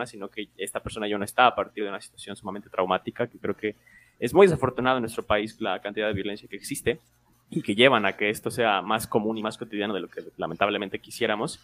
sino 0.07 0.31
que 0.31 0.49
esta 0.57 0.81
persona 0.81 1.07
ya 1.07 1.19
no 1.19 1.25
está 1.25 1.47
a 1.47 1.55
partir 1.55 1.85
de 1.85 1.91
una 1.91 2.01
situación 2.01 2.35
sumamente 2.35 2.71
traumática, 2.71 3.27
que 3.27 3.39
creo 3.39 3.57
que 3.57 3.77
es 4.19 4.33
muy 4.33 4.47
desafortunado 4.47 4.97
en 4.97 5.03
nuestro 5.03 5.23
país 5.23 5.61
la 5.61 5.81
cantidad 5.81 6.07
de 6.07 6.15
violencia 6.15 6.49
que 6.49 6.57
existe 6.57 6.99
que 7.61 7.75
llevan 7.75 8.07
a 8.07 8.17
que 8.17 8.31
esto 8.31 8.51
sea 8.51 8.81
más 8.81 9.07
común 9.07 9.37
y 9.37 9.43
más 9.43 9.59
cotidiano 9.59 9.93
de 9.93 10.01
lo 10.01 10.09
que 10.09 10.23
lamentablemente 10.37 10.99
quisiéramos. 10.99 11.61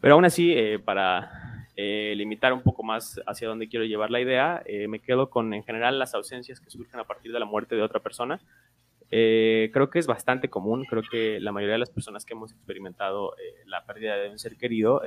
Pero 0.00 0.14
aún 0.14 0.24
así, 0.24 0.52
eh, 0.52 0.78
para 0.78 1.66
eh, 1.76 2.14
limitar 2.16 2.52
un 2.52 2.62
poco 2.62 2.82
más 2.82 3.20
hacia 3.26 3.48
dónde 3.48 3.68
quiero 3.68 3.84
llevar 3.84 4.10
la 4.10 4.20
idea, 4.20 4.62
eh, 4.66 4.88
me 4.88 4.98
quedo 4.98 5.30
con 5.30 5.54
en 5.54 5.64
general 5.64 5.98
las 5.98 6.14
ausencias 6.14 6.60
que 6.60 6.70
surgen 6.70 7.00
a 7.00 7.04
partir 7.04 7.32
de 7.32 7.40
la 7.40 7.46
muerte 7.46 7.76
de 7.76 7.82
otra 7.82 8.00
persona. 8.00 8.40
creo 9.10 9.90
que 9.90 9.98
es 9.98 10.06
bastante 10.06 10.48
común, 10.48 10.86
creo 10.86 11.02
que 11.02 11.38
la 11.38 11.52
mayoría 11.52 11.74
de 11.74 11.80
las 11.80 11.90
personas 11.90 12.24
que 12.24 12.34
hemos 12.34 12.50
experimentado 12.52 13.34
la 13.66 13.84
pérdida 13.84 14.16
de 14.16 14.30
un 14.30 14.38
ser 14.38 14.56
querido, 14.56 15.02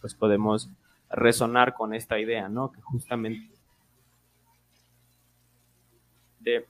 pues 0.00 0.14
podemos 0.14 0.70
resonar 1.10 1.74
con 1.74 1.92
esta 1.92 2.18
idea, 2.18 2.48
¿no? 2.48 2.72
Que 2.72 2.80
justamente 2.80 3.50
de 6.40 6.64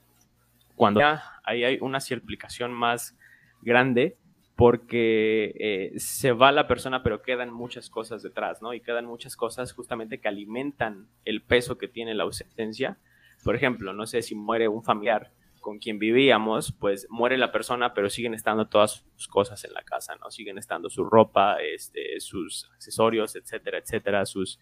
cuando 0.81 1.01
ya 1.01 1.21
ahí 1.43 1.63
hay 1.63 1.77
una 1.79 1.99
aplicación 1.99 2.73
más 2.73 3.15
grande 3.61 4.17
porque 4.55 5.53
eh, 5.59 5.99
se 5.99 6.31
va 6.31 6.51
la 6.51 6.67
persona 6.67 7.03
pero 7.03 7.21
quedan 7.21 7.53
muchas 7.53 7.87
cosas 7.91 8.23
detrás, 8.23 8.63
¿no? 8.63 8.73
Y 8.73 8.81
quedan 8.81 9.05
muchas 9.05 9.35
cosas 9.35 9.73
justamente 9.73 10.19
que 10.19 10.27
alimentan 10.27 11.07
el 11.23 11.43
peso 11.43 11.77
que 11.77 11.87
tiene 11.87 12.15
la 12.15 12.23
ausencia. 12.23 12.97
Por 13.43 13.55
ejemplo, 13.55 13.93
no 13.93 14.07
sé 14.07 14.23
si 14.23 14.33
muere 14.33 14.69
un 14.69 14.83
familiar 14.83 15.31
con 15.59 15.77
quien 15.77 15.99
vivíamos, 15.99 16.71
pues 16.71 17.05
muere 17.11 17.37
la 17.37 17.51
persona, 17.51 17.93
pero 17.93 18.09
siguen 18.09 18.33
estando 18.33 18.65
todas 18.65 19.05
sus 19.15 19.27
cosas 19.27 19.63
en 19.63 19.73
la 19.73 19.83
casa, 19.83 20.15
¿no? 20.15 20.31
Siguen 20.31 20.57
estando 20.57 20.89
su 20.89 21.03
ropa, 21.03 21.57
este, 21.61 22.19
sus 22.19 22.67
accesorios, 22.73 23.35
etcétera, 23.35 23.77
etcétera, 23.77 24.25
sus, 24.25 24.59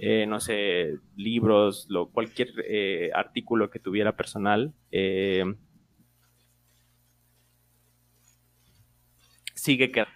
eh, 0.00 0.26
no 0.28 0.38
sé, 0.38 0.98
libros, 1.16 1.86
lo, 1.88 2.08
cualquier 2.10 2.50
eh, 2.64 3.10
artículo 3.12 3.68
que 3.68 3.80
tuviera 3.80 4.16
personal. 4.16 4.72
Eh, 4.92 5.44
sigue 9.54 9.90
que 9.90 10.06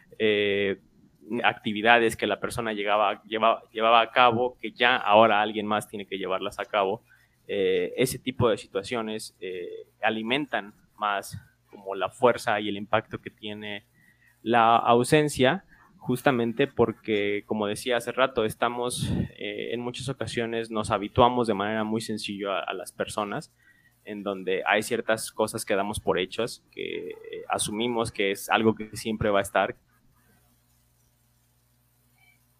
actividades 1.42 2.16
que 2.16 2.26
la 2.26 2.38
persona 2.38 2.72
llegaba, 2.72 3.22
llevaba, 3.24 3.62
llevaba 3.72 4.00
a 4.02 4.10
cabo, 4.12 4.56
que 4.60 4.70
ya 4.70 4.96
ahora 4.96 5.42
alguien 5.42 5.66
más 5.66 5.88
tiene 5.88 6.06
que 6.06 6.18
llevarlas 6.18 6.58
a 6.60 6.64
cabo. 6.64 7.02
ese 7.46 8.18
tipo 8.18 8.48
de 8.48 8.56
situaciones 8.56 9.36
alimentan 10.00 10.74
más 10.96 11.36
como 11.70 11.94
la 11.94 12.08
fuerza 12.08 12.60
y 12.60 12.68
el 12.68 12.76
impacto 12.76 13.20
que 13.20 13.30
tiene 13.30 13.84
la 14.42 14.76
ausencia 14.76 15.64
justamente 16.02 16.66
porque, 16.66 17.44
como 17.46 17.68
decía 17.68 17.96
hace 17.96 18.10
rato, 18.10 18.44
estamos 18.44 19.08
eh, 19.38 19.68
en 19.72 19.80
muchas 19.80 20.08
ocasiones 20.08 20.68
nos 20.68 20.90
habituamos 20.90 21.46
de 21.46 21.54
manera 21.54 21.84
muy 21.84 22.00
sencilla 22.00 22.58
a, 22.58 22.74
las 22.74 22.90
personas, 22.90 23.52
en 24.04 24.24
donde 24.24 24.64
hay 24.66 24.82
ciertas 24.82 25.30
cosas 25.30 25.64
que 25.64 25.76
damos 25.76 26.00
por 26.00 26.18
hechas, 26.18 26.64
que 26.72 27.10
eh, 27.10 27.14
asumimos 27.48 28.10
que 28.10 28.32
es 28.32 28.50
algo 28.50 28.74
que 28.74 28.96
siempre 28.96 29.30
va 29.30 29.38
a 29.38 29.42
estar, 29.42 29.76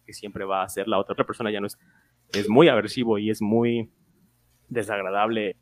que 0.05 0.13
siempre 0.13 0.45
va 0.45 0.63
a 0.63 0.69
ser 0.69 0.87
la 0.87 0.97
otra, 0.97 1.13
persona 1.25 1.51
ya 1.51 1.59
no 1.59 1.67
es, 1.67 1.77
es 2.31 2.47
muy 2.47 2.69
aversivo 2.69 3.17
y 3.17 3.29
es 3.29 3.41
muy 3.41 3.91
desagradable 4.69 5.57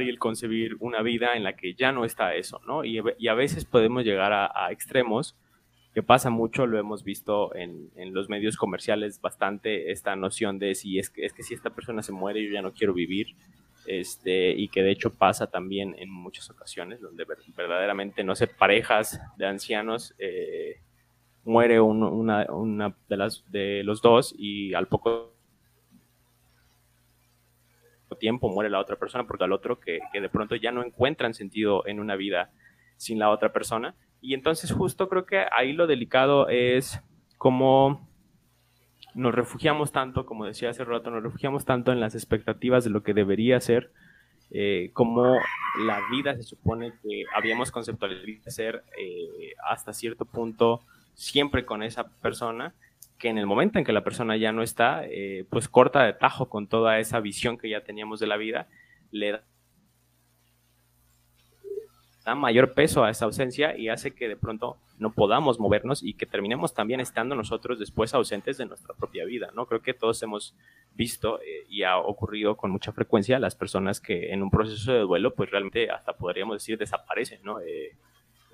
y 0.00 0.16
concebir 0.18 0.76
una 0.78 1.02
vida 1.02 1.34
en 1.34 1.42
la 1.42 1.56
que 1.56 1.74
ya 1.74 1.90
no 1.90 2.04
está 2.04 2.36
eso, 2.36 2.60
¿no? 2.64 2.84
Y, 2.84 3.00
a 3.28 3.34
veces 3.34 3.64
podemos 3.64 4.04
llegar 4.04 4.32
a 4.32 4.70
extremos 4.70 5.36
que 5.94 6.02
pasa 6.02 6.28
mucho, 6.28 6.66
lo 6.66 6.78
hemos 6.78 7.04
visto 7.04 7.54
en, 7.54 7.90
los 8.12 8.28
medios 8.28 8.56
comerciales 8.56 9.20
bastante, 9.20 9.92
esta 9.92 10.16
noción 10.16 10.58
de 10.58 10.74
si 10.74 10.98
es 10.98 11.08
que, 11.08 11.24
es 11.24 11.32
que 11.32 11.44
si 11.44 11.54
esta 11.54 11.70
persona 11.70 12.02
se 12.02 12.10
muere 12.10 12.44
yo 12.44 12.52
ya 12.52 12.62
no 12.62 12.72
quiero 12.72 12.92
vivir, 12.92 13.36
este, 13.86 14.50
y 14.50 14.68
que 14.68 14.82
de 14.82 14.90
hecho 14.90 15.14
pasa 15.14 15.46
también 15.46 15.94
en 15.98 16.10
muchas 16.10 16.50
ocasiones, 16.50 17.00
donde 17.00 17.24
verdaderamente, 17.56 18.24
no 18.24 18.34
sé, 18.34 18.48
parejas 18.48 19.20
de 19.36 19.46
ancianos, 19.46 20.14
eh, 20.18 20.80
muere 21.44 21.80
una, 21.80 22.50
una 22.50 22.96
de, 23.08 23.16
las, 23.16 23.44
de 23.52 23.84
los 23.84 24.02
dos 24.02 24.34
y 24.36 24.74
al 24.74 24.88
poco 24.88 25.32
tiempo 28.18 28.48
muere 28.48 28.70
la 28.70 28.78
otra 28.78 28.96
persona 28.96 29.26
porque 29.26 29.42
al 29.42 29.52
otro 29.52 29.80
que, 29.80 29.98
que 30.12 30.20
de 30.20 30.28
pronto 30.28 30.54
ya 30.54 30.70
no 30.70 30.84
encuentran 30.84 31.34
sentido 31.34 31.84
en 31.86 31.98
una 31.98 32.14
vida 32.14 32.52
sin 32.96 33.18
la 33.18 33.28
otra 33.28 33.52
persona 33.52 33.96
y 34.24 34.32
entonces 34.32 34.72
justo 34.72 35.10
creo 35.10 35.26
que 35.26 35.44
ahí 35.52 35.74
lo 35.74 35.86
delicado 35.86 36.48
es 36.48 37.02
cómo 37.36 38.08
nos 39.14 39.34
refugiamos 39.34 39.92
tanto, 39.92 40.24
como 40.24 40.46
decía 40.46 40.70
hace 40.70 40.82
rato, 40.82 41.10
nos 41.10 41.22
refugiamos 41.22 41.66
tanto 41.66 41.92
en 41.92 42.00
las 42.00 42.14
expectativas 42.14 42.84
de 42.84 42.90
lo 42.90 43.02
que 43.02 43.12
debería 43.12 43.60
ser, 43.60 43.90
eh, 44.50 44.90
como 44.94 45.36
la 45.78 46.00
vida 46.10 46.34
se 46.36 46.42
supone 46.42 46.94
que 47.02 47.24
habíamos 47.34 47.70
conceptualizado 47.70 48.50
ser 48.50 48.84
eh, 48.98 49.52
hasta 49.68 49.92
cierto 49.92 50.24
punto 50.24 50.80
siempre 51.12 51.66
con 51.66 51.82
esa 51.82 52.08
persona, 52.22 52.72
que 53.18 53.28
en 53.28 53.36
el 53.36 53.44
momento 53.44 53.78
en 53.78 53.84
que 53.84 53.92
la 53.92 54.04
persona 54.04 54.38
ya 54.38 54.52
no 54.52 54.62
está, 54.62 55.04
eh, 55.04 55.44
pues 55.50 55.68
corta 55.68 56.02
de 56.02 56.14
tajo 56.14 56.48
con 56.48 56.66
toda 56.66 56.98
esa 56.98 57.20
visión 57.20 57.58
que 57.58 57.68
ya 57.68 57.82
teníamos 57.82 58.20
de 58.20 58.26
la 58.26 58.38
vida, 58.38 58.68
le 59.10 59.32
da 59.32 59.44
da 62.24 62.34
mayor 62.34 62.72
peso 62.72 63.04
a 63.04 63.10
esa 63.10 63.26
ausencia 63.26 63.76
y 63.76 63.88
hace 63.88 64.12
que 64.12 64.28
de 64.28 64.36
pronto 64.36 64.78
no 64.98 65.12
podamos 65.12 65.60
movernos 65.60 66.02
y 66.02 66.14
que 66.14 66.24
terminemos 66.24 66.72
también 66.72 67.00
estando 67.00 67.34
nosotros 67.34 67.78
después 67.78 68.14
ausentes 68.14 68.56
de 68.56 68.64
nuestra 68.64 68.94
propia 68.94 69.24
vida, 69.26 69.50
¿no? 69.54 69.66
Creo 69.66 69.82
que 69.82 69.92
todos 69.92 70.22
hemos 70.22 70.54
visto 70.94 71.40
eh, 71.42 71.66
y 71.68 71.82
ha 71.82 71.98
ocurrido 71.98 72.56
con 72.56 72.70
mucha 72.70 72.92
frecuencia 72.92 73.38
las 73.38 73.54
personas 73.54 74.00
que 74.00 74.32
en 74.32 74.42
un 74.42 74.50
proceso 74.50 74.92
de 74.92 75.00
duelo, 75.00 75.34
pues 75.34 75.50
realmente 75.50 75.90
hasta 75.90 76.14
podríamos 76.14 76.56
decir 76.56 76.78
desaparecen, 76.78 77.40
¿no? 77.42 77.60
Eh, 77.60 77.94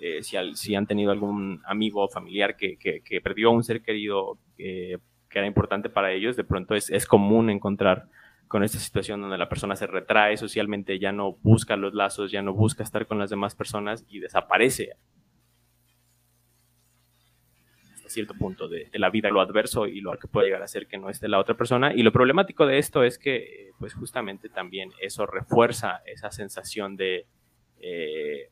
eh, 0.00 0.22
si, 0.22 0.37
si, 0.54 0.74
han 0.74 0.87
tenido 0.87 1.12
algún 1.12 1.61
amigo 1.64 2.02
o 2.02 2.09
familiar 2.09 2.56
que, 2.56 2.76
que, 2.78 3.20
perdió 3.20 3.50
a 3.50 3.52
un 3.52 3.62
ser 3.62 3.83
querido 3.83 4.38
que 4.56 4.98
era 5.30 5.46
importante 5.46 5.90
para 5.90 6.11
ellos, 6.11 6.37
de 6.37 6.44
pronto 6.44 6.74
es, 6.74 6.88
es 6.88 7.04
común 7.04 7.50
encontrar 7.50 8.06
con 8.50 8.64
esta 8.64 8.80
situación 8.80 9.20
donde 9.20 9.38
la 9.38 9.48
persona 9.48 9.76
se 9.76 9.86
retrae 9.86 10.36
socialmente, 10.36 10.98
ya 10.98 11.12
no 11.12 11.34
busca 11.34 11.76
los 11.76 11.94
lazos, 11.94 12.32
ya 12.32 12.42
no 12.42 12.52
busca 12.52 12.82
estar 12.82 13.06
con 13.06 13.16
las 13.16 13.30
demás 13.30 13.54
personas 13.54 14.04
y 14.08 14.18
desaparece 14.18 14.94
hasta 17.94 18.08
cierto 18.08 18.34
punto 18.34 18.66
de, 18.66 18.90
la 18.94 19.08
vida, 19.08 19.30
lo 19.30 19.40
adverso 19.40 19.86
y 19.86 20.00
lo 20.00 20.18
que 20.18 20.26
puede 20.26 20.48
llegar 20.48 20.64
a 20.64 20.66
ser 20.66 20.88
que 20.88 20.98
no 20.98 21.10
esté 21.10 21.28
la 21.28 21.38
otra 21.38 21.56
persona. 21.56 21.94
Y 21.94 22.02
lo 22.02 22.10
problemático 22.10 22.66
de 22.66 22.78
esto 22.78 23.04
es 23.04 23.18
que, 23.18 23.70
pues 23.78 23.94
justamente 23.94 24.48
también 24.48 24.90
eso 25.00 25.26
refuerza 25.26 26.02
esa 26.04 26.32
sensación 26.32 26.96
de... 26.96 27.26
Eh, 27.80 28.50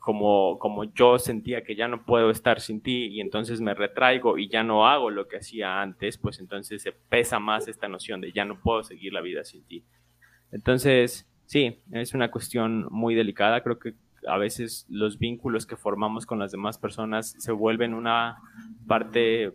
como, 0.00 0.58
como 0.58 0.84
yo 0.84 1.18
sentía 1.18 1.62
que 1.62 1.76
ya 1.76 1.86
no 1.86 2.04
puedo 2.06 2.30
estar 2.30 2.60
sin 2.60 2.80
ti 2.80 3.08
y 3.08 3.20
entonces 3.20 3.60
me 3.60 3.74
retraigo 3.74 4.38
y 4.38 4.48
ya 4.48 4.64
no 4.64 4.88
hago 4.88 5.10
lo 5.10 5.28
que 5.28 5.36
hacía 5.36 5.82
antes, 5.82 6.16
pues 6.16 6.40
entonces 6.40 6.82
se 6.82 6.92
pesa 6.92 7.38
más 7.38 7.68
esta 7.68 7.86
noción 7.86 8.22
de 8.22 8.32
ya 8.32 8.46
no 8.46 8.58
puedo 8.58 8.82
seguir 8.82 9.12
la 9.12 9.20
vida 9.20 9.44
sin 9.44 9.62
ti. 9.64 9.84
Entonces, 10.52 11.28
sí, 11.44 11.82
es 11.92 12.14
una 12.14 12.30
cuestión 12.30 12.88
muy 12.90 13.14
delicada. 13.14 13.62
Creo 13.62 13.78
que 13.78 13.92
a 14.26 14.38
veces 14.38 14.86
los 14.88 15.18
vínculos 15.18 15.66
que 15.66 15.76
formamos 15.76 16.24
con 16.24 16.38
las 16.38 16.50
demás 16.50 16.78
personas 16.78 17.36
se 17.38 17.52
vuelven 17.52 17.92
una 17.92 18.38
parte 18.86 19.52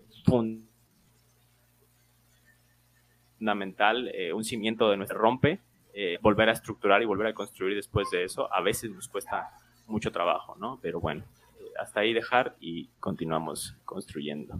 fundamental, 3.39 4.09
eh, 4.13 4.31
un 4.31 4.43
cimiento 4.43 4.91
de 4.91 4.97
nuestro 4.97 5.17
rompe. 5.17 5.59
Eh, 5.97 6.19
volver 6.21 6.49
a 6.49 6.51
estructurar 6.51 7.01
y 7.01 7.05
volver 7.05 7.27
a 7.27 7.33
construir 7.33 7.73
después 7.73 8.09
de 8.11 8.25
eso, 8.25 8.53
a 8.53 8.59
veces 8.59 8.91
nos 8.91 9.07
cuesta 9.07 9.49
mucho 9.87 10.11
trabajo, 10.11 10.55
¿no? 10.57 10.79
Pero 10.81 10.99
bueno, 10.99 11.25
hasta 11.77 12.01
ahí 12.01 12.13
dejar 12.13 12.55
y 12.59 12.89
continuamos 12.99 13.75
construyendo. 13.85 14.59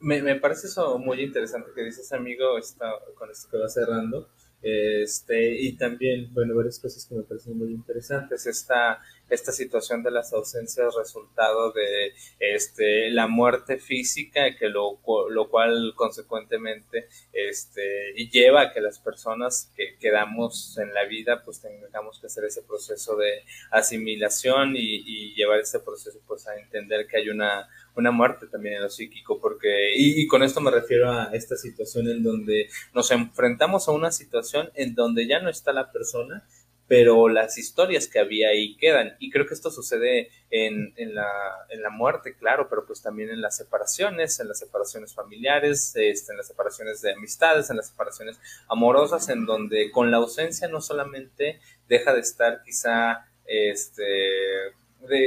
Me, 0.00 0.34
parece 0.36 0.66
eso 0.66 0.98
muy 0.98 1.20
interesante 1.20 1.70
que 1.74 1.84
dices, 1.84 2.12
amigo, 2.12 2.58
está, 2.58 2.92
con 3.14 3.30
esto 3.30 3.48
que 3.48 3.58
va 3.58 3.68
cerrando. 3.68 4.28
Este, 4.60 5.60
y 5.60 5.76
también, 5.76 6.32
bueno, 6.34 6.56
varias 6.56 6.80
cosas 6.80 7.06
que 7.06 7.14
me 7.14 7.22
parecen 7.22 7.56
muy 7.56 7.72
interesantes. 7.72 8.46
Esta, 8.46 9.00
esta 9.32 9.52
situación 9.52 10.02
de 10.02 10.10
las 10.10 10.32
ausencias 10.32 10.94
resultado 10.94 11.72
de 11.72 12.12
este, 12.38 13.10
la 13.10 13.26
muerte 13.26 13.78
física, 13.78 14.56
que 14.56 14.68
lo, 14.68 14.98
lo 15.30 15.48
cual 15.48 15.94
consecuentemente 15.96 17.08
este, 17.32 18.12
lleva 18.30 18.62
a 18.62 18.72
que 18.72 18.80
las 18.80 18.98
personas 18.98 19.72
que 19.76 19.96
quedamos 19.98 20.76
en 20.78 20.92
la 20.92 21.04
vida 21.04 21.42
pues 21.44 21.60
tengamos 21.60 22.20
que 22.20 22.26
hacer 22.26 22.44
ese 22.44 22.62
proceso 22.62 23.16
de 23.16 23.44
asimilación 23.70 24.76
y, 24.76 25.02
y 25.06 25.34
llevar 25.34 25.60
ese 25.60 25.80
proceso 25.80 26.20
pues 26.26 26.46
a 26.46 26.56
entender 26.56 27.06
que 27.06 27.18
hay 27.18 27.28
una, 27.28 27.68
una 27.94 28.10
muerte 28.10 28.46
también 28.46 28.76
en 28.76 28.82
lo 28.82 28.90
psíquico, 28.90 29.38
porque, 29.40 29.92
y, 29.96 30.26
con 30.26 30.42
esto 30.42 30.60
me 30.60 30.70
refiero 30.70 31.10
a 31.10 31.30
esta 31.32 31.56
situación 31.56 32.08
en 32.08 32.22
donde 32.22 32.68
nos 32.94 33.10
enfrentamos 33.10 33.88
a 33.88 33.92
una 33.92 34.10
situación 34.10 34.70
en 34.74 34.94
donde 34.94 35.26
ya 35.26 35.40
no 35.40 35.50
está 35.50 35.72
la 35.72 35.92
persona, 35.92 36.46
pero 36.88 37.28
las 37.28 37.58
historias 37.58 38.06
que 38.06 38.18
había 38.18 38.50
ahí 38.50 38.76
quedan. 38.76 39.16
Y 39.18 39.30
creo 39.30 39.46
que 39.46 39.54
esto 39.54 39.70
sucede 39.70 40.30
en, 40.50 40.92
en, 40.96 41.14
la, 41.14 41.30
en 41.70 41.82
la 41.82 41.90
muerte, 41.90 42.34
claro, 42.34 42.68
pero 42.68 42.84
pues 42.84 43.00
también 43.00 43.30
en 43.30 43.40
las 43.40 43.56
separaciones, 43.56 44.38
en 44.40 44.48
las 44.48 44.58
separaciones 44.58 45.14
familiares, 45.14 45.94
este, 45.96 46.32
en 46.32 46.38
las 46.38 46.48
separaciones 46.48 47.00
de 47.00 47.12
amistades, 47.12 47.70
en 47.70 47.76
las 47.78 47.88
separaciones 47.88 48.38
amorosas, 48.68 49.28
en 49.28 49.46
donde 49.46 49.90
con 49.90 50.10
la 50.10 50.18
ausencia 50.18 50.68
no 50.68 50.80
solamente 50.80 51.60
deja 51.88 52.12
de 52.12 52.20
estar 52.20 52.62
quizá 52.62 53.26
este, 53.46 54.74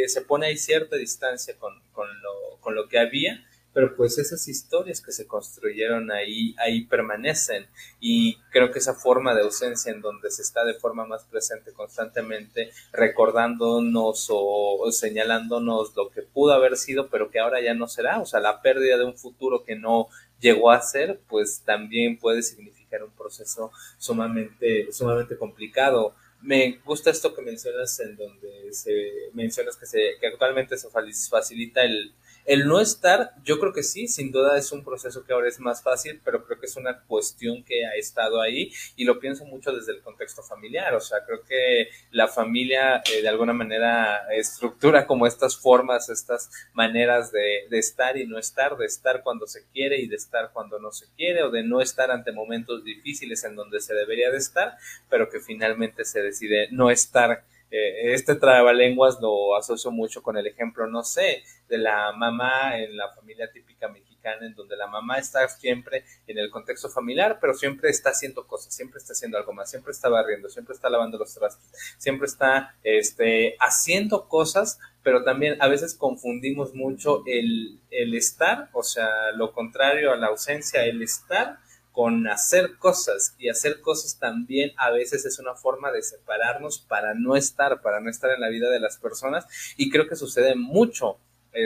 se 0.08 0.22
pone 0.22 0.48
ahí 0.48 0.58
cierta 0.58 0.96
distancia 0.96 1.56
con, 1.58 1.82
con, 1.92 2.08
lo, 2.22 2.58
con 2.60 2.76
lo 2.76 2.88
que 2.88 3.00
había, 3.00 3.46
pero 3.76 3.94
pues 3.94 4.18
esas 4.18 4.48
historias 4.48 5.02
que 5.02 5.12
se 5.12 5.28
construyeron 5.28 6.10
ahí, 6.10 6.56
ahí 6.60 6.86
permanecen. 6.86 7.68
Y 8.00 8.38
creo 8.50 8.72
que 8.72 8.80
esa 8.80 8.94
forma 8.94 9.36
de 9.36 9.42
ausencia 9.42 9.92
en 9.92 10.00
donde 10.00 10.32
se 10.32 10.44
está 10.44 10.64
de 10.64 10.76
forma 10.76 11.06
más 11.06 11.26
presente 11.26 11.74
constantemente 11.74 12.72
recordándonos 12.94 14.28
o, 14.30 14.90
señalándonos 14.94 15.94
lo 15.94 16.10
que 16.10 16.22
pudo 16.22 16.54
haber 16.54 16.78
sido, 16.78 17.10
pero 17.10 17.30
que 17.30 17.40
ahora 17.40 17.62
ya 17.62 17.74
no 17.74 17.90
será, 17.90 18.22
o 18.22 18.26
sea, 18.26 18.40
la 18.40 18.62
pérdida 18.62 18.98
de 18.98 19.04
un 19.04 19.18
futuro 19.18 19.66
que 19.66 19.76
no 19.76 20.08
llegó 20.40 20.72
a 20.72 20.80
ser, 20.80 21.20
pues 21.28 21.62
también 21.66 22.18
puede 22.18 22.44
significar 22.44 23.04
un 23.04 23.12
proceso 23.12 23.74
sumamente, 23.98 24.90
sumamente 24.94 25.36
complicado. 25.36 26.16
Me 26.42 26.80
gusta 26.86 27.10
esto 27.10 27.36
que 27.36 27.42
mencionas 27.42 28.00
en 28.00 28.16
donde 28.16 28.72
se 28.72 29.32
mencionas 29.34 29.76
que 29.76 29.86
se 29.86 30.14
que 30.22 30.28
actualmente 30.28 30.78
se 30.78 30.88
facilita 30.90 31.84
el, 31.84 32.14
el 32.46 32.68
no 32.68 32.80
estar, 32.80 33.32
yo 33.44 33.60
creo 33.60 33.74
que 33.74 33.84
sí, 33.84 34.08
sin 34.08 34.32
duda 34.32 34.58
es 34.58 34.72
un 34.72 34.84
proceso 34.84 35.24
que 35.26 35.34
ahora 35.34 35.48
es 35.48 35.60
más 35.60 35.82
fácil, 35.82 36.22
pero 36.24 36.46
creo 36.46 36.60
que 36.60 36.68
es 36.68 36.76
una 36.76 37.02
cuestión 37.02 37.64
que 37.64 37.86
ha 37.86 37.96
estado 37.96 38.42
ahí 38.42 38.72
y 38.96 39.06
lo 39.06 39.20
pienso 39.20 39.46
mucho 39.46 39.72
desde 39.72 39.94
el 39.94 40.02
contexto 40.02 40.44
familiar, 40.44 40.94
o 40.94 41.00
sea, 41.00 41.26
creo 41.26 41.44
que 41.44 41.90
la 42.12 42.28
familia 42.28 43.02
eh, 43.12 43.22
de 43.22 43.28
alguna 43.28 43.54
manera 43.54 44.28
estructura 44.34 45.08
como 45.08 45.26
estas 45.26 45.58
formas, 45.58 46.10
estas 46.10 46.50
maneras 46.74 47.32
de, 47.32 47.68
de 47.70 47.80
estar 47.80 48.18
y 48.18 48.28
no 48.28 48.38
estar, 48.38 48.78
de 48.78 48.86
estar 48.86 49.24
cuando 49.24 49.48
se 49.48 49.66
quiere 49.74 50.00
y 50.00 50.08
de 50.08 50.16
estar 50.16 50.52
cuando 50.54 50.80
no 50.80 50.92
se 50.92 51.08
quiere, 51.16 51.44
o 51.44 51.50
de 51.50 51.64
no 51.64 51.82
estar 51.82 52.12
ante 52.12 52.32
momentos 52.32 52.84
difíciles 52.84 53.44
en 53.44 53.56
donde 53.56 53.80
se 53.80 53.94
debería 53.94 54.30
de 54.32 54.38
estar, 54.38 54.78
pero 55.10 55.30
que 55.30 55.40
finalmente 55.40 56.06
se 56.06 56.22
decide 56.22 56.68
no 56.72 56.92
estar 56.92 57.44
eh, 57.72 58.14
este 58.14 58.36
trabalenguas 58.36 59.20
lo 59.20 59.56
asocio 59.56 59.92
mucho 59.92 60.22
con 60.22 60.38
el 60.38 60.48
ejemplo, 60.48 60.88
no 60.88 61.04
sé, 61.04 61.44
de 61.68 61.78
la 61.78 62.12
mamá 62.14 62.78
en 62.78 62.96
la 62.96 63.12
familia 63.14 63.52
típica 63.52 63.88
mexicana, 63.88 64.46
en 64.46 64.56
donde 64.56 64.76
la 64.76 64.88
mamá 64.88 65.18
está 65.18 65.48
siempre 65.48 66.04
en 66.28 66.38
el 66.38 66.50
contexto 66.50 66.90
familiar, 66.90 67.38
pero 67.42 67.54
siempre 67.54 67.90
está 67.90 68.12
haciendo 68.12 68.48
cosas, 68.48 68.74
siempre 68.74 69.00
está 69.00 69.14
haciendo 69.14 69.38
algo 69.38 69.54
más, 69.54 69.70
siempre 69.70 69.92
está 69.92 70.10
barriendo, 70.10 70.50
siempre 70.50 70.74
está 70.76 70.90
lavando 70.90 71.18
los 71.18 71.34
trastos, 71.34 71.66
siempre 71.98 72.28
está 72.28 72.76
este, 72.84 73.56
haciendo 73.60 74.28
cosas, 74.28 74.80
pero 75.04 75.24
también 75.24 75.62
a 75.62 75.68
veces 75.68 75.96
confundimos 75.96 76.74
mucho 76.74 77.24
el, 77.28 77.80
el 77.92 78.16
estar, 78.16 78.70
o 78.74 78.84
sea, 78.84 79.32
lo 79.36 79.54
contrario 79.54 80.12
a 80.12 80.18
la 80.18 80.28
ausencia, 80.28 80.86
el 80.86 81.02
estar 81.02 81.60
con 81.96 82.28
hacer 82.28 82.76
cosas 82.78 83.36
y 83.40 83.48
hacer 83.48 83.80
cosas 83.80 84.20
también 84.20 84.74
a 84.76 84.92
veces 84.92 85.26
es 85.26 85.40
una 85.40 85.56
forma 85.56 85.94
de 85.94 86.04
separarnos 86.04 86.80
para 86.80 87.14
no 87.14 87.38
estar, 87.38 87.82
para 87.82 88.02
no 88.02 88.10
estar 88.10 88.32
en 88.32 88.42
la 88.42 88.50
vida 88.50 88.70
de 88.70 88.82
las 88.82 88.98
personas 88.98 89.48
y 89.78 89.90
creo 89.90 90.06
que 90.06 90.18
sucede 90.18 90.56
mucho, 90.56 91.18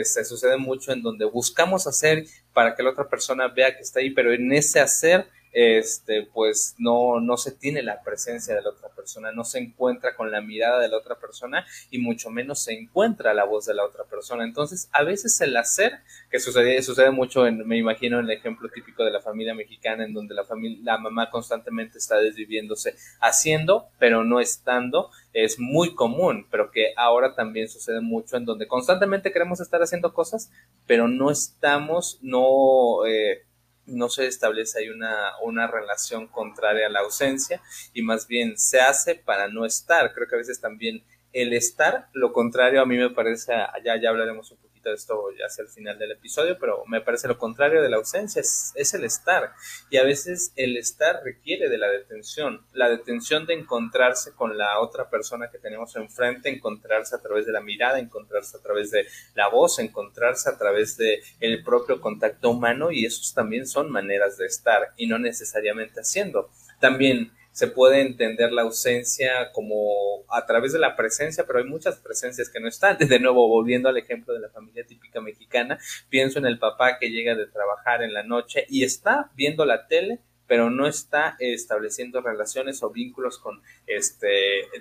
se 0.04 0.24
sucede 0.24 0.56
mucho 0.56 0.92
en 0.92 1.02
donde 1.02 1.24
buscamos 1.24 1.88
hacer 1.88 2.26
para 2.52 2.76
que 2.76 2.84
la 2.84 2.90
otra 2.90 3.08
persona 3.08 3.48
vea 3.48 3.74
que 3.74 3.82
está 3.82 3.98
ahí, 3.98 4.10
pero 4.10 4.32
en 4.32 4.52
ese 4.52 4.78
hacer 4.78 5.26
este, 5.52 6.28
pues 6.32 6.74
no, 6.78 7.20
no 7.20 7.36
se 7.36 7.52
tiene 7.52 7.82
la 7.82 8.02
presencia 8.02 8.54
de 8.54 8.62
la 8.62 8.70
otra 8.70 8.88
persona, 8.90 9.32
no 9.32 9.44
se 9.44 9.58
encuentra 9.58 10.14
con 10.14 10.30
la 10.30 10.40
mirada 10.40 10.80
de 10.80 10.88
la 10.88 10.96
otra 10.96 11.16
persona 11.16 11.66
y 11.90 11.98
mucho 11.98 12.30
menos 12.30 12.62
se 12.62 12.72
encuentra 12.72 13.34
la 13.34 13.44
voz 13.44 13.66
de 13.66 13.74
la 13.74 13.84
otra 13.84 14.04
persona. 14.04 14.44
Entonces, 14.44 14.88
a 14.92 15.02
veces 15.02 15.40
el 15.40 15.56
hacer, 15.56 16.00
que 16.30 16.38
sucede, 16.38 16.80
sucede 16.82 17.10
mucho, 17.10 17.46
en, 17.46 17.66
me 17.66 17.76
imagino, 17.76 18.18
en 18.18 18.26
el 18.26 18.30
ejemplo 18.30 18.68
típico 18.68 19.04
de 19.04 19.10
la 19.10 19.20
familia 19.20 19.54
mexicana, 19.54 20.04
en 20.04 20.14
donde 20.14 20.34
la, 20.34 20.44
familia, 20.44 20.78
la 20.82 20.98
mamá 20.98 21.30
constantemente 21.30 21.98
está 21.98 22.16
desviviéndose 22.16 22.94
haciendo, 23.20 23.88
pero 23.98 24.24
no 24.24 24.40
estando, 24.40 25.10
es 25.32 25.58
muy 25.58 25.94
común, 25.94 26.46
pero 26.50 26.70
que 26.70 26.92
ahora 26.96 27.34
también 27.34 27.68
sucede 27.68 28.00
mucho 28.00 28.36
en 28.36 28.44
donde 28.44 28.66
constantemente 28.66 29.32
queremos 29.32 29.60
estar 29.60 29.82
haciendo 29.82 30.12
cosas, 30.12 30.50
pero 30.86 31.08
no 31.08 31.30
estamos, 31.30 32.18
no... 32.22 33.06
Eh, 33.06 33.42
no 33.86 34.08
se 34.08 34.26
establece 34.26 34.78
ahí 34.78 34.88
una, 34.88 35.32
una 35.42 35.66
relación 35.66 36.28
contraria 36.28 36.86
a 36.86 36.90
la 36.90 37.00
ausencia 37.00 37.60
y 37.92 38.02
más 38.02 38.26
bien 38.26 38.58
se 38.58 38.80
hace 38.80 39.14
para 39.14 39.48
no 39.48 39.64
estar. 39.66 40.12
Creo 40.14 40.28
que 40.28 40.34
a 40.36 40.38
veces 40.38 40.60
también 40.60 41.02
el 41.32 41.52
estar, 41.52 42.08
lo 42.12 42.32
contrario 42.32 42.80
a 42.80 42.86
mí 42.86 42.96
me 42.96 43.10
parece, 43.10 43.52
ya, 43.84 44.00
ya 44.00 44.08
hablaremos 44.08 44.50
un 44.50 44.58
poco 44.58 44.69
de 44.88 44.94
esto 44.94 45.26
hacia 45.44 45.62
el 45.62 45.68
final 45.68 45.98
del 45.98 46.12
episodio, 46.12 46.56
pero 46.58 46.84
me 46.86 47.00
parece 47.00 47.28
lo 47.28 47.38
contrario 47.38 47.82
de 47.82 47.88
la 47.88 47.96
ausencia, 47.96 48.40
es, 48.40 48.72
es, 48.74 48.94
el 48.94 49.04
estar. 49.04 49.52
Y 49.90 49.98
a 49.98 50.04
veces 50.04 50.52
el 50.56 50.76
estar 50.76 51.22
requiere 51.22 51.68
de 51.68 51.78
la 51.78 51.88
detención, 51.88 52.64
la 52.72 52.88
detención 52.88 53.46
de 53.46 53.54
encontrarse 53.54 54.32
con 54.32 54.56
la 54.56 54.80
otra 54.80 55.10
persona 55.10 55.50
que 55.50 55.58
tenemos 55.58 55.94
enfrente, 55.96 56.48
encontrarse 56.48 57.14
a 57.14 57.20
través 57.20 57.46
de 57.46 57.52
la 57.52 57.60
mirada, 57.60 57.98
encontrarse 57.98 58.56
a 58.56 58.60
través 58.60 58.90
de 58.90 59.06
la 59.34 59.48
voz, 59.48 59.78
encontrarse 59.78 60.48
a 60.48 60.56
través 60.56 60.96
de 60.96 61.22
el 61.40 61.62
propio 61.62 62.00
contacto 62.00 62.50
humano 62.50 62.90
y 62.90 63.04
esos 63.04 63.34
también 63.34 63.66
son 63.66 63.90
maneras 63.90 64.38
de 64.38 64.46
estar 64.46 64.92
y 64.96 65.06
no 65.06 65.18
necesariamente 65.18 66.00
haciendo. 66.00 66.50
También 66.80 67.32
se 67.52 67.66
puede 67.66 68.00
entender 68.00 68.52
la 68.52 68.62
ausencia 68.62 69.50
como 69.52 70.24
a 70.30 70.46
través 70.46 70.72
de 70.72 70.78
la 70.78 70.96
presencia, 70.96 71.44
pero 71.46 71.58
hay 71.58 71.64
muchas 71.64 71.98
presencias 71.98 72.48
que 72.48 72.60
no 72.60 72.68
están. 72.68 72.96
De 72.98 73.20
nuevo, 73.20 73.48
volviendo 73.48 73.88
al 73.88 73.96
ejemplo 73.96 74.34
de 74.34 74.40
la 74.40 74.50
familia 74.50 74.86
típica 74.86 75.20
mexicana, 75.20 75.78
pienso 76.08 76.38
en 76.38 76.46
el 76.46 76.58
papá 76.58 76.98
que 76.98 77.10
llega 77.10 77.34
de 77.34 77.46
trabajar 77.46 78.02
en 78.02 78.12
la 78.12 78.22
noche 78.22 78.66
y 78.68 78.84
está 78.84 79.30
viendo 79.34 79.64
la 79.64 79.86
tele, 79.88 80.20
pero 80.46 80.68
no 80.68 80.86
está 80.86 81.36
estableciendo 81.38 82.20
relaciones 82.20 82.82
o 82.82 82.90
vínculos 82.90 83.38
con, 83.38 83.62
este, 83.86 84.28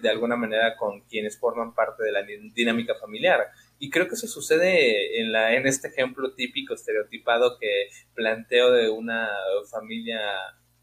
de 0.01 0.09
alguna 0.09 0.35
manera, 0.35 0.75
con 0.77 1.01
quienes 1.01 1.37
forman 1.37 1.75
parte 1.75 2.03
de 2.03 2.11
la 2.11 2.23
dinámica 2.23 2.95
familiar. 2.95 3.47
Y 3.77 3.89
creo 3.89 4.07
que 4.07 4.15
eso 4.15 4.27
sucede 4.27 5.21
en, 5.21 5.31
la, 5.31 5.55
en 5.55 5.67
este 5.67 5.89
ejemplo 5.89 6.33
típico, 6.33 6.73
estereotipado 6.73 7.57
que 7.59 7.89
planteo 8.15 8.71
de 8.71 8.89
una 8.89 9.29
familia 9.69 10.19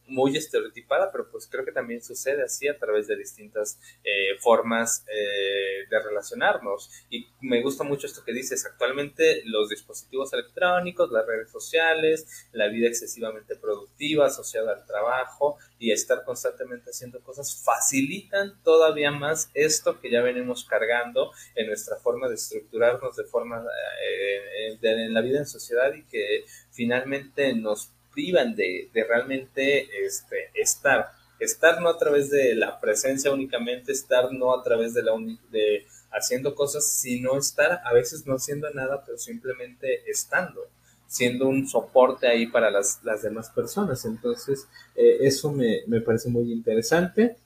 muy 0.09 0.37
estereotipada, 0.37 1.11
pero 1.11 1.29
pues 1.31 1.49
creo 1.51 1.65
que 1.65 1.73
también 1.73 2.03
sucede 2.03 2.43
así 2.43 2.69
a 2.69 2.79
través 2.79 3.07
de 3.07 3.17
distintas 3.17 3.79
eh, 4.05 4.39
formas 4.41 5.05
eh, 5.09 5.87
de 5.89 6.03
relacionarnos. 6.03 6.91
Y 7.11 7.29
me 7.41 7.63
gusta 7.63 7.85
mucho 7.85 8.07
esto 8.07 8.25
que 8.25 8.33
dices, 8.33 8.65
actualmente 8.67 9.43
los 9.45 9.69
dispositivos 9.69 10.33
electrónicos, 10.33 11.11
las 11.11 11.27
redes 11.27 11.51
sociales, 11.51 12.47
la 12.53 12.69
vida 12.69 12.89
excesivamente 12.89 13.57
productiva 13.57 14.27
asociada 14.27 14.73
al 14.73 14.87
trabajo 14.87 15.59
y 15.79 15.91
estar 15.91 16.25
constantemente 16.25 16.91
haciendo 16.91 17.21
cosas 17.21 17.63
facilitan 17.65 18.61
todavía 18.63 19.11
más 19.11 19.51
esto 19.55 20.01
que 20.01 20.11
ya 20.11 20.23
venimos 20.23 20.65
cargando 20.65 21.33
en 21.55 21.67
nuestra 21.67 21.97
forma 21.97 22.29
de 22.29 22.35
estructurarnos 22.35 23.17
de 23.17 23.25
forma 23.25 23.63
eh, 24.03 24.79
en 24.81 25.15
la 25.15 25.21
vida 25.21 25.39
en 25.39 25.47
sociedad 25.47 25.93
y 25.95 26.05
que 26.05 26.45
finalmente 26.71 27.55
nos 27.55 27.93
privan 28.17 28.57
de, 28.57 28.89
realmente 28.95 29.87
este, 30.05 30.51
estar. 30.55 31.11
Estar 31.39 31.83
no 31.83 31.91
a 31.91 31.99
través 31.99 32.31
de 32.31 32.55
la 32.55 32.81
presencia 32.81 33.31
únicamente, 33.31 33.93
estar 33.93 34.33
no 34.33 34.59
a 34.59 34.63
través 34.63 34.95
de, 34.95 35.03
la 35.03 35.13
de 35.51 35.87
haciendo 36.11 36.55
cosas, 36.55 36.91
sino 36.91 37.37
estar 37.37 37.83
a 37.85 37.93
veces 37.93 38.27
no 38.27 38.37
haciendo 38.37 38.71
nada, 38.71 39.05
pero 39.05 39.19
simplemente 39.19 40.11
estando, 40.11 40.63
siendo 41.07 41.47
un 41.47 41.69
soporte 41.69 42.27
ahí 42.27 42.47
para 42.47 42.71
las, 42.71 43.03
demás 43.23 43.51
personas. 43.51 44.07
Entonces, 44.07 44.67
eh, 44.95 45.19
eso 45.21 45.53
me, 45.53 45.83
parece 46.01 46.31
muy 46.31 46.51
interesante. 46.51 47.37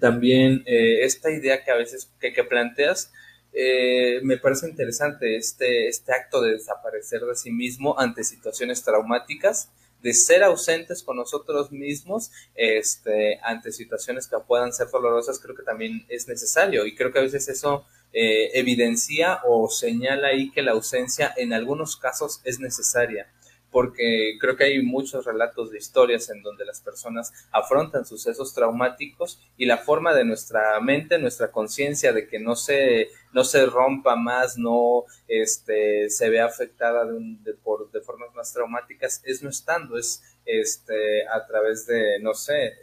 También 0.00 0.62
eh, 0.64 1.04
esta 1.04 1.30
idea 1.30 1.62
que 1.62 1.70
a 1.70 1.76
veces 1.76 2.10
que, 2.18 2.32
que 2.32 2.44
planteas, 2.44 3.12
eh, 3.52 4.20
me 4.22 4.38
parece 4.38 4.68
interesante 4.68 5.36
este, 5.36 5.88
este 5.88 6.12
acto 6.12 6.40
de 6.42 6.52
desaparecer 6.52 7.22
de 7.22 7.34
sí 7.34 7.50
mismo 7.50 7.98
ante 7.98 8.24
situaciones 8.24 8.82
traumáticas, 8.82 9.70
de 10.02 10.14
ser 10.14 10.44
ausentes 10.44 11.02
con 11.02 11.16
nosotros 11.16 11.72
mismos 11.72 12.30
este, 12.54 13.40
ante 13.42 13.72
situaciones 13.72 14.28
que 14.28 14.36
puedan 14.46 14.72
ser 14.72 14.88
dolorosas, 14.90 15.40
creo 15.40 15.56
que 15.56 15.64
también 15.64 16.06
es 16.08 16.28
necesario. 16.28 16.86
Y 16.86 16.94
creo 16.94 17.12
que 17.12 17.18
a 17.18 17.22
veces 17.22 17.48
eso 17.48 17.84
eh, 18.12 18.50
evidencia 18.54 19.40
o 19.44 19.68
señala 19.68 20.28
ahí 20.28 20.50
que 20.50 20.62
la 20.62 20.72
ausencia 20.72 21.32
en 21.36 21.52
algunos 21.52 21.96
casos 21.96 22.40
es 22.44 22.60
necesaria 22.60 23.28
porque 23.70 24.36
creo 24.40 24.56
que 24.56 24.64
hay 24.64 24.82
muchos 24.82 25.24
relatos 25.24 25.70
de 25.70 25.78
historias 25.78 26.30
en 26.30 26.42
donde 26.42 26.64
las 26.64 26.80
personas 26.80 27.32
afrontan 27.50 28.06
sucesos 28.06 28.54
traumáticos 28.54 29.40
y 29.56 29.66
la 29.66 29.78
forma 29.78 30.14
de 30.14 30.24
nuestra 30.24 30.80
mente, 30.80 31.18
nuestra 31.18 31.50
conciencia 31.50 32.12
de 32.12 32.28
que 32.28 32.38
no 32.38 32.56
se, 32.56 33.08
no 33.32 33.44
se 33.44 33.66
rompa 33.66 34.16
más, 34.16 34.58
no 34.58 35.04
este, 35.26 36.08
se 36.10 36.30
vea 36.30 36.46
afectada 36.46 37.04
de, 37.04 37.54
por, 37.54 37.90
de 37.90 38.00
formas 38.00 38.34
más 38.34 38.52
traumáticas, 38.52 39.22
es 39.24 39.42
no 39.42 39.50
estando, 39.50 39.98
es 39.98 40.22
este, 40.44 41.26
a 41.28 41.46
través 41.46 41.86
de, 41.86 42.18
no 42.20 42.34
sé, 42.34 42.68
eh, 42.68 42.74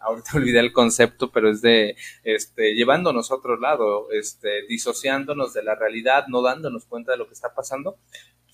ahorita 0.00 0.30
olvidé 0.36 0.60
el 0.60 0.72
concepto, 0.72 1.30
pero 1.30 1.50
es 1.50 1.60
de 1.60 1.96
este, 2.24 2.74
llevándonos 2.74 3.30
a 3.30 3.36
otro 3.36 3.58
lado, 3.58 4.10
este, 4.10 4.62
disociándonos 4.66 5.52
de 5.52 5.62
la 5.62 5.74
realidad, 5.74 6.26
no 6.28 6.42
dándonos 6.42 6.86
cuenta 6.86 7.12
de 7.12 7.18
lo 7.18 7.26
que 7.26 7.34
está 7.34 7.54
pasando, 7.54 7.98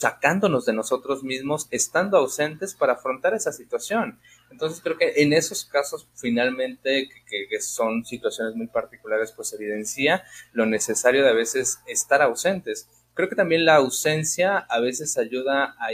sacándonos 0.05 0.67
de 0.67 0.75
nosotros 0.75 1.25
mismos, 1.25 1.67
estando 1.71 2.19
ausentes 2.19 2.75
para 2.75 2.93
afrontar 2.93 3.33
esa 3.33 3.53
situación. 3.53 4.21
Entonces 4.51 4.83
creo 4.83 4.99
que 4.99 5.15
en 5.23 5.33
esos 5.33 5.65
casos 5.65 6.07
finalmente, 6.15 7.09
que, 7.27 7.61
son 7.63 8.05
situaciones 8.05 8.55
muy 8.55 8.67
particulares, 8.67 9.33
pues 9.33 9.55
evidencia 9.55 10.23
lo 10.53 10.67
necesario 10.67 11.25
de 11.25 11.31
a 11.31 11.33
veces 11.33 11.79
estar 11.87 12.21
ausentes. 12.21 12.87
Creo 13.15 13.31
que 13.31 13.35
también 13.35 13.65
la 13.65 13.77
ausencia 13.77 14.59
a 14.59 14.79
veces 14.79 15.17
ayuda 15.17 15.75
a 15.79 15.89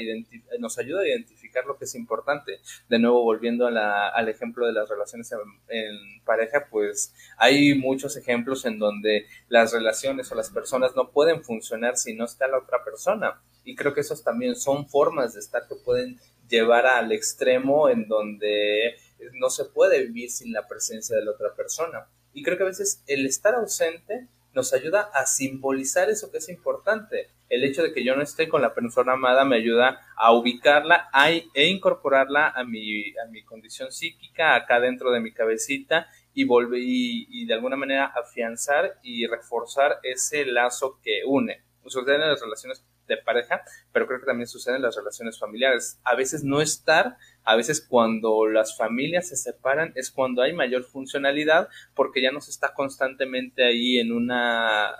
nos 0.58 0.76
ayuda 0.78 1.02
a 1.02 1.06
identificar 1.06 1.64
lo 1.64 1.78
que 1.78 1.84
es 1.84 1.94
importante. 1.94 2.58
De 2.88 2.98
nuevo, 2.98 3.22
volviendo 3.22 3.68
al 3.68 4.28
ejemplo 4.28 4.66
de 4.66 4.72
las 4.72 4.88
relaciones 4.88 5.30
en, 5.68 6.24
pareja, 6.24 6.66
pues 6.68 7.14
hay 7.36 7.74
muchos 7.74 8.16
ejemplos 8.16 8.64
en 8.64 8.80
donde 8.80 9.26
las 9.48 9.72
relaciones 9.72 10.32
o 10.32 10.34
las 10.34 10.50
personas 10.50 10.96
no 10.96 11.12
pueden 11.12 11.44
funcionar 11.44 11.96
si 11.96 12.12
no 12.14 12.24
está 12.24 12.48
la 12.48 12.58
otra 12.58 12.82
persona. 12.82 13.40
Y 13.64 13.74
creo 13.74 13.94
que 13.94 14.00
esos 14.00 14.22
también 14.22 14.56
son 14.56 14.88
formas 14.88 15.34
de 15.34 15.40
estar 15.40 15.66
que 15.68 15.74
pueden 15.74 16.18
llevar 16.48 16.86
al 16.86 17.12
extremo 17.12 17.88
en 17.88 18.08
donde 18.08 18.96
no 19.34 19.50
se 19.50 19.66
puede 19.66 20.06
vivir 20.06 20.30
sin 20.30 20.52
la 20.52 20.66
presencia 20.66 21.16
de 21.16 21.24
la 21.24 21.32
otra 21.32 21.54
persona. 21.54 22.06
Y 22.32 22.42
creo 22.42 22.56
que 22.56 22.64
a 22.64 22.66
veces 22.66 23.02
el 23.06 23.26
estar 23.26 23.54
ausente 23.54 24.28
nos 24.52 24.72
ayuda 24.72 25.10
a 25.14 25.26
simbolizar 25.26 26.10
eso 26.10 26.30
que 26.30 26.38
es 26.38 26.48
importante. 26.48 27.28
El 27.48 27.64
hecho 27.64 27.82
de 27.82 27.92
que 27.92 28.04
yo 28.04 28.16
no 28.16 28.22
esté 28.22 28.48
con 28.48 28.62
la 28.62 28.74
persona 28.74 29.12
amada 29.12 29.44
me 29.44 29.56
ayuda 29.56 30.00
a 30.16 30.32
ubicarla 30.32 31.08
e 31.54 31.66
incorporarla 31.66 32.48
a 32.48 32.64
mi, 32.64 33.10
a 33.18 33.26
mi 33.30 33.44
condición 33.44 33.92
psíquica, 33.92 34.54
acá 34.54 34.80
dentro 34.80 35.10
de 35.12 35.20
mi 35.20 35.32
cabecita, 35.32 36.08
y, 36.32 36.44
volver, 36.44 36.80
y, 36.82 37.46
de 37.46 37.54
alguna 37.54 37.76
manera 37.76 38.06
afianzar 38.06 38.98
y 39.02 39.26
reforzar 39.26 39.98
ese 40.02 40.46
lazo 40.46 41.00
que 41.02 41.22
une. 41.26 41.62
Sucede 41.86 42.16
en 42.16 42.20
las 42.20 42.40
relaciones 42.40 42.84
de 43.10 43.22
pareja, 43.22 43.62
pero 43.92 44.06
creo 44.06 44.20
que 44.20 44.26
también 44.26 44.46
sucede 44.46 44.76
en 44.76 44.82
las 44.82 44.96
relaciones 44.96 45.38
familiares. 45.38 46.00
A 46.04 46.14
veces 46.14 46.42
no 46.42 46.62
estar 46.62 47.16
a 47.44 47.56
veces 47.56 47.80
cuando 47.80 48.46
las 48.46 48.76
familias 48.76 49.28
se 49.28 49.36
separan 49.36 49.92
es 49.96 50.10
cuando 50.10 50.42
hay 50.42 50.52
mayor 50.52 50.84
funcionalidad 50.84 51.68
porque 51.94 52.22
ya 52.22 52.30
no 52.30 52.40
se 52.40 52.50
está 52.50 52.74
constantemente 52.74 53.64
ahí 53.64 53.98
en 53.98 54.12
una, 54.12 54.94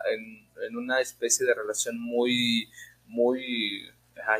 en 0.69 0.77
una 0.77 1.01
especie 1.01 1.47
de 1.47 1.55
relación 1.55 2.01
muy, 2.01 2.69
muy 3.07 3.91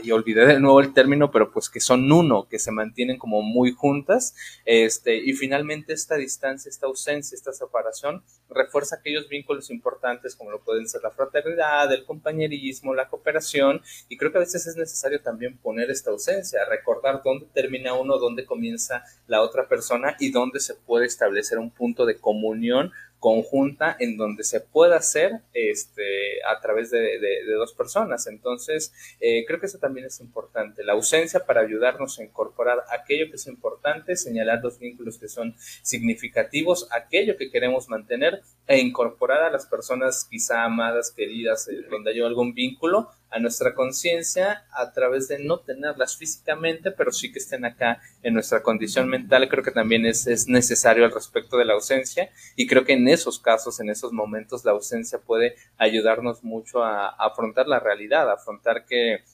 y 0.03 0.11
olvidé 0.11 0.47
de 0.47 0.61
nuevo 0.61 0.81
el 0.81 0.93
término, 0.93 1.31
pero 1.31 1.51
pues 1.51 1.69
que 1.69 1.81
son 1.81 2.11
uno, 2.11 2.49
que 2.49 2.59
se 2.59 2.71
mantienen 2.71 3.19
como 3.19 3.43
muy 3.43 3.73
juntas, 3.73 4.35
este, 4.65 5.17
y 5.17 5.33
finalmente 5.33 5.93
esta 5.93 6.17
distancia, 6.17 6.69
esta 6.69 6.87
ausencia, 6.87 7.35
esta 7.35 7.53
separación 7.53 8.23
refuerza 8.49 8.97
aquellos 8.97 9.29
vínculos 9.29 9.71
importantes 9.71 10.35
como 10.35 10.51
lo 10.51 10.61
pueden 10.61 10.89
ser 10.89 11.03
la 11.03 11.11
fraternidad, 11.11 11.93
el 11.93 12.05
compañerismo, 12.05 12.95
la 12.95 13.09
cooperación, 13.09 13.83
y 14.09 14.17
creo 14.17 14.33
que 14.33 14.39
a 14.39 14.41
veces 14.41 14.67
es 14.67 14.77
necesario 14.77 15.21
también 15.21 15.57
poner 15.59 15.91
esta 15.91 16.11
ausencia, 16.11 16.65
recordar 16.69 17.23
dónde 17.25 17.47
termina 17.53 17.95
uno, 17.95 18.19
dónde 18.19 18.47
comienza 18.47 19.05
la 19.27 19.43
otra 19.43 19.69
persona 19.69 20.17
y 20.19 20.31
dónde 20.31 20.61
se 20.61 20.75
puede 20.75 21.07
establecer 21.07 21.59
un 21.59 21.71
punto 21.71 22.07
de 22.07 22.19
comunión 22.19 22.93
conjunta 23.21 23.95
en 24.01 24.17
donde 24.17 24.43
se 24.45 24.61
pueda 24.61 24.97
hacer 24.97 25.43
este, 25.53 26.43
a 26.45 26.59
través 26.61 26.91
de, 26.91 27.21
dos 27.55 27.75
personas. 27.75 28.27
Entonces, 28.27 28.93
eh, 29.21 29.45
creo 29.47 29.61
que 29.61 29.67
eso 29.67 29.79
también 29.79 30.07
es 30.07 30.21
importante. 30.21 30.83
La 30.83 30.95
ausencia 30.95 31.45
para 31.45 31.61
ayudarnos 31.61 32.19
a 32.19 32.25
incorporar 32.25 32.83
aquello 32.91 33.29
que 33.29 33.37
es 33.37 33.47
importante, 33.47 34.17
señalar 34.17 34.61
los 34.63 34.79
vínculos 34.79 35.19
que 35.19 35.29
son 35.29 35.55
significativos, 35.83 36.89
aquello 36.91 37.37
que 37.37 37.51
queremos 37.51 37.89
mantener 37.89 38.41
e 38.67 38.79
incorporar 38.79 39.43
a 39.43 39.51
las 39.51 39.67
personas 39.67 40.27
quizá 40.29 40.65
amadas, 40.65 41.13
queridas, 41.13 41.69
eh, 41.69 41.83
donde 41.91 42.13
hay 42.13 42.21
algún 42.23 42.55
vínculo, 42.55 43.11
a 43.31 43.39
nuestra 43.39 43.75
conciencia 43.75 44.65
a 44.73 44.93
través 44.93 45.29
de 45.29 45.39
no 45.39 45.61
tenerlas 45.61 46.17
físicamente, 46.17 46.91
pero 46.91 47.13
sí 47.13 47.33
que 47.33 47.39
estén 47.39 47.65
acá 47.65 48.01
en 48.23 48.35
nuestra 48.35 48.63
condición 48.63 49.09
mental. 49.09 49.49
Creo 49.49 49.63
que 49.63 49.71
también 49.71 50.07
es, 50.07 50.27
es 50.27 50.49
necesario 50.49 51.05
al 51.05 51.13
respecto 51.13 51.57
de 51.57 51.65
la 51.65 51.75
ausencia 51.75 52.31
y 52.57 52.67
creo 52.67 52.85
que 52.85 52.95
en 52.95 53.09
esos 53.09 53.39
casos, 53.39 53.81
en 53.81 53.91
esos 53.91 54.13
momentos, 54.13 54.65
la 54.65 54.73
ausencia 54.73 55.19
puede 55.19 55.55
ayudarnos 55.79 56.43
mucho 56.43 56.83
a, 56.83 57.09
afrontar 57.09 57.67
la 57.67 57.81
realidad, 57.81 58.31
afrontar 58.31 58.85
que 58.85 59.25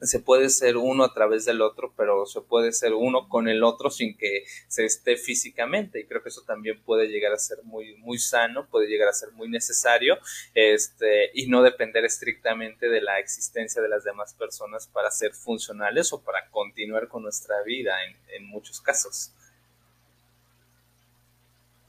se 0.00 0.20
puede 0.20 0.50
ser 0.50 0.76
uno 0.76 1.04
a 1.04 1.14
través 1.14 1.44
del 1.44 1.62
otro, 1.62 1.92
pero 1.96 2.26
se 2.26 2.40
puede 2.40 2.72
ser 2.72 2.92
uno 2.92 3.28
con 3.28 3.48
el 3.48 3.62
otro 3.62 3.90
sin 3.90 4.16
que 4.16 4.44
se 4.68 4.84
esté 4.84 5.16
físicamente. 5.16 6.00
Y 6.00 6.04
creo 6.04 6.22
que 6.22 6.28
eso 6.28 6.42
también 6.46 6.82
puede 6.82 7.08
llegar 7.08 7.32
a 7.32 7.38
ser 7.38 7.62
muy, 7.62 7.96
muy 7.96 8.18
sano, 8.18 8.66
puede 8.68 8.88
llegar 8.88 9.08
a 9.08 9.12
ser 9.12 9.30
muy 9.32 9.48
necesario, 9.48 10.18
este, 10.54 11.30
y 11.34 11.46
no 11.46 11.62
depender 11.62 12.04
estrictamente 12.04 12.88
de 12.88 13.00
la 13.00 13.18
existencia 13.18 13.80
de 13.80 13.88
las 13.88 14.04
demás 14.04 14.34
personas 14.34 14.86
para 14.86 15.10
ser 15.10 15.32
funcionales 15.32 16.12
o 16.12 16.22
para 16.22 16.50
continuar 16.50 17.08
con 17.08 17.22
nuestra 17.22 17.62
vida 17.62 17.94
en, 18.04 18.16
en 18.36 18.46
muchos 18.46 18.80
casos. 18.80 19.32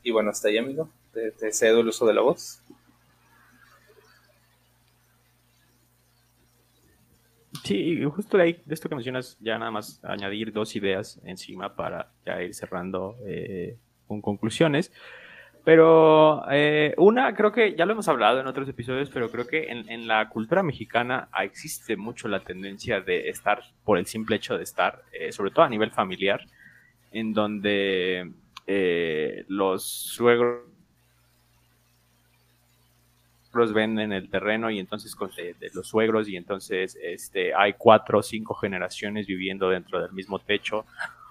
Y 0.04 0.12
bueno, 0.12 0.30
hasta 0.30 0.50
ahí, 0.50 0.58
amigo. 0.58 0.90
Te, 1.14 1.32
te 1.32 1.52
cedo 1.52 1.80
el 1.80 1.88
uso 1.88 2.06
de 2.06 2.14
la 2.14 2.22
voz. 2.22 2.60
Sí, 7.66 8.04
justo 8.04 8.38
de 8.38 8.44
ahí, 8.44 8.62
de 8.64 8.76
esto 8.76 8.90
que 8.90 8.94
mencionas, 8.94 9.40
ya 9.40 9.58
nada 9.58 9.72
más 9.72 10.00
añadir 10.04 10.54
dos 10.54 10.76
ideas 10.76 11.20
encima 11.26 11.76
para 11.76 12.12
ya 12.24 12.40
ir 12.44 12.54
cerrando 12.54 13.16
eh, 13.26 13.76
con 14.08 14.22
conclusiones. 14.22 14.92
Pero 15.64 16.44
eh, 16.52 16.94
una, 17.00 17.34
creo 17.34 17.52
que 17.52 17.76
ya 17.76 17.88
lo 17.88 17.94
hemos 17.94 18.08
hablado 18.08 18.40
en 18.40 18.46
otros 18.46 18.70
episodios, 18.70 19.10
pero 19.10 19.32
creo 19.32 19.48
que 19.48 19.72
en, 19.72 20.08
la 20.08 20.30
cultura 20.30 20.62
mexicana 20.62 21.28
existe 21.42 21.98
mucho 21.98 22.28
la 22.28 22.42
tendencia 22.42 23.02
de 23.02 23.30
estar 23.30 23.64
por 23.84 23.98
el 23.98 24.06
simple 24.06 24.36
hecho 24.36 24.58
de 24.58 24.64
estar, 24.64 25.02
eh, 25.12 25.32
sobre 25.32 25.50
todo 25.50 25.66
a 25.66 25.70
nivel 25.70 25.90
familiar, 25.90 26.42
en 27.12 27.34
donde 27.34 28.32
los 29.48 29.84
suegros 29.84 30.75
venden 33.74 34.12
el 34.12 34.30
terreno 34.30 34.70
y 34.70 34.80
entonces 34.80 35.16
de, 35.36 35.70
los 35.74 35.88
suegros 35.88 36.28
y 36.28 36.36
entonces 36.36 36.98
este, 37.02 37.54
hay 37.54 37.74
cuatro 37.74 38.20
o 38.20 38.24
cinco 38.24 38.54
generaciones 38.54 39.28
viviendo 39.28 39.70
dentro 39.70 40.02
del 40.02 40.12
mismo 40.12 40.40
techo. 40.40 40.86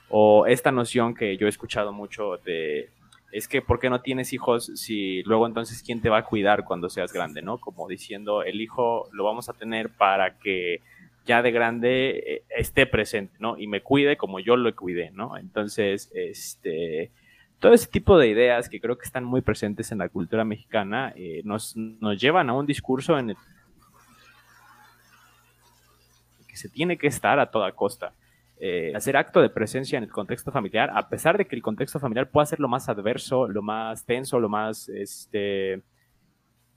O 0.08 0.46
esta 0.46 0.72
noción 0.72 1.14
que 1.14 1.36
yo 1.36 1.46
he 1.46 1.50
escuchado 1.50 1.92
mucho 1.92 2.38
de 2.44 2.88
es 3.32 3.48
que 3.48 3.62
¿por 3.62 3.80
qué 3.80 3.90
no 3.90 4.00
tienes 4.00 4.32
hijos 4.32 4.70
si 4.76 5.22
luego 5.24 5.46
entonces 5.46 5.82
quién 5.82 6.00
te 6.00 6.08
va 6.08 6.18
a 6.18 6.24
cuidar 6.24 6.64
cuando 6.64 6.88
seas 6.88 7.12
grande, 7.12 7.42
¿no? 7.42 7.58
Como 7.58 7.88
diciendo, 7.88 8.44
el 8.44 8.60
hijo 8.60 9.08
lo 9.12 9.24
vamos 9.24 9.48
a 9.48 9.54
tener 9.54 9.90
para 9.90 10.38
que 10.38 10.80
ya 11.26 11.42
de 11.42 11.50
grande 11.50 12.10
eh, 12.10 12.42
esté 12.56 12.86
presente, 12.86 13.34
¿no? 13.40 13.58
Y 13.58 13.66
me 13.66 13.80
cuide 13.80 14.16
como 14.16 14.38
yo 14.38 14.56
lo 14.56 14.74
cuidé, 14.76 15.10
¿no? 15.10 15.36
Entonces, 15.36 16.10
este, 16.14 17.10
todo 17.64 17.72
ese 17.72 17.86
tipo 17.86 18.18
de 18.18 18.28
ideas 18.28 18.68
que 18.68 18.78
creo 18.78 18.98
que 18.98 19.06
están 19.06 19.24
muy 19.24 19.40
presentes 19.40 19.90
en 19.90 19.96
la 19.96 20.10
cultura 20.10 20.44
mexicana 20.44 21.14
eh, 21.16 21.40
nos, 21.46 21.74
nos 21.74 22.20
llevan 22.20 22.50
a 22.50 22.52
un 22.52 22.66
discurso 22.66 23.18
en 23.18 23.30
el 23.30 23.36
que 26.46 26.56
se 26.58 26.68
tiene 26.68 26.98
que 26.98 27.06
estar 27.06 27.38
a 27.38 27.50
toda 27.50 27.72
costa. 27.72 28.12
Eh, 28.60 28.92
hacer 28.94 29.16
acto 29.16 29.40
de 29.40 29.48
presencia 29.48 29.96
en 29.96 30.04
el 30.04 30.10
contexto 30.10 30.52
familiar, 30.52 30.90
a 30.92 31.08
pesar 31.08 31.38
de 31.38 31.46
que 31.46 31.56
el 31.56 31.62
contexto 31.62 31.98
familiar 31.98 32.28
pueda 32.28 32.44
ser 32.44 32.60
lo 32.60 32.68
más 32.68 32.90
adverso, 32.90 33.48
lo 33.48 33.62
más 33.62 34.04
tenso, 34.04 34.38
lo 34.38 34.50
más 34.50 34.90
este, 34.90 35.80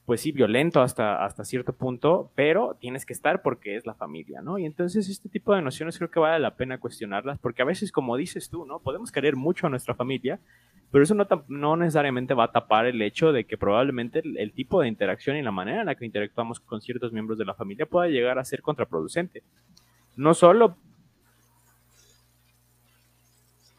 pues 0.07 0.21
sí, 0.21 0.31
violento 0.31 0.81
hasta, 0.81 1.25
hasta 1.25 1.43
cierto 1.43 1.73
punto, 1.73 2.31
pero 2.33 2.77
tienes 2.79 3.05
que 3.05 3.11
estar 3.11 3.41
porque 3.41 3.75
es 3.75 3.85
la 3.85 3.93
familia, 3.93 4.41
¿no? 4.41 4.57
Y 4.57 4.65
entonces 4.65 5.09
este 5.09 5.27
tipo 5.27 5.53
de 5.53 5.61
nociones 5.61 5.97
creo 5.97 6.09
que 6.09 6.21
vale 6.21 6.39
la 6.39 6.55
pena 6.55 6.79
cuestionarlas, 6.79 7.37
porque 7.39 7.61
a 7.61 7.65
veces, 7.65 7.91
como 7.91 8.15
dices 8.15 8.49
tú, 8.49 8.65
¿no? 8.65 8.79
Podemos 8.79 9.11
querer 9.11 9.35
mucho 9.35 9.67
a 9.67 9.69
nuestra 9.69 9.95
familia, 9.95 10.39
pero 10.91 11.03
eso 11.03 11.13
no, 11.13 11.27
no 11.49 11.75
necesariamente 11.75 12.33
va 12.33 12.45
a 12.45 12.51
tapar 12.53 12.85
el 12.85 13.01
hecho 13.01 13.33
de 13.33 13.43
que 13.43 13.57
probablemente 13.57 14.23
el, 14.23 14.53
tipo 14.53 14.79
de 14.79 14.87
interacción 14.87 15.35
y 15.35 15.41
la 15.41 15.51
manera 15.51 15.81
en 15.81 15.87
la 15.87 15.95
que 15.95 16.05
interactuamos 16.05 16.61
con 16.61 16.79
ciertos 16.79 17.11
miembros 17.11 17.37
de 17.37 17.43
la 17.43 17.53
familia 17.53 17.85
pueda 17.85 18.07
llegar 18.07 18.39
a 18.39 18.45
ser 18.45 18.61
contraproducente. 18.61 19.43
No 20.15 20.33
solo 20.33 20.77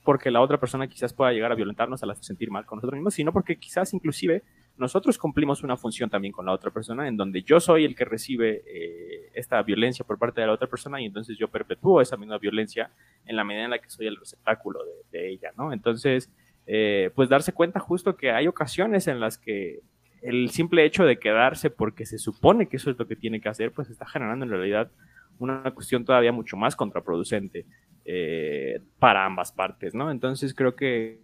porque 0.04 0.30
la 0.30 0.42
otra 0.42 0.60
persona 0.60 0.88
quizás 0.88 1.14
pueda 1.14 1.32
llegar 1.32 1.52
a 1.52 1.54
violentarnos, 1.54 2.02
a 2.04 2.14
sentir 2.16 2.50
mal 2.50 2.66
con 2.66 2.76
nosotros 2.76 2.98
mismos, 2.98 3.14
sino 3.14 3.32
porque 3.32 3.56
quizás 3.56 3.94
inclusive 3.94 4.42
nosotros 4.78 5.18
cumplimos 5.18 5.62
una 5.62 5.76
función 5.76 6.08
también 6.08 6.32
con 6.32 6.46
la 6.46 6.52
otra 6.52 6.70
persona, 6.70 7.08
en 7.08 7.16
donde 7.16 7.42
yo 7.42 7.60
soy 7.60 7.84
el 7.84 7.94
que 7.94 8.04
recibe 8.04 8.62
eh, 8.66 9.30
esta 9.34 9.62
violencia 9.62 10.04
por 10.04 10.18
parte 10.18 10.40
de 10.40 10.46
la 10.46 10.52
otra 10.52 10.68
persona 10.68 11.00
y 11.00 11.06
entonces 11.06 11.36
yo 11.36 11.48
perpetúo 11.48 12.00
esa 12.00 12.16
misma 12.16 12.38
violencia 12.38 12.90
en 13.26 13.36
la 13.36 13.44
medida 13.44 13.64
en 13.64 13.70
la 13.70 13.80
que 13.80 13.90
soy 13.90 14.06
el 14.06 14.16
receptáculo 14.16 14.80
de, 15.10 15.30
ella, 15.30 15.50
¿no? 15.56 15.72
Entonces, 15.72 16.32
eh, 16.66 17.10
pues 17.14 17.28
darse 17.28 17.52
cuenta 17.52 17.80
justo 17.80 18.16
que 18.16 18.30
hay 18.30 18.46
ocasiones 18.46 19.08
en 19.08 19.20
las 19.20 19.36
que 19.36 19.80
el 20.22 20.50
simple 20.50 20.84
hecho 20.84 21.04
de 21.04 21.18
quedarse 21.18 21.70
porque 21.70 22.06
se 22.06 22.18
supone 22.18 22.68
que 22.68 22.76
eso 22.76 22.90
es 22.90 22.98
lo 22.98 23.06
que 23.06 23.16
tiene 23.16 23.40
que 23.40 23.48
hacer, 23.48 23.72
pues 23.72 23.90
está 23.90 24.06
generando 24.06 24.44
en 24.44 24.50
realidad 24.50 24.90
una 25.38 25.70
cuestión 25.72 26.04
todavía 26.04 26.32
mucho 26.32 26.56
más 26.56 26.76
contraproducente 26.76 27.66
eh, 28.04 28.80
para 28.98 29.24
ambas 29.24 29.52
partes. 29.52 29.94
Entonces 29.94 30.54
creo 30.54 30.74
que 30.74 31.20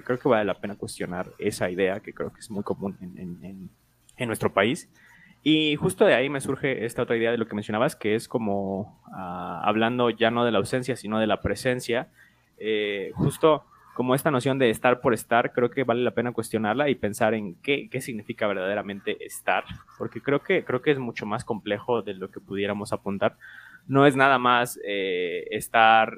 creo 0.00 0.18
que 0.18 0.28
vale 0.28 0.44
la 0.44 0.54
pena 0.54 0.76
cuestionar 0.76 1.30
esa 1.38 1.70
idea 1.70 2.00
que 2.00 2.12
creo 2.12 2.32
que 2.32 2.40
es 2.40 2.50
muy 2.50 2.62
común 2.62 2.96
en, 3.00 3.70
nuestro 4.26 4.52
país. 4.52 4.88
Y 5.42 5.74
justo 5.74 6.04
de 6.04 6.14
ahí 6.14 6.28
me 6.28 6.40
surge 6.40 6.84
esta 6.84 7.02
otra 7.02 7.16
idea 7.16 7.32
de 7.32 7.38
lo 7.38 7.48
que 7.48 7.56
mencionabas, 7.56 7.96
que 7.96 8.14
es 8.14 8.28
como 8.28 9.02
ah, 9.12 9.60
hablando 9.64 10.10
ya 10.10 10.30
no 10.30 10.44
de 10.44 10.52
la 10.52 10.58
ausencia, 10.58 10.94
sino 10.94 11.18
de 11.18 11.26
la 11.26 11.40
presencia. 11.40 12.08
Eh, 12.58 13.10
justo 13.14 13.64
como 13.94 14.14
esta 14.14 14.30
noción 14.30 14.58
de 14.58 14.70
estar 14.70 15.00
por 15.00 15.12
estar, 15.12 15.52
creo 15.52 15.70
que 15.70 15.84
vale 15.84 16.02
la 16.02 16.12
pena 16.12 16.32
cuestionarla 16.32 16.88
y 16.88 16.94
pensar 16.94 17.34
en 17.34 17.56
qué, 17.56 17.88
qué 17.90 18.00
significa 18.00 18.46
verdaderamente 18.46 19.24
estar, 19.24 19.64
porque 19.98 20.20
creo 20.20 20.42
que, 20.42 20.64
creo 20.64 20.80
que 20.80 20.92
es 20.92 20.98
mucho 20.98 21.26
más 21.26 21.44
complejo 21.44 22.02
de 22.02 22.14
lo 22.14 22.30
que 22.30 22.40
pudiéramos 22.40 22.92
apuntar. 22.92 23.36
No 23.86 24.06
es 24.06 24.16
nada 24.16 24.38
más 24.38 24.78
eh, 24.84 25.46
estar 25.50 26.16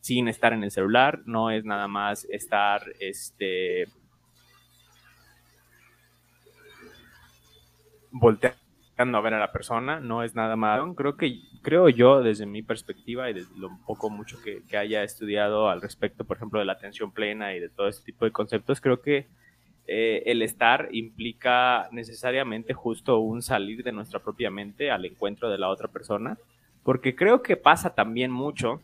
sin 0.00 0.28
estar 0.28 0.52
en 0.52 0.64
el 0.64 0.70
celular, 0.70 1.20
no 1.26 1.50
es 1.50 1.64
nada 1.64 1.86
más 1.88 2.26
estar 2.30 2.82
este, 3.00 3.86
volteando 8.10 9.18
a 9.18 9.20
ver 9.20 9.34
a 9.34 9.38
la 9.38 9.52
persona, 9.52 10.00
no 10.00 10.22
es 10.22 10.34
nada 10.34 10.56
malo. 10.56 10.94
Creo 10.94 11.16
que, 11.16 11.40
creo 11.62 11.88
yo, 11.88 12.22
desde 12.22 12.46
mi 12.46 12.62
perspectiva 12.62 13.30
y 13.30 13.34
desde 13.34 13.56
lo 13.58 13.70
poco 13.86 14.10
mucho 14.10 14.38
que, 14.42 14.62
haya 14.76 15.02
estudiado 15.02 15.68
al 15.68 15.80
respecto, 15.80 16.24
por 16.24 16.36
ejemplo, 16.36 16.58
de 16.58 16.66
la 16.66 16.72
atención 16.72 17.12
plena 17.12 17.54
y 17.54 17.60
de 17.60 17.68
todo 17.68 17.88
este 17.88 18.04
tipo 18.04 18.24
de 18.24 18.30
conceptos, 18.30 18.80
creo 18.80 19.00
que 19.00 19.26
eh, 19.86 20.22
el 20.26 20.42
estar 20.42 20.88
implica 20.92 21.88
necesariamente 21.92 22.74
justo 22.74 23.18
un 23.18 23.42
salir 23.42 23.82
de 23.82 23.92
nuestra 23.92 24.20
propia 24.20 24.50
mente 24.50 24.90
al 24.90 25.04
encuentro 25.04 25.50
de 25.50 25.58
la 25.58 25.68
otra 25.68 25.88
persona, 25.88 26.38
porque 26.82 27.14
creo 27.14 27.42
que 27.42 27.56
pasa 27.56 27.94
también 27.94 28.30
mucho 28.30 28.80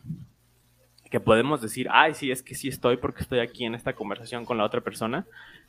que 1.09 1.19
podemos 1.19 1.61
decir, 1.61 1.87
ay, 1.91 2.13
sí, 2.13 2.31
es 2.31 2.43
que 2.43 2.55
sí 2.55 2.67
estoy 2.67 2.97
porque 2.97 3.21
estoy 3.21 3.39
aquí 3.39 3.65
en 3.65 3.75
esta 3.75 3.93
conversación 3.93 4.45
con 4.45 4.57
la 4.57 4.65
otra 4.65 4.81
persona, 4.81 5.25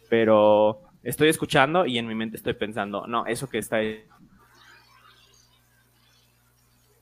pero 0.08 0.80
estoy 1.02 1.28
escuchando 1.28 1.86
y 1.86 1.98
en 1.98 2.06
mi 2.06 2.14
mente 2.14 2.36
estoy 2.36 2.54
pensando, 2.54 3.06
no, 3.06 3.26
eso 3.26 3.48
que 3.48 3.58
está 3.58 3.78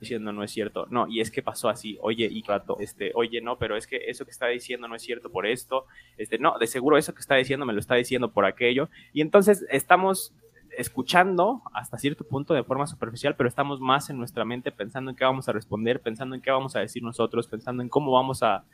diciendo 0.01 0.33
no 0.33 0.43
es 0.43 0.51
cierto. 0.51 0.87
No, 0.91 1.07
y 1.09 1.21
es 1.21 1.31
que 1.31 1.43
pasó 1.43 1.69
así, 1.69 1.99
oye, 2.01 2.29
y 2.31 2.43
rato, 2.43 2.77
este, 2.81 3.13
oye, 3.15 3.41
no, 3.41 3.59
pero 3.59 3.77
es 3.77 3.87
que 3.87 3.97
eso 4.07 4.25
que 4.25 4.31
está 4.31 4.47
diciendo 4.49 4.89
no 4.89 4.95
es 4.95 5.03
cierto 5.03 5.31
por 5.31 5.47
esto, 5.47 5.87
este, 6.17 6.39
no, 6.39 6.59
de 6.59 6.67
seguro 6.67 6.99
eso 6.99 7.15
que 7.15 7.21
está 7.21 7.37
diciendo 7.37 7.67
me 7.67 7.73
lo 7.73 7.81
está 7.81 7.95
diciendo 7.95 8.31
por 8.33 8.45
aquello. 8.45 8.89
Y 9.13 9.21
entonces 9.21 9.65
estamos 9.71 10.33
escuchando 10.77 11.63
hasta 11.73 11.99
cierto 11.99 12.25
punto 12.25 12.55
de 12.55 12.65
forma 12.65 12.87
superficial, 12.87 13.35
pero 13.37 13.49
estamos 13.49 13.81
más 13.81 14.11
en 14.11 14.19
nuestra 14.19 14.45
mente 14.45 14.73
pensando 14.73 15.11
en 15.11 15.17
qué 15.17 15.25
vamos 15.25 15.49
a 15.49 15.53
responder, 15.53 16.01
pensando 16.01 16.35
en 16.35 16.43
qué 16.43 16.51
vamos 16.51 16.77
a 16.77 16.81
decir 16.81 17.03
nosotros, 17.03 17.49
pensando 17.49 17.83
en 17.83 17.89
cómo 17.89 18.13
vamos 18.13 18.43
a 18.43 18.65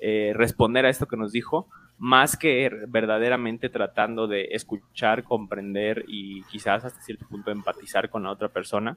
eh, 0.00 0.32
responder 0.34 0.86
a 0.86 0.90
esto 0.90 1.06
que 1.06 1.16
nos 1.16 1.32
dijo, 1.32 1.68
más 1.98 2.36
que 2.36 2.70
verdaderamente 2.88 3.68
tratando 3.68 4.28
de 4.28 4.48
escuchar, 4.52 5.24
comprender 5.24 6.04
y 6.06 6.44
quizás 6.44 6.84
hasta 6.84 7.02
cierto 7.02 7.26
punto 7.26 7.50
empatizar 7.50 8.08
con 8.08 8.22
la 8.22 8.30
otra 8.30 8.48
persona. 8.48 8.96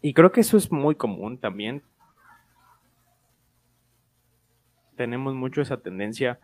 Y 0.00 0.14
creo 0.14 0.30
que 0.30 0.42
eso 0.42 0.56
es 0.56 0.70
muy 0.70 0.94
común 0.94 1.38
también. 1.38 1.82
Tenemos 4.96 5.34
mucho 5.34 5.60
esa 5.60 5.78
tendencia 5.78 6.38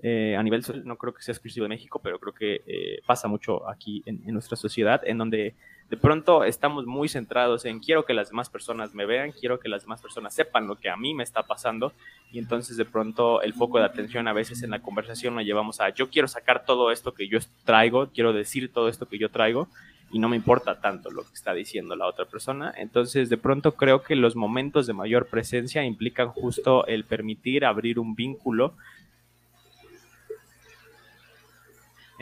eh, 0.00 0.36
a 0.36 0.42
nivel 0.42 0.64
no 0.84 0.96
creo 0.96 1.14
que 1.14 1.22
sea 1.22 1.32
exclusivo 1.32 1.64
de 1.64 1.68
México, 1.68 2.00
pero 2.02 2.18
creo 2.18 2.34
que 2.34 2.62
eh, 2.66 3.00
pasa 3.06 3.28
mucho 3.28 3.68
aquí 3.68 4.02
en, 4.06 4.20
nuestra 4.32 4.56
sociedad, 4.56 5.00
en 5.04 5.18
donde 5.18 5.54
de 5.90 5.96
pronto 5.96 6.44
estamos 6.44 6.86
muy 6.86 7.08
centrados 7.08 7.64
en 7.66 7.78
quiero 7.78 8.04
que 8.04 8.14
las 8.14 8.30
demás 8.30 8.48
personas 8.48 8.94
me 8.94 9.06
vean, 9.06 9.32
quiero 9.32 9.60
que 9.60 9.68
las 9.68 9.82
demás 9.82 10.00
personas 10.00 10.34
sepan 10.34 10.66
lo 10.66 10.76
que 10.76 10.88
a 10.88 10.96
mí 10.96 11.14
me 11.14 11.22
está 11.22 11.42
pasando, 11.42 11.92
y 12.32 12.38
entonces 12.38 12.76
de 12.76 12.84
pronto 12.84 13.42
el 13.42 13.54
foco 13.54 13.78
de 13.78 13.84
atención 13.84 14.26
a 14.26 14.32
veces 14.32 14.62
en 14.62 14.70
la 14.70 14.80
conversación 14.80 15.34
lo 15.34 15.42
llevamos 15.42 15.80
a 15.80 15.90
yo 15.90 16.08
quiero 16.08 16.26
sacar 16.28 16.64
todo 16.64 16.90
esto 16.90 17.14
que 17.14 17.28
yo 17.28 17.38
traigo, 17.64 18.08
quiero 18.08 18.32
decir 18.32 18.72
todo 18.72 18.88
esto 18.88 19.06
que 19.06 19.18
yo 19.18 19.28
traigo, 19.28 19.68
y 20.12 20.18
no 20.18 20.28
me 20.28 20.36
importa 20.36 20.80
tanto 20.80 21.10
lo 21.10 21.22
que 21.22 21.32
está 21.32 21.54
diciendo 21.54 21.96
la 21.96 22.06
otra 22.06 22.26
persona. 22.26 22.72
Entonces, 22.76 23.30
de 23.30 23.38
pronto 23.38 23.72
creo 23.72 24.02
que 24.02 24.14
los 24.14 24.36
momentos 24.36 24.86
de 24.86 24.92
mayor 24.92 25.26
presencia 25.26 25.84
implican 25.84 26.28
justo 26.28 26.86
el 26.86 27.04
permitir 27.04 27.64
abrir 27.64 27.98
un 27.98 28.14
vínculo 28.14 28.74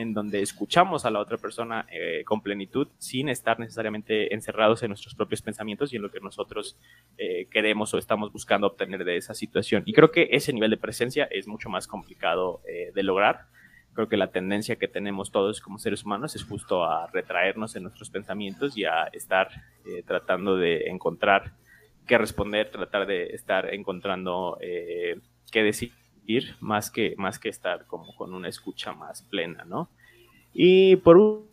en 0.01 0.12
donde 0.14 0.42
escuchamos 0.42 1.05
a 1.05 1.11
la 1.11 1.20
otra 1.20 1.38
persona 1.38 1.86
eh, 1.92 2.24
con 2.24 2.42
plenitud 2.42 2.88
sin 2.98 3.28
estar 3.28 3.61
necesariamente 3.61 4.34
encerrados 4.34 4.82
en 4.82 4.88
nuestros 4.88 5.14
propios 5.14 5.42
pensamientos 5.42 5.92
y 5.92 5.96
en 5.96 6.03
lo 6.03 6.11
que 6.11 6.20
nosotros 6.20 6.78
eh, 7.18 7.46
queremos 7.51 7.94
o 7.94 7.98
estamos 7.98 8.32
buscando 8.32 8.66
obtener 8.66 9.05
de 9.05 9.16
esa 9.16 9.34
situación. 9.34 9.82
Y 9.86 9.92
creo 9.92 10.11
que 10.11 10.28
ese 10.32 10.53
nivel 10.53 10.70
de 10.70 10.76
presencia 10.76 11.28
es 11.30 11.46
mucho 11.46 11.68
más 11.68 11.86
complicado 11.86 12.61
eh, 12.66 12.90
de 12.94 13.03
lograr 13.03 13.46
creo 13.94 14.09
que 14.09 14.16
la 14.16 14.30
tendencia 14.30 14.76
que 14.76 14.88
tenemos 14.88 15.30
todos 15.30 15.61
como 15.61 15.78
seres 15.78 16.05
humanos 16.05 16.34
es 16.36 16.44
justo 16.44 16.84
a 16.84 17.07
retraernos 17.09 17.76
en 17.76 17.82
nuestros 17.84 18.11
pensamientos 18.11 18.76
y 18.76 18.84
a 18.84 19.05
estar 19.12 19.51
eh, 19.84 20.03
tratando 20.07 20.57
de 20.57 20.88
encontrar 20.88 21.53
qué 22.07 22.18
responder, 22.18 22.70
tratar 22.70 23.07
de 23.07 23.34
estar 23.34 23.72
encontrando 23.74 24.59
eh, 24.61 25.20
qué 25.51 25.62
decir, 25.62 25.92
más 26.60 26.90
que, 26.90 27.14
más 27.16 27.38
que 27.38 27.48
estar 27.48 27.86
como 27.86 28.14
con 28.14 28.34
una 28.34 28.48
escucha 28.48 28.92
más 28.92 29.22
plena, 29.22 29.64
¿no? 29.64 29.88
Y 30.52 30.96
por 30.96 31.44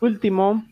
último, 0.00 0.64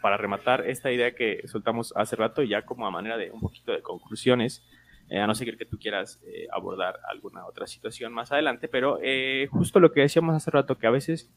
para 0.00 0.16
rematar 0.16 0.66
esta 0.66 0.90
idea 0.92 1.14
que 1.14 1.46
soltamos 1.46 1.92
hace 1.96 2.16
rato, 2.16 2.42
ya 2.42 2.62
como 2.62 2.86
a 2.86 2.90
manera 2.90 3.16
de 3.16 3.30
un 3.30 3.40
poquito 3.40 3.72
de 3.72 3.82
conclusiones, 3.82 4.62
eh, 5.10 5.20
a 5.20 5.26
no 5.26 5.34
ser 5.34 5.56
que 5.56 5.64
tú 5.64 5.78
quieras 5.78 6.20
eh, 6.26 6.46
abordar 6.52 7.00
alguna 7.08 7.46
otra 7.46 7.66
situación 7.66 8.12
más 8.12 8.30
adelante, 8.30 8.68
pero 8.68 8.98
eh, 9.02 9.48
justo 9.50 9.80
lo 9.80 9.92
que 9.92 10.02
decíamos 10.02 10.36
hace 10.36 10.50
rato, 10.50 10.76
que 10.76 10.86
a 10.86 10.90
veces, 10.90 11.30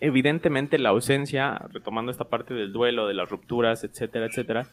evidentemente, 0.00 0.78
la 0.78 0.90
ausencia, 0.90 1.58
retomando 1.70 2.12
esta 2.12 2.28
parte 2.28 2.54
del 2.54 2.72
duelo, 2.72 3.08
de 3.08 3.14
las 3.14 3.28
rupturas, 3.28 3.82
etcétera, 3.84 4.26
etcétera, 4.26 4.68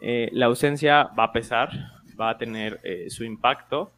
la 0.00 0.46
ausencia 0.46 1.10
va 1.18 1.24
a 1.24 1.32
pesar, 1.32 1.97
va 2.18 2.30
a 2.30 2.38
tener 2.38 2.80
su 3.10 3.24
impacto 3.24 3.92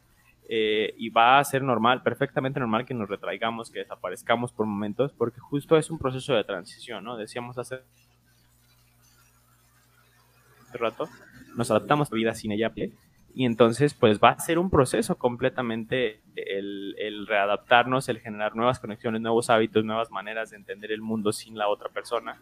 y 0.47 1.09
va 1.09 1.39
a 1.39 1.43
ser 1.43 1.63
normal, 1.63 2.03
perfectamente 2.03 2.59
normal 2.59 2.85
que 2.85 2.93
nos 2.93 3.09
retraigamos, 3.09 3.71
que 3.71 3.79
desaparezcamos 3.79 4.51
por 4.51 4.65
momentos, 4.65 5.13
porque 5.13 5.39
justo 5.39 5.77
es 5.77 5.89
un 5.89 5.97
proceso 5.97 6.33
de 6.33 6.43
transición, 6.43 7.03
¿no? 7.03 7.15
Decíamos 7.17 7.57
hace 7.57 7.79
rato, 10.73 11.07
nos 11.55 11.71
adaptamos 11.71 12.09
a 12.09 12.15
la 12.15 12.17
vida 12.17 12.35
sin 12.35 12.51
ella, 12.51 12.71
y 13.33 13.45
entonces, 13.45 13.93
pues 13.93 14.19
va 14.19 14.31
a 14.31 14.39
ser 14.39 14.59
un 14.59 14.69
proceso 14.69 15.15
completamente 15.15 16.19
el, 16.35 17.25
readaptarnos, 17.27 18.09
el 18.09 18.19
generar 18.19 18.55
nuevas 18.55 18.79
conexiones, 18.79 19.21
nuevos 19.21 19.49
hábitos, 19.49 19.85
nuevas 19.85 20.11
maneras 20.11 20.49
de 20.49 20.57
entender 20.57 20.91
el 20.91 21.01
mundo 21.01 21.31
sin 21.31 21.57
la 21.57 21.69
otra 21.69 21.89
persona. 21.89 22.41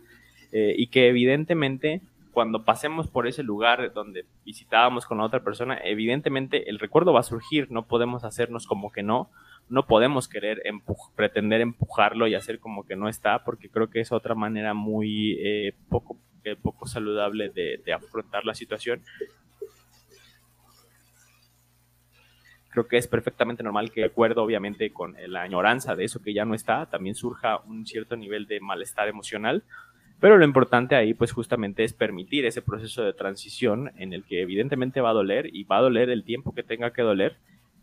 Eh, 0.51 0.73
y 0.77 0.87
que 0.87 1.07
evidentemente, 1.07 2.01
cuando 2.39 2.63
pasemos 2.63 3.09
por 3.09 3.27
ese 3.27 3.43
lugar 3.43 3.91
donde 3.91 4.25
visitábamos 4.45 5.05
con 5.05 5.17
la 5.17 5.25
otra 5.25 5.43
persona, 5.43 5.77
evidentemente 5.83 6.69
el 6.69 6.79
recuerdo 6.79 7.11
va 7.11 7.19
a 7.19 7.23
surgir, 7.23 7.69
no 7.69 7.85
podemos 7.85 8.23
hacernos 8.23 8.65
como 8.65 8.93
que 8.93 9.03
no, 9.03 9.29
no 9.67 9.87
podemos 9.87 10.29
querer 10.29 10.61
pretender 11.17 11.59
empujarlo 11.59 12.27
y 12.27 12.35
hacer 12.35 12.61
como 12.61 12.85
que 12.85 12.95
no 12.95 13.09
está, 13.09 13.43
porque 13.43 13.67
creo 13.69 13.89
que 13.89 13.99
es 13.99 14.13
otra 14.13 14.35
manera 14.35 14.73
muy 14.73 15.33
eh, 15.43 15.73
poco, 15.89 16.17
eh, 16.45 16.55
poco 16.55 16.87
saludable 16.87 17.49
de, 17.49 17.81
de 17.83 17.91
afrontar 17.91 18.45
la 18.45 18.53
situación 18.53 19.03
creo 22.69 22.87
que 22.87 22.95
es 22.95 23.07
perfectamente 23.07 23.63
normal 23.63 23.91
que, 23.91 24.01
de 24.01 24.07
acuerdo 24.07 24.43
obviamente 24.43 24.93
con 24.93 25.17
la 25.27 25.41
añoranza 25.41 25.97
de 25.97 26.05
eso 26.05 26.21
que 26.21 26.33
ya 26.33 26.45
no 26.45 26.53
está, 26.53 26.85
también 26.85 27.15
surja 27.15 27.57
un 27.65 27.85
cierto 27.85 28.15
nivel 28.15 28.47
de 28.47 28.61
malestar 28.61 29.09
emocional. 29.09 29.63
Pero 30.19 30.37
lo 30.37 30.43
importante 30.45 30.95
ahí, 30.95 31.13
pues 31.13 31.31
justamente 31.31 31.83
es 31.83 31.93
permitir 31.93 32.45
ese 32.45 32.61
proceso 32.61 33.03
de 33.03 33.13
transición 33.13 33.91
en 33.97 34.11
el 34.13 34.23
que 34.25 34.41
evidentemente 34.41 35.01
va 35.01 35.11
a 35.11 35.13
doler 35.13 35.49
y 35.53 35.63
va 35.63 35.77
a 35.77 35.81
doler 35.81 36.09
el 36.09 36.25
tiempo 36.25 36.53
que 36.53 36.63
tenga 36.63 36.91
que 36.91 37.03
doler, 37.03 37.37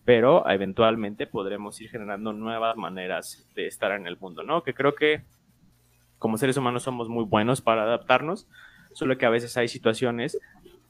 pero 0.04 0.48
eventualmente 0.48 1.26
podremos 1.26 1.80
ir 1.80 1.88
generando 1.88 2.32
nuevas 2.32 2.76
maneras 2.76 3.48
de 3.54 3.66
estar 3.66 3.92
en 3.92 4.06
el 4.06 4.18
mundo, 4.18 4.42
¿no? 4.42 4.62
Que 4.62 4.74
creo 4.74 4.94
que 4.94 5.22
como 6.18 6.36
seres 6.36 6.56
humanos 6.56 6.82
somos 6.82 7.08
muy 7.08 7.24
buenos 7.24 7.62
para 7.62 7.82
adaptarnos, 7.82 8.46
solo 8.92 9.16
que 9.16 9.26
a 9.26 9.30
veces 9.30 9.56
hay 9.56 9.68
situaciones 9.68 10.38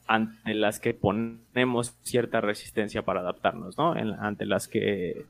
ante 0.07 0.55
las 0.55 0.79
que 0.81 0.95
ponemos 0.95 1.97
cierta 2.03 2.41
resistencia 2.41 3.03
para 3.03 3.21
adaptarnos, 3.21 3.77
¿no? 3.77 3.93
ante 3.93 4.47
las 4.47 4.69
que 4.69 5.27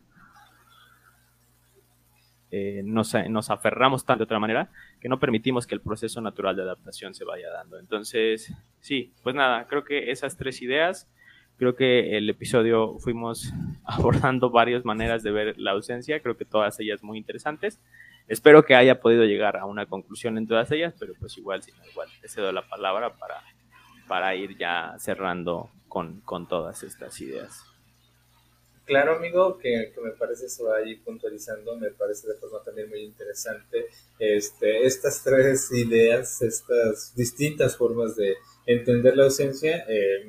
eh, 2.56 2.82
nos, 2.82 3.14
nos, 3.28 3.50
aferramos 3.50 4.04
tanto 4.04 4.20
de 4.20 4.24
otra 4.24 4.38
manera 4.38 4.70
que 5.00 5.08
no 5.08 5.18
permitimos 5.18 5.66
que 5.66 5.74
el 5.74 5.80
proceso 5.80 6.20
natural 6.20 6.56
de 6.56 6.62
adaptación 6.62 7.14
se 7.14 7.24
vaya 7.24 7.50
dando. 7.50 7.78
Entonces, 7.78 8.52
sí, 8.80 9.12
pues 9.22 9.34
nada, 9.34 9.66
creo 9.66 9.84
que 9.84 10.10
esas 10.10 10.36
tres 10.36 10.62
ideas, 10.62 11.08
creo 11.56 11.76
que 11.76 12.16
el 12.16 12.28
episodio 12.30 12.98
fuimos 12.98 13.52
abordando 13.84 14.50
varias 14.50 14.84
maneras 14.84 15.22
de 15.22 15.30
ver 15.30 15.58
la 15.58 15.72
ausencia, 15.72 16.20
creo 16.20 16.36
que 16.36 16.44
todas 16.44 16.78
ellas 16.80 17.02
muy 17.02 17.18
interesantes. 17.18 17.80
Espero 18.28 18.64
que 18.64 18.74
haya 18.74 19.00
podido 19.00 19.24
llegar 19.24 19.56
a 19.56 19.66
una 19.66 19.86
conclusión 19.86 20.36
en 20.38 20.46
todas 20.46 20.70
ellas, 20.72 20.94
pero 20.98 21.14
pues 21.20 21.36
igual, 21.38 21.62
si 21.62 21.70
igual 21.90 22.08
te 22.20 22.28
cedo 22.28 22.50
la 22.50 22.68
palabra 22.68 23.14
para 23.16 23.36
para 24.06 24.34
ir 24.34 24.56
ya 24.56 24.94
cerrando 24.98 25.70
con, 25.88 26.22
todas 26.48 26.82
estas 26.82 27.20
ideas. 27.20 27.64
Claro, 28.86 29.16
amigo, 29.16 29.58
que, 29.58 29.92
me 30.00 30.12
parece 30.12 30.46
eso 30.46 30.72
ahí 30.72 30.94
puntualizando, 30.96 31.76
me 31.76 31.90
parece 31.90 32.28
de 32.28 32.34
forma 32.34 32.62
también 32.62 32.88
muy 32.88 33.00
interesante 33.00 33.86
este, 34.16 34.86
estas 34.86 35.24
tres 35.24 35.72
ideas, 35.72 36.40
estas 36.40 37.12
distintas 37.16 37.76
formas 37.76 38.14
de 38.14 38.36
entender 38.64 39.16
la 39.16 39.24
ausencia. 39.24 39.84
Eh, 39.88 40.24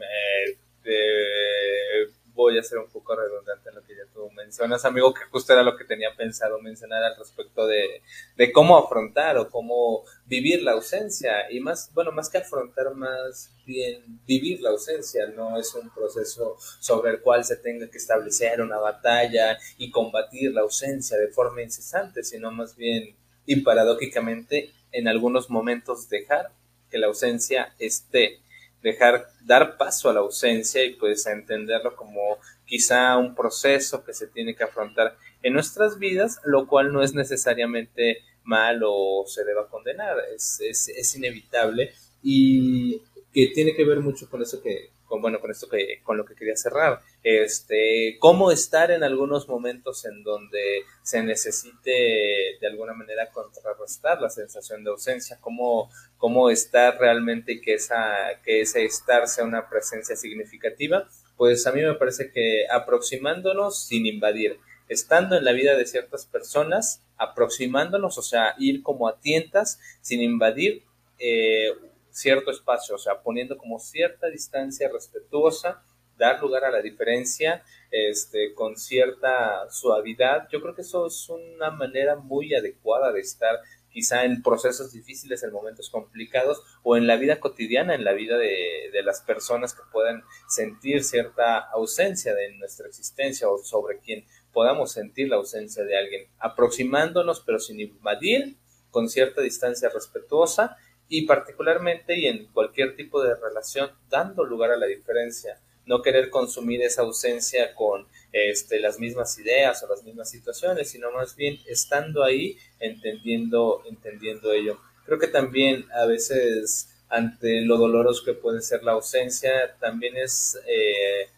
voy 2.38 2.58
a 2.58 2.64
ser 2.64 2.78
un 2.78 2.88
poco 2.88 3.16
redundante 3.16 3.70
en 3.70 3.76
lo 3.76 3.84
que 3.84 3.96
ya 3.96 4.04
tú 4.14 4.30
mencionas, 4.32 4.86
amigo, 4.86 5.14
que 5.14 5.26
justo 5.26 5.52
era 5.52 5.64
lo 5.64 5.76
que 5.76 5.84
tenía 5.84 6.16
pensado 6.16 6.62
mencionar 6.62 7.04
al 7.04 7.18
respecto 7.18 7.66
de, 7.66 8.04
de 8.38 8.52
cómo 8.52 8.78
afrontar 8.78 9.38
o 9.38 9.50
cómo 9.50 10.04
vivir 10.26 10.62
la 10.62 10.74
ausencia. 10.74 11.52
Y 11.52 11.60
más, 11.60 11.92
bueno, 11.94 12.12
más 12.12 12.30
que 12.30 12.38
afrontar, 12.38 12.94
más 12.94 13.50
bien 13.66 14.22
vivir 14.28 14.62
la 14.62 14.70
ausencia. 14.70 15.26
No 15.28 15.60
es 15.60 15.74
un 15.74 15.90
proceso 15.90 16.56
sobre 16.80 17.12
el 17.12 17.22
cual 17.22 17.44
se 17.44 17.58
tenga 17.58 17.90
que 17.90 17.98
establecer 17.98 18.62
una 18.62 18.78
batalla 18.78 19.58
y 19.78 19.90
combatir 19.90 20.54
la 20.54 20.62
ausencia 20.62 21.18
de 21.18 21.30
forma 21.30 21.64
incesante, 21.64 22.24
sino 22.24 22.52
más 22.52 22.76
bien 22.76 23.18
y 23.46 23.62
paradójicamente 23.62 24.72
en 24.92 25.08
algunos 25.08 25.50
momentos 25.50 26.08
dejar 26.10 26.52
que 26.92 27.00
la 27.00 27.08
ausencia 27.08 27.74
esté 27.80 28.40
dejar 28.82 29.28
dar 29.44 29.78
paso 29.78 30.10
a 30.10 30.14
la 30.14 30.20
ausencia 30.20 30.84
y 30.84 30.94
pues 30.94 31.26
a 31.28 31.34
entenderlo 31.34 31.96
como 31.96 32.38
quizá 32.66 33.18
un 33.18 33.36
proceso 33.36 34.04
que 34.04 34.14
se 34.14 34.28
tiene 34.28 34.56
que 34.56 34.64
afrontar 34.64 35.18
en 35.42 35.54
nuestras 35.54 36.00
vidas, 36.00 36.40
lo 36.44 36.68
cual 36.68 36.92
no 36.92 37.02
es 37.02 37.14
necesariamente 37.14 38.20
mal 38.44 38.82
o 38.86 39.26
se 39.28 39.44
deba 39.44 39.68
condenar, 39.68 40.18
es, 40.34 40.60
es, 40.62 40.90
es 40.90 41.16
inevitable 41.16 41.94
y 42.24 43.02
que 43.34 43.48
tiene 43.54 43.76
que 43.76 43.86
ver 43.86 44.00
mucho 44.00 44.30
con 44.30 44.42
eso 44.42 44.62
que, 44.62 44.90
con, 45.08 45.22
bueno, 45.22 45.40
con 45.40 45.50
esto 45.50 45.68
que, 45.68 46.02
con 46.04 46.18
lo 46.18 46.26
que 46.26 46.36
quería 46.36 46.56
cerrar, 46.56 47.02
este, 47.24 48.18
cómo 48.20 48.52
estar 48.52 48.92
en 48.92 49.04
algunos 49.04 49.48
momentos 49.48 50.06
en 50.06 50.24
donde 50.24 50.84
se 51.02 51.24
necesite 51.24 52.58
de 52.60 52.68
alguna 52.68 52.94
manera 52.94 53.32
contrarrestar 53.32 54.22
la 54.22 54.30
sensación 54.30 54.84
de 54.84 54.92
ausencia, 54.92 55.38
cómo, 55.42 55.90
cómo 56.18 56.50
estar 56.50 57.00
realmente 57.00 57.54
y 57.54 57.62
que 57.62 57.76
esa, 57.76 58.16
que 58.44 58.62
ese 58.62 58.86
estar 58.86 59.28
sea 59.28 59.46
una 59.46 59.70
presencia 59.70 60.16
significativa, 60.16 61.08
pues 61.38 61.66
a 61.68 61.72
mí 61.72 61.82
me 61.82 61.94
parece 61.96 62.32
que 62.32 62.66
aproximándonos 62.70 63.88
sin 63.88 64.06
invadir, 64.06 64.60
estando 64.90 65.38
en 65.38 65.46
la 65.46 65.52
vida 65.52 65.76
de 65.76 65.86
ciertas 65.86 66.26
personas, 66.26 67.02
aproximándonos, 67.18 68.18
o 68.18 68.22
sea, 68.22 68.56
ir 68.58 68.84
como 68.84 69.08
a 69.08 69.20
tientas 69.20 69.80
sin 70.02 70.22
invadir, 70.22 70.84
eh, 71.20 71.70
cierto 72.18 72.50
espacio, 72.52 72.96
o 72.96 72.98
sea, 72.98 73.22
poniendo 73.22 73.58
como 73.58 73.80
cierta 73.80 74.28
distancia 74.28 74.90
respetuosa, 74.92 75.84
dar 76.18 76.42
lugar 76.42 76.66
a 76.66 76.72
la 76.72 76.82
diferencia 76.82 77.64
este, 77.92 78.56
con 78.56 78.76
cierta 78.76 79.70
suavidad. 79.70 80.48
Yo 80.52 80.60
creo 80.62 80.74
que 80.74 80.82
eso 80.82 81.06
es 81.06 81.30
una 81.30 81.70
manera 81.70 82.16
muy 82.16 82.56
adecuada 82.56 83.12
de 83.12 83.20
estar 83.20 83.60
quizá 83.92 84.26
en 84.26 84.42
procesos 84.42 84.92
difíciles, 84.92 85.44
en 85.44 85.52
momentos 85.52 85.92
complicados 85.92 86.64
o 86.82 86.98
en 86.98 87.06
la 87.06 87.18
vida 87.18 87.40
cotidiana, 87.40 87.94
en 87.94 88.04
la 88.04 88.14
vida 88.14 88.38
de, 88.38 88.90
de 88.92 89.04
las 89.04 89.22
personas 89.22 89.76
que 89.76 89.84
puedan 89.92 90.24
sentir 90.48 91.04
cierta 91.04 91.60
ausencia 91.60 92.34
de 92.34 92.52
nuestra 92.58 92.88
existencia 92.88 93.48
o 93.48 93.60
sobre 93.60 94.00
quien 94.00 94.26
podamos 94.52 94.92
sentir 94.92 95.30
la 95.30 95.36
ausencia 95.36 95.84
de 95.84 95.98
alguien, 95.98 96.28
aproximándonos 96.40 97.42
pero 97.42 97.60
sin 97.60 97.80
invadir, 97.80 98.58
con 98.90 99.10
cierta 99.10 99.42
distancia 99.42 99.90
respetuosa 99.90 100.78
y 101.10 101.26
particularmente 101.26 102.18
y 102.18 102.28
en 102.28 102.48
cualquier 102.48 102.96
tipo 102.96 103.22
de 103.22 103.36
relación 103.36 103.92
dando 104.10 104.44
lugar 104.44 104.72
a 104.72 104.78
la 104.78 104.86
diferencia, 104.86 105.60
no 105.86 106.02
querer 106.02 106.30
consumir 106.30 106.82
esa 106.82 107.02
ausencia 107.02 107.74
con 107.74 108.08
este, 108.34 108.80
las 108.80 109.00
mismas 109.00 109.38
ideas 109.40 109.82
o 109.84 109.88
las 109.88 110.04
mismas 110.04 110.30
situaciones, 110.30 110.90
sino 110.90 111.12
más 111.12 111.36
bien 111.36 111.60
estando 111.66 112.24
ahí, 112.24 112.58
entendiendo, 112.80 113.84
entendiendo 113.86 114.52
ello. 114.52 114.80
Creo 115.06 115.18
que 115.18 115.28
también 115.28 115.86
a 115.94 116.06
veces 116.06 116.90
ante 117.10 117.62
lo 117.62 117.78
doloroso 117.78 118.26
que 118.26 118.34
puede 118.34 118.62
ser 118.62 118.84
la 118.84 118.92
ausencia, 118.92 119.78
también 119.80 120.18
es 120.18 120.60
eh, 120.68 121.30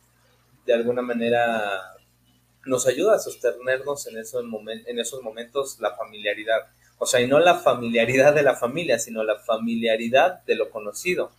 de 0.65 0.73
alguna 0.73 1.03
manera 1.03 1.95
nos 2.65 2.87
ayuda 2.87 3.15
a 3.15 3.19
sostenernos 3.19 4.07
en 4.07 4.17
esos, 4.17 4.43
en 4.85 4.99
esos 4.99 5.21
momentos 5.21 5.79
la 5.79 5.95
familiaridad 5.95 6.67
o 6.99 7.05
sea, 7.05 7.21
y 7.21 7.27
no 7.27 7.39
la 7.39 7.55
familiaridad 7.55 8.35
de 8.35 8.43
la 8.43 8.55
familia, 8.55 8.99
sino 8.99 9.23
la 9.23 9.39
familiaridad 9.39 10.43
de 10.43 10.55
lo 10.55 10.69
conocido. 10.69 11.31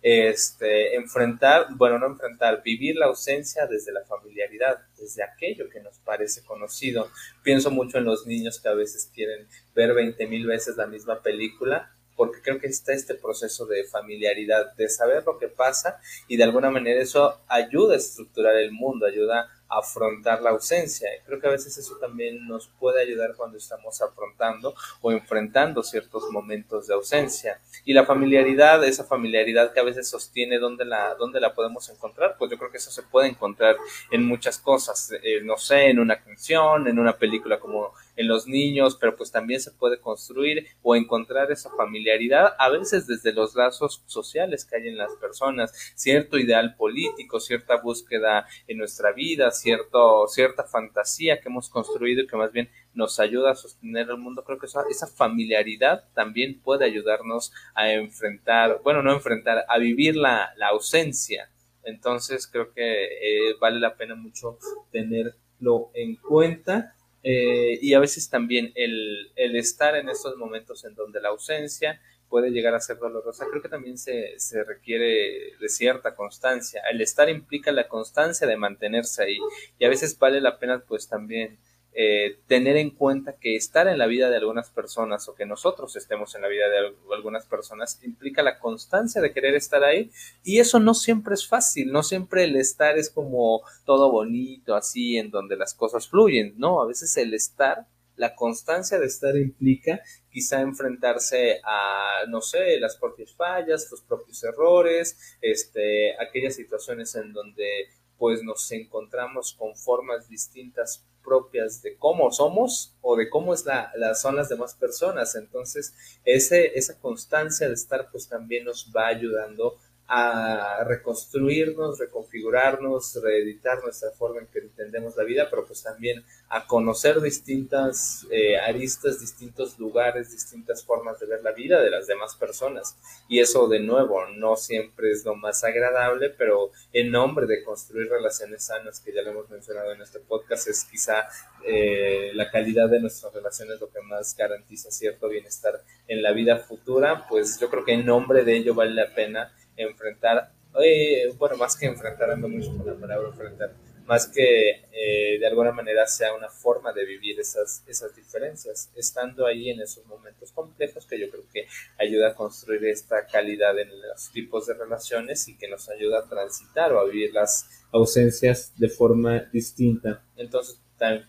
Este, 0.00 0.94
enfrentar, 0.94 1.66
bueno, 1.70 1.98
no 1.98 2.06
enfrentar, 2.06 2.62
vivir 2.62 2.94
la 2.94 3.06
ausencia 3.06 3.66
desde 3.66 3.90
la 3.90 4.04
familiaridad, 4.04 4.78
desde 4.96 5.24
aquello 5.24 5.68
que 5.68 5.80
nos 5.80 5.98
parece 5.98 6.44
conocido. 6.44 7.10
Pienso 7.42 7.72
mucho 7.72 7.98
en 7.98 8.04
los 8.04 8.26
niños 8.26 8.60
que 8.60 8.68
a 8.68 8.74
veces 8.74 9.10
quieren 9.12 9.48
ver 9.74 9.92
20 9.92 10.24
mil 10.28 10.46
veces 10.46 10.76
la 10.76 10.86
misma 10.86 11.20
película, 11.20 11.90
porque 12.14 12.40
creo 12.40 12.60
que 12.60 12.68
está 12.68 12.92
este 12.92 13.14
proceso 13.14 13.66
de 13.66 13.84
familiaridad, 13.84 14.72
de 14.74 14.88
saber 14.88 15.24
lo 15.26 15.36
que 15.38 15.48
pasa 15.48 16.00
y 16.28 16.36
de 16.36 16.44
alguna 16.44 16.70
manera 16.70 17.02
eso 17.02 17.40
ayuda 17.48 17.94
a 17.94 17.98
estructurar 17.98 18.56
el 18.56 18.70
mundo, 18.70 19.04
ayuda 19.04 19.48
afrontar 19.68 20.42
la 20.42 20.50
ausencia. 20.50 21.08
Y 21.14 21.20
creo 21.26 21.40
que 21.40 21.46
a 21.46 21.50
veces 21.50 21.76
eso 21.76 21.96
también 22.00 22.46
nos 22.46 22.68
puede 22.78 23.02
ayudar 23.02 23.34
cuando 23.36 23.58
estamos 23.58 24.00
afrontando 24.00 24.74
o 25.00 25.12
enfrentando 25.12 25.82
ciertos 25.82 26.24
momentos 26.30 26.86
de 26.86 26.94
ausencia. 26.94 27.60
Y 27.84 27.92
la 27.92 28.04
familiaridad, 28.04 28.84
esa 28.84 29.04
familiaridad 29.04 29.72
que 29.72 29.80
a 29.80 29.84
veces 29.84 30.08
sostiene, 30.08 30.58
¿dónde 30.58 30.84
la, 30.84 31.14
dónde 31.14 31.40
la 31.40 31.54
podemos 31.54 31.88
encontrar? 31.90 32.36
Pues 32.38 32.50
yo 32.50 32.58
creo 32.58 32.70
que 32.70 32.78
eso 32.78 32.90
se 32.90 33.02
puede 33.02 33.28
encontrar 33.28 33.76
en 34.10 34.24
muchas 34.24 34.58
cosas, 34.58 35.12
eh, 35.22 35.40
no 35.42 35.56
sé, 35.56 35.90
en 35.90 35.98
una 35.98 36.20
canción, 36.22 36.88
en 36.88 36.98
una 36.98 37.16
película 37.16 37.58
como 37.58 37.92
en 38.18 38.28
los 38.28 38.46
niños, 38.46 38.98
pero 39.00 39.16
pues 39.16 39.30
también 39.30 39.60
se 39.60 39.70
puede 39.70 40.00
construir 40.00 40.66
o 40.82 40.96
encontrar 40.96 41.50
esa 41.50 41.70
familiaridad, 41.70 42.54
a 42.58 42.68
veces 42.68 43.06
desde 43.06 43.32
los 43.32 43.54
lazos 43.54 44.02
sociales 44.06 44.64
que 44.64 44.76
hay 44.76 44.88
en 44.88 44.98
las 44.98 45.14
personas, 45.14 45.72
cierto 45.94 46.36
ideal 46.36 46.74
político, 46.76 47.40
cierta 47.40 47.76
búsqueda 47.76 48.46
en 48.66 48.78
nuestra 48.78 49.12
vida, 49.12 49.50
cierto, 49.52 50.26
cierta 50.28 50.64
fantasía 50.64 51.40
que 51.40 51.48
hemos 51.48 51.70
construido 51.70 52.22
y 52.22 52.26
que 52.26 52.36
más 52.36 52.52
bien 52.52 52.68
nos 52.92 53.20
ayuda 53.20 53.52
a 53.52 53.54
sostener 53.54 54.10
el 54.10 54.18
mundo. 54.18 54.42
Creo 54.44 54.58
que 54.58 54.66
esa, 54.66 54.82
esa 54.90 55.06
familiaridad 55.06 56.04
también 56.12 56.60
puede 56.60 56.84
ayudarnos 56.84 57.52
a 57.74 57.92
enfrentar, 57.92 58.80
bueno, 58.82 59.02
no 59.02 59.12
enfrentar, 59.12 59.64
a 59.68 59.78
vivir 59.78 60.16
la, 60.16 60.52
la 60.56 60.68
ausencia. 60.68 61.48
Entonces 61.84 62.46
creo 62.46 62.72
que 62.72 63.04
eh, 63.04 63.54
vale 63.60 63.78
la 63.78 63.96
pena 63.96 64.14
mucho 64.14 64.58
tenerlo 64.90 65.90
en 65.94 66.16
cuenta. 66.16 66.94
Eh, 67.22 67.78
y 67.82 67.94
a 67.94 68.00
veces 68.00 68.30
también 68.30 68.72
el, 68.74 69.32
el, 69.34 69.56
estar 69.56 69.96
en 69.96 70.08
estos 70.08 70.36
momentos 70.36 70.84
en 70.84 70.94
donde 70.94 71.20
la 71.20 71.30
ausencia 71.30 72.00
puede 72.28 72.50
llegar 72.50 72.74
a 72.74 72.80
ser 72.80 72.98
dolorosa, 72.98 73.46
creo 73.50 73.62
que 73.62 73.68
también 73.68 73.98
se, 73.98 74.38
se, 74.38 74.62
requiere 74.62 75.54
de 75.58 75.68
cierta 75.68 76.14
constancia. 76.14 76.82
El 76.90 77.00
estar 77.00 77.28
implica 77.28 77.72
la 77.72 77.88
constancia 77.88 78.46
de 78.46 78.56
mantenerse 78.56 79.22
ahí 79.24 79.38
y 79.78 79.84
a 79.84 79.88
veces 79.88 80.18
vale 80.18 80.40
la 80.40 80.58
pena 80.58 80.84
pues 80.86 81.08
también 81.08 81.58
eh, 82.00 82.38
tener 82.46 82.76
en 82.76 82.90
cuenta 82.90 83.32
que 83.40 83.56
estar 83.56 83.88
en 83.88 83.98
la 83.98 84.06
vida 84.06 84.30
de 84.30 84.36
algunas 84.36 84.70
personas 84.70 85.28
o 85.28 85.34
que 85.34 85.46
nosotros 85.46 85.96
estemos 85.96 86.32
en 86.36 86.42
la 86.42 86.48
vida 86.48 86.68
de 86.68 86.94
algunas 87.12 87.44
personas 87.46 87.98
implica 88.04 88.44
la 88.44 88.60
constancia 88.60 89.20
de 89.20 89.32
querer 89.32 89.56
estar 89.56 89.82
ahí 89.82 90.12
y 90.44 90.60
eso 90.60 90.78
no 90.78 90.94
siempre 90.94 91.34
es 91.34 91.48
fácil, 91.48 91.90
no 91.90 92.04
siempre 92.04 92.44
el 92.44 92.54
estar 92.54 92.96
es 92.96 93.10
como 93.10 93.62
todo 93.84 94.12
bonito 94.12 94.76
así 94.76 95.16
en 95.16 95.32
donde 95.32 95.56
las 95.56 95.74
cosas 95.74 96.08
fluyen, 96.08 96.54
no, 96.56 96.80
a 96.80 96.86
veces 96.86 97.16
el 97.16 97.34
estar 97.34 97.88
la 98.14 98.36
constancia 98.36 99.00
de 99.00 99.06
estar 99.06 99.36
implica 99.36 100.00
quizá 100.30 100.60
enfrentarse 100.60 101.60
a, 101.64 102.26
no 102.28 102.42
sé, 102.42 102.78
las 102.78 102.96
propias 102.96 103.34
fallas, 103.34 103.88
los 103.90 104.02
propios 104.02 104.44
errores, 104.44 105.36
este, 105.40 106.14
aquellas 106.20 106.54
situaciones 106.54 107.16
en 107.16 107.32
donde 107.32 107.88
pues 108.18 108.44
nos 108.44 108.70
encontramos 108.70 109.54
con 109.58 109.74
formas 109.74 110.28
distintas 110.28 111.04
propias 111.28 111.82
de 111.82 111.96
cómo 111.96 112.32
somos 112.32 112.94
o 113.02 113.16
de 113.16 113.28
cómo 113.28 113.52
es 113.52 113.66
la, 113.66 113.92
son 114.14 114.36
las 114.36 114.48
demás 114.48 114.74
personas. 114.74 115.34
Entonces, 115.34 115.94
ese, 116.24 116.78
esa 116.78 116.98
constancia 116.98 117.68
de 117.68 117.74
estar 117.74 118.10
pues 118.10 118.28
también 118.28 118.64
nos 118.64 118.90
va 118.96 119.08
ayudando 119.08 119.76
a 120.10 120.84
reconstruirnos, 120.84 121.98
reconfigurarnos, 121.98 123.20
reeditar 123.22 123.82
nuestra 123.84 124.10
forma 124.12 124.40
en 124.40 124.46
que 124.46 124.60
entendemos 124.60 125.14
la 125.16 125.24
vida, 125.24 125.48
pero 125.50 125.66
pues 125.66 125.82
también 125.82 126.24
a 126.48 126.66
conocer 126.66 127.20
distintas 127.20 128.26
eh, 128.30 128.58
aristas, 128.58 129.20
distintos 129.20 129.78
lugares, 129.78 130.32
distintas 130.32 130.82
formas 130.82 131.20
de 131.20 131.26
ver 131.26 131.42
la 131.42 131.52
vida 131.52 131.82
de 131.82 131.90
las 131.90 132.06
demás 132.06 132.36
personas. 132.36 132.96
Y 133.28 133.40
eso 133.40 133.68
de 133.68 133.80
nuevo 133.80 134.26
no 134.28 134.56
siempre 134.56 135.10
es 135.10 135.26
lo 135.26 135.34
más 135.34 135.62
agradable, 135.62 136.30
pero 136.30 136.70
en 136.94 137.10
nombre 137.10 137.46
de 137.46 137.62
construir 137.62 138.08
relaciones 138.08 138.64
sanas, 138.64 139.00
que 139.00 139.12
ya 139.12 139.20
lo 139.20 139.32
hemos 139.32 139.50
mencionado 139.50 139.92
en 139.92 140.00
este 140.00 140.20
podcast, 140.20 140.68
es 140.68 140.84
quizá 140.84 141.28
eh, 141.66 142.30
la 142.32 142.50
calidad 142.50 142.88
de 142.88 143.00
nuestras 143.00 143.34
relaciones 143.34 143.78
lo 143.78 143.90
que 143.90 144.00
más 144.00 144.34
garantiza 144.34 144.90
cierto 144.90 145.28
bienestar 145.28 145.82
en 146.06 146.22
la 146.22 146.32
vida 146.32 146.60
futura, 146.60 147.26
pues 147.28 147.60
yo 147.60 147.68
creo 147.68 147.84
que 147.84 147.92
en 147.92 148.06
nombre 148.06 148.42
de 148.44 148.56
ello 148.56 148.74
vale 148.74 148.94
la 148.94 149.14
pena 149.14 149.52
enfrentar, 149.78 150.52
eh, 150.82 151.32
bueno, 151.36 151.56
más 151.56 151.76
que 151.76 151.86
enfrentar, 151.86 152.30
ando 152.30 152.48
mucho 152.48 152.76
con 152.76 152.86
la 152.86 152.94
palabra 152.94 153.28
enfrentar, 153.28 153.72
más 154.06 154.26
que 154.26 154.70
eh, 154.90 155.38
de 155.38 155.46
alguna 155.46 155.70
manera 155.70 156.06
sea 156.06 156.34
una 156.34 156.48
forma 156.48 156.92
de 156.94 157.04
vivir 157.04 157.38
esas, 157.38 157.84
esas 157.86 158.16
diferencias, 158.16 158.90
estando 158.96 159.46
ahí 159.46 159.68
en 159.68 159.82
esos 159.82 160.06
momentos 160.06 160.50
complejos 160.52 161.04
que 161.06 161.20
yo 161.20 161.30
creo 161.30 161.44
que 161.52 161.66
ayuda 161.98 162.28
a 162.28 162.34
construir 162.34 162.86
esta 162.86 163.26
calidad 163.26 163.78
en 163.78 163.90
los 164.00 164.30
tipos 164.32 164.66
de 164.66 164.74
relaciones 164.74 165.46
y 165.48 165.58
que 165.58 165.68
nos 165.68 165.90
ayuda 165.90 166.20
a 166.20 166.28
transitar 166.28 166.92
o 166.94 167.00
a 167.00 167.04
vivir 167.04 167.34
las 167.34 167.68
ausencias 167.92 168.72
de 168.78 168.88
forma 168.88 169.40
distinta. 169.52 170.24
Entonces, 170.36 170.80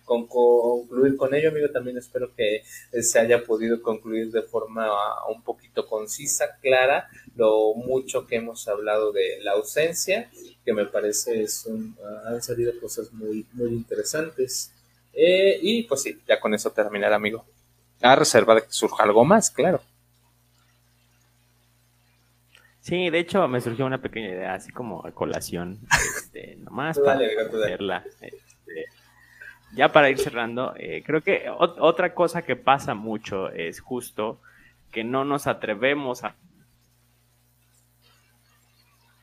con 0.03 0.27
concluir 0.27 1.17
con 1.17 1.33
ello, 1.33 1.49
amigo, 1.49 1.69
también 1.69 1.97
espero 1.97 2.33
que 2.35 2.63
se 3.01 3.19
haya 3.19 3.43
podido 3.43 3.81
concluir 3.81 4.31
de 4.31 4.41
forma 4.41 4.89
un 5.27 5.41
poquito 5.43 5.85
concisa, 5.87 6.57
clara, 6.61 7.07
lo 7.35 7.73
mucho 7.75 8.25
que 8.27 8.37
hemos 8.37 8.67
hablado 8.67 9.11
de 9.11 9.39
la 9.41 9.53
ausencia, 9.53 10.29
que 10.65 10.73
me 10.73 10.85
parece 10.85 11.47
son, 11.47 11.95
han 12.25 12.41
salido 12.41 12.71
cosas 12.79 13.11
muy, 13.13 13.45
muy 13.53 13.69
interesantes. 13.69 14.71
Eh, 15.13 15.59
y 15.61 15.83
pues 15.83 16.03
sí, 16.03 16.19
ya 16.27 16.39
con 16.39 16.53
eso 16.53 16.71
terminar, 16.71 17.13
amigo. 17.13 17.45
A 18.01 18.15
reserva 18.15 18.55
de 18.55 18.61
que 18.61 18.71
surja 18.71 19.03
algo 19.03 19.25
más, 19.25 19.49
claro. 19.51 19.81
Sí, 22.81 23.09
de 23.09 23.19
hecho 23.19 23.47
me 23.47 23.61
surgió 23.61 23.85
una 23.85 24.01
pequeña 24.01 24.29
idea, 24.29 24.53
así 24.55 24.71
como 24.71 25.03
colación, 25.13 25.79
este, 26.15 26.55
nomás 26.55 26.97
para 26.97 27.19
ya 29.73 29.91
para 29.91 30.09
ir 30.09 30.17
cerrando, 30.17 30.73
eh, 30.77 31.03
creo 31.05 31.21
que 31.21 31.49
otra 31.49 32.13
cosa 32.13 32.41
que 32.41 32.55
pasa 32.55 32.95
mucho 32.95 33.49
es 33.49 33.79
justo 33.79 34.41
que 34.91 35.03
no 35.03 35.25
nos 35.25 35.47
atrevemos 35.47 36.23
a, 36.23 36.35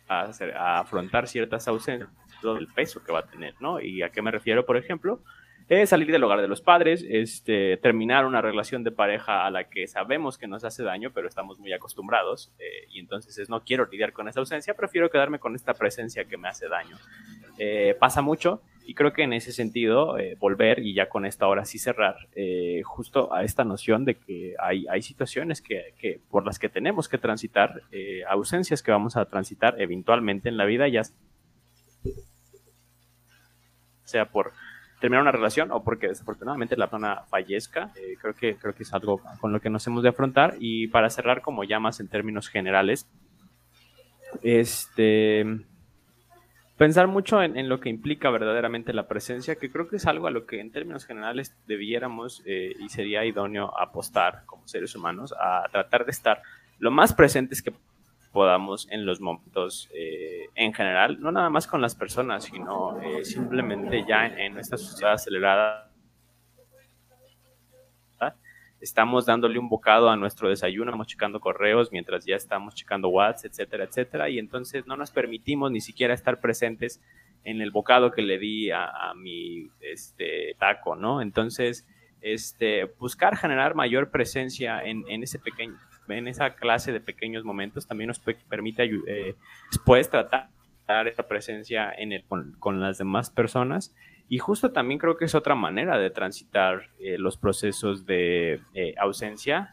a, 0.08 0.78
afrontar 0.78 1.26
ciertas 1.26 1.66
ausencias, 1.68 2.10
todo 2.40 2.58
el 2.58 2.68
peso 2.68 3.02
que 3.02 3.12
va 3.12 3.20
a 3.20 3.26
tener, 3.26 3.54
¿no? 3.60 3.80
¿Y 3.80 4.02
a 4.02 4.10
qué 4.10 4.22
me 4.22 4.30
refiero, 4.30 4.64
por 4.64 4.76
ejemplo? 4.76 5.20
Es 5.68 5.90
salir 5.90 6.12
del 6.12 6.22
hogar 6.22 6.40
de 6.40 6.48
los 6.48 6.60
padres, 6.60 7.04
este, 7.08 7.76
terminar 7.78 8.24
una 8.24 8.40
relación 8.40 8.84
de 8.84 8.92
pareja 8.92 9.44
a 9.44 9.50
la 9.50 9.64
que 9.64 9.88
sabemos 9.88 10.38
que 10.38 10.46
nos 10.46 10.64
hace 10.64 10.84
daño, 10.84 11.10
pero 11.12 11.26
estamos 11.26 11.58
muy 11.58 11.72
acostumbrados, 11.72 12.52
eh, 12.60 12.86
y 12.88 13.00
entonces 13.00 13.36
es, 13.38 13.50
no 13.50 13.64
quiero 13.64 13.86
lidiar 13.90 14.12
con 14.12 14.28
esa 14.28 14.38
ausencia, 14.38 14.74
prefiero 14.74 15.10
quedarme 15.10 15.40
con 15.40 15.56
esta 15.56 15.74
presencia 15.74 16.24
que 16.24 16.36
me 16.36 16.48
hace 16.48 16.68
daño. 16.68 16.96
Eh, 17.58 17.96
pasa 17.98 18.22
mucho, 18.22 18.62
y 18.86 18.94
creo 18.94 19.12
que 19.12 19.24
en 19.24 19.32
ese 19.32 19.52
sentido, 19.52 20.16
eh, 20.16 20.36
volver 20.38 20.78
y 20.78 20.94
ya 20.94 21.08
con 21.08 21.26
esta 21.26 21.48
hora 21.48 21.64
sí 21.64 21.80
cerrar, 21.80 22.28
eh, 22.36 22.82
justo 22.84 23.34
a 23.34 23.42
esta 23.42 23.64
noción 23.64 24.04
de 24.04 24.14
que 24.14 24.54
hay, 24.60 24.86
hay 24.88 25.02
situaciones 25.02 25.60
que, 25.60 25.94
que, 25.98 26.20
por 26.30 26.46
las 26.46 26.60
que 26.60 26.68
tenemos 26.68 27.08
que 27.08 27.18
transitar, 27.18 27.82
eh, 27.90 28.22
ausencias 28.28 28.84
que 28.84 28.92
vamos 28.92 29.16
a 29.16 29.24
transitar 29.24 29.80
eventualmente 29.80 30.48
en 30.48 30.56
la 30.56 30.64
vida, 30.66 30.86
ya 30.86 31.02
sea 34.04 34.26
por 34.26 34.52
terminar 35.00 35.22
una 35.22 35.32
relación 35.32 35.70
o 35.72 35.82
porque 35.82 36.08
desafortunadamente 36.08 36.76
la 36.76 36.86
persona 36.86 37.22
fallezca, 37.28 37.92
creo, 38.20 38.34
que, 38.34 38.56
creo 38.56 38.74
que 38.74 38.82
es 38.82 38.92
algo 38.94 39.20
con 39.40 39.52
lo 39.52 39.60
que 39.60 39.70
nos 39.70 39.86
hemos 39.86 40.02
de 40.02 40.08
afrontar. 40.08 40.54
Y 40.58 40.88
para 40.88 41.10
cerrar, 41.10 41.42
como 41.42 41.64
ya 41.64 41.78
más 41.78 42.00
en 42.00 42.08
términos 42.08 42.48
generales, 42.48 43.08
este 44.42 45.44
pensar 46.76 47.06
mucho 47.06 47.42
en, 47.42 47.68
lo 47.68 47.80
que 47.80 47.88
implica 47.88 48.30
verdaderamente 48.30 48.92
la 48.92 49.08
presencia, 49.08 49.56
que 49.56 49.70
creo 49.70 49.88
que 49.88 49.96
es 49.96 50.06
algo 50.06 50.26
a 50.26 50.30
lo 50.30 50.46
que 50.46 50.60
en 50.60 50.70
términos 50.70 51.06
generales 51.06 51.56
debiéramos 51.66 52.42
eh, 52.44 52.74
y 52.78 52.88
sería 52.90 53.24
idóneo 53.24 53.72
apostar 53.78 54.42
como 54.44 54.68
seres 54.68 54.94
humanos 54.94 55.34
a 55.40 55.64
tratar 55.72 56.04
de 56.04 56.10
estar 56.10 56.42
lo 56.78 56.90
más 56.90 57.14
presentes 57.14 57.62
que 57.62 57.72
podamos 58.30 58.88
en 58.90 59.06
los 59.06 59.20
momentos 59.20 59.88
eh, 59.94 60.25
en 60.56 60.72
general, 60.72 61.20
no 61.20 61.30
nada 61.30 61.50
más 61.50 61.66
con 61.66 61.80
las 61.80 61.94
personas, 61.94 62.44
sino 62.44 63.00
eh, 63.00 63.24
simplemente 63.24 64.04
ya 64.08 64.26
en, 64.26 64.38
en 64.38 64.58
esta 64.58 64.76
sociedad 64.76 65.12
acelerada 65.12 65.86
estamos 68.80 69.26
dándole 69.26 69.58
un 69.58 69.68
bocado 69.68 70.10
a 70.10 70.16
nuestro 70.16 70.48
desayuno, 70.48 70.90
estamos 70.90 71.06
checando 71.06 71.40
correos 71.40 71.90
mientras 71.92 72.24
ya 72.24 72.36
estamos 72.36 72.74
checando 72.74 73.08
WhatsApp, 73.08 73.50
etcétera, 73.50 73.84
etcétera, 73.84 74.28
y 74.28 74.38
entonces 74.38 74.86
no 74.86 74.96
nos 74.96 75.10
permitimos 75.10 75.70
ni 75.70 75.80
siquiera 75.80 76.14
estar 76.14 76.40
presentes 76.40 77.00
en 77.44 77.60
el 77.60 77.70
bocado 77.70 78.10
que 78.10 78.22
le 78.22 78.38
di 78.38 78.70
a, 78.70 79.12
mi 79.16 79.70
este, 79.80 80.54
taco, 80.58 80.96
¿no? 80.96 81.22
Entonces, 81.22 81.86
este, 82.20 82.84
buscar 82.98 83.36
generar 83.36 83.74
mayor 83.74 84.10
presencia 84.10 84.82
en, 84.82 85.04
ese 85.22 85.38
pequeño, 85.38 85.78
en 86.08 86.28
esa 86.28 86.54
clase 86.54 86.92
de 86.92 87.00
pequeños 87.00 87.44
momentos 87.44 87.86
también 87.86 88.08
nos 88.08 88.20
permite 88.20 88.84
eh, 88.84 89.34
después 89.70 90.08
tratar 90.10 90.48
esa 91.06 91.26
presencia 91.26 91.92
en 91.92 92.12
el, 92.12 92.24
con 92.58 92.80
las 92.80 92.98
demás 92.98 93.30
personas 93.30 93.94
y 94.28 94.38
justo 94.38 94.72
también 94.72 94.98
creo 94.98 95.16
que 95.16 95.24
es 95.24 95.34
otra 95.34 95.54
manera 95.54 95.98
de 95.98 96.10
transitar 96.10 96.90
eh, 96.98 97.16
los 97.18 97.36
procesos 97.36 98.06
de 98.06 98.60
eh, 98.74 98.94
ausencia. 98.98 99.70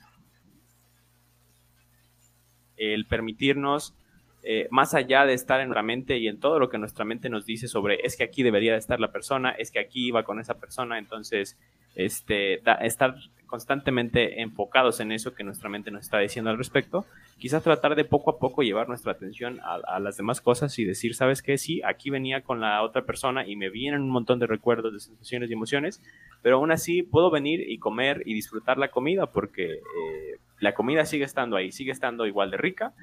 El 2.78 3.08
permitirnos, 3.08 3.96
eh, 4.44 4.68
más 4.70 4.94
allá 4.94 5.26
de 5.26 5.34
estar 5.34 5.60
en 5.60 5.70
nuestra 5.70 5.82
mente 5.82 6.18
y 6.18 6.28
en 6.28 6.40
todo 6.40 6.60
lo 6.60 6.70
que 6.70 6.78
nuestra 6.78 7.04
mente 7.04 7.30
nos 7.30 7.46
dice 7.46 7.68
sobre 7.68 8.06
es 8.06 8.16
que 8.16 8.24
aquí 8.24 8.44
debería 8.44 8.74
de 8.74 8.78
estar 8.78 9.00
la 9.00 9.12
persona, 9.12 9.52
es 9.52 9.72
que 9.72 9.80
aquí 9.80 10.08
iba 10.08 10.24
con 10.24 10.40
esa 10.40 10.60
persona, 10.60 11.00
entonces 11.00 11.58
este, 11.96 12.62
estar 12.82 13.16
constantemente 13.54 14.42
enfocados 14.42 15.00
en 15.00 15.12
eso 15.12 15.36
que 15.36 15.44
nuestra 15.44 15.70
mente 15.70 15.92
nos 15.92 16.06
está 16.06 16.18
diciendo 16.18 16.50
al 16.50 16.58
respecto, 16.58 17.06
quizás 17.38 17.62
tratar 17.62 17.96
de 17.96 18.04
poco 18.04 18.32
a 18.32 18.40
poco 18.40 18.64
llevar 18.64 18.88
nuestra 18.88 19.12
atención 19.12 19.60
a, 19.62 20.00
las 20.00 20.18
demás 20.18 20.42
cosas 20.42 20.80
y 20.80 20.86
decir, 20.86 21.14
¿sabes 21.14 21.44
qué? 21.44 21.60
Sí, 21.60 21.80
aquí 21.84 22.10
venía 22.10 22.42
con 22.42 22.60
la 22.62 22.82
otra 22.82 23.04
persona 23.04 23.46
y 23.46 23.56
me 23.56 23.70
vienen 23.70 24.02
un 24.02 24.10
montón 24.10 24.40
de 24.40 24.48
recuerdos, 24.48 24.92
de 24.92 25.00
sensaciones 25.00 25.52
y 25.52 25.54
emociones, 25.54 26.02
pero 26.42 26.56
aún 26.56 26.72
así 26.72 27.04
puedo 27.04 27.30
venir 27.30 27.70
y 27.70 27.78
comer 27.78 28.24
y 28.26 28.34
disfrutar 28.34 28.80
la 28.80 28.90
comida 28.90 29.28
porque 29.28 29.74
eh, 29.74 30.40
la 30.60 30.74
comida 30.74 31.06
sigue 31.06 31.26
estando 31.26 31.56
ahí, 31.56 31.72
sigue 31.72 31.92
estando 31.92 32.26
igual 32.26 32.50
de 32.50 32.58
rica 32.58 32.96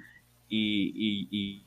y 0.49 1.29
y, 1.31 1.63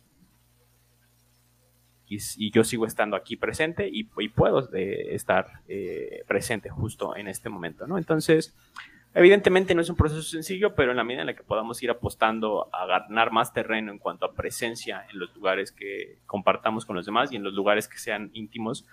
yo 2.52 2.64
sigo 2.64 2.86
estando 2.86 3.16
aquí 3.16 3.36
presente 3.36 3.90
y, 3.92 4.04
puedo 4.30 4.70
eh, 4.74 5.16
estar 5.16 5.62
eh, 5.68 6.24
presente 6.28 6.70
justo 6.70 7.16
en 7.16 7.28
este 7.28 7.50
momento, 7.50 7.88
¿no? 7.88 7.98
Entonces, 7.98 8.56
evidentemente 9.14 9.76
no 9.76 9.82
es 9.82 9.90
un 9.90 9.96
proceso 9.96 10.22
sencillo, 10.22 10.76
pero 10.76 10.92
en 10.92 10.98
la 10.98 11.04
medida 11.04 11.22
en 11.22 11.28
la 11.28 11.36
que 11.36 11.44
podamos 11.44 11.82
ir 11.84 11.90
apostando 11.90 12.70
a 12.74 12.86
ganar 12.86 13.32
más 13.32 13.54
terreno 13.54 13.92
en 13.92 14.00
cuanto 14.00 14.26
a 14.26 14.34
presencia 14.34 15.06
en 15.12 15.20
los 15.20 15.36
lugares 15.36 15.72
que 15.72 16.18
compartamos 16.26 16.86
con 16.86 16.96
los 16.96 17.06
demás 17.06 17.32
y 17.32 17.36
en 17.36 17.44
los 17.44 17.54
lugares 17.54 17.88
que 17.88 17.98
sean 17.98 18.32
íntimos, 18.34 18.86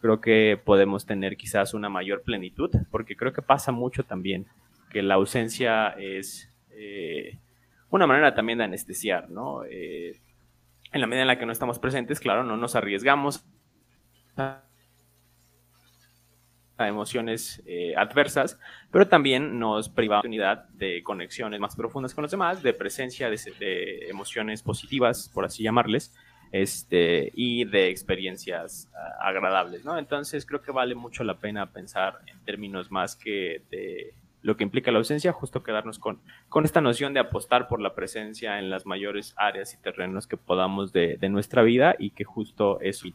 creo 0.00 0.20
que 0.20 0.60
podemos 0.62 1.06
tener 1.06 1.36
quizás 1.36 1.74
una 1.74 1.88
mayor 1.88 2.22
plenitud, 2.22 2.70
porque 2.90 3.16
creo 3.16 3.32
que 3.32 3.42
pasa 3.42 3.72
mucho 3.72 4.04
también 4.04 4.46
que 4.90 5.02
la 5.02 5.14
ausencia 5.14 5.90
es 5.90 6.50
eh, 6.70 7.38
una 7.90 8.06
manera 8.06 8.34
también 8.34 8.58
de 8.58 8.64
anestesiar, 8.64 9.30
¿no? 9.30 9.62
En 10.92 11.00
la 11.00 11.06
medida 11.06 11.22
en 11.22 11.28
la 11.28 11.38
que 11.38 11.46
no 11.46 11.52
estamos 11.52 11.78
presentes, 11.78 12.20
claro, 12.20 12.44
no 12.44 12.56
nos 12.56 12.74
arriesgamos 12.74 13.44
a, 14.36 14.62
emociones 16.78 17.62
eh, 17.64 17.94
adversas, 17.96 18.58
pero 18.90 19.08
también 19.08 19.58
nos 19.58 19.88
priva 19.88 20.16
de 20.16 20.18
oportunidad 20.18 20.68
de 20.68 21.02
conexiones 21.02 21.58
más 21.58 21.74
profundas 21.74 22.14
con 22.14 22.22
los 22.22 22.30
demás, 22.30 22.62
de 22.62 22.74
presencia 22.74 23.30
de, 23.30 24.08
emociones 24.08 24.62
positivas, 24.62 25.30
por 25.32 25.46
así 25.46 25.62
llamarles, 25.62 26.14
este, 26.52 27.32
y 27.34 27.64
de 27.64 27.88
experiencias 27.88 28.90
ah, 28.94 29.28
agradables, 29.28 29.86
¿no? 29.86 29.98
Entonces 29.98 30.44
creo 30.44 30.60
que 30.60 30.70
vale 30.70 30.94
mucho 30.94 31.24
la 31.24 31.38
pena 31.38 31.72
pensar 31.72 32.20
en 32.26 32.38
términos 32.44 32.90
más 32.90 33.16
que 33.16 33.62
de 33.70 34.14
lo 34.46 34.56
que 34.56 34.62
implica 34.62 34.92
la 34.92 34.98
ausencia, 34.98 35.32
justo 35.32 35.64
quedarnos 35.64 35.98
con, 35.98 36.20
con 36.48 36.64
esta 36.64 36.80
noción 36.80 37.12
de 37.12 37.18
apostar 37.18 37.66
por 37.66 37.80
la 37.80 37.96
presencia 37.96 38.60
en 38.60 38.70
las 38.70 38.86
mayores 38.86 39.34
áreas 39.36 39.74
y 39.74 39.82
terrenos 39.82 40.28
que 40.28 40.36
podamos 40.36 40.92
de, 40.92 41.18
nuestra 41.28 41.62
vida 41.62 41.96
y 41.98 42.10
que 42.10 42.22
justo 42.22 42.78
eso 42.80 43.08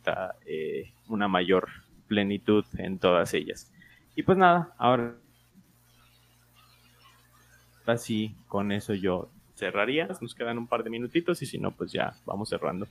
eh, 0.46 0.92
una 1.08 1.30
mayor 1.30 1.70
plenitud 2.10 2.66
en 2.78 3.00
todas 3.00 3.34
ellas. 3.34 3.72
Y 4.14 4.24
pues 4.24 4.38
nada, 4.38 4.76
ahora 4.78 5.16
así 7.86 8.36
con 8.50 8.74
eso 8.74 8.94
yo 8.94 9.30
cerraría. 9.56 10.10
Nos 10.20 10.36
quedan 10.36 10.58
un 10.58 10.68
par 10.68 10.84
de 10.84 10.90
minutitos 10.90 11.42
y 11.42 11.46
si 11.46 11.58
no, 11.58 11.72
pues 11.72 11.94
ya 11.94 12.14
vamos 12.26 12.50
cerrando. 12.50 12.90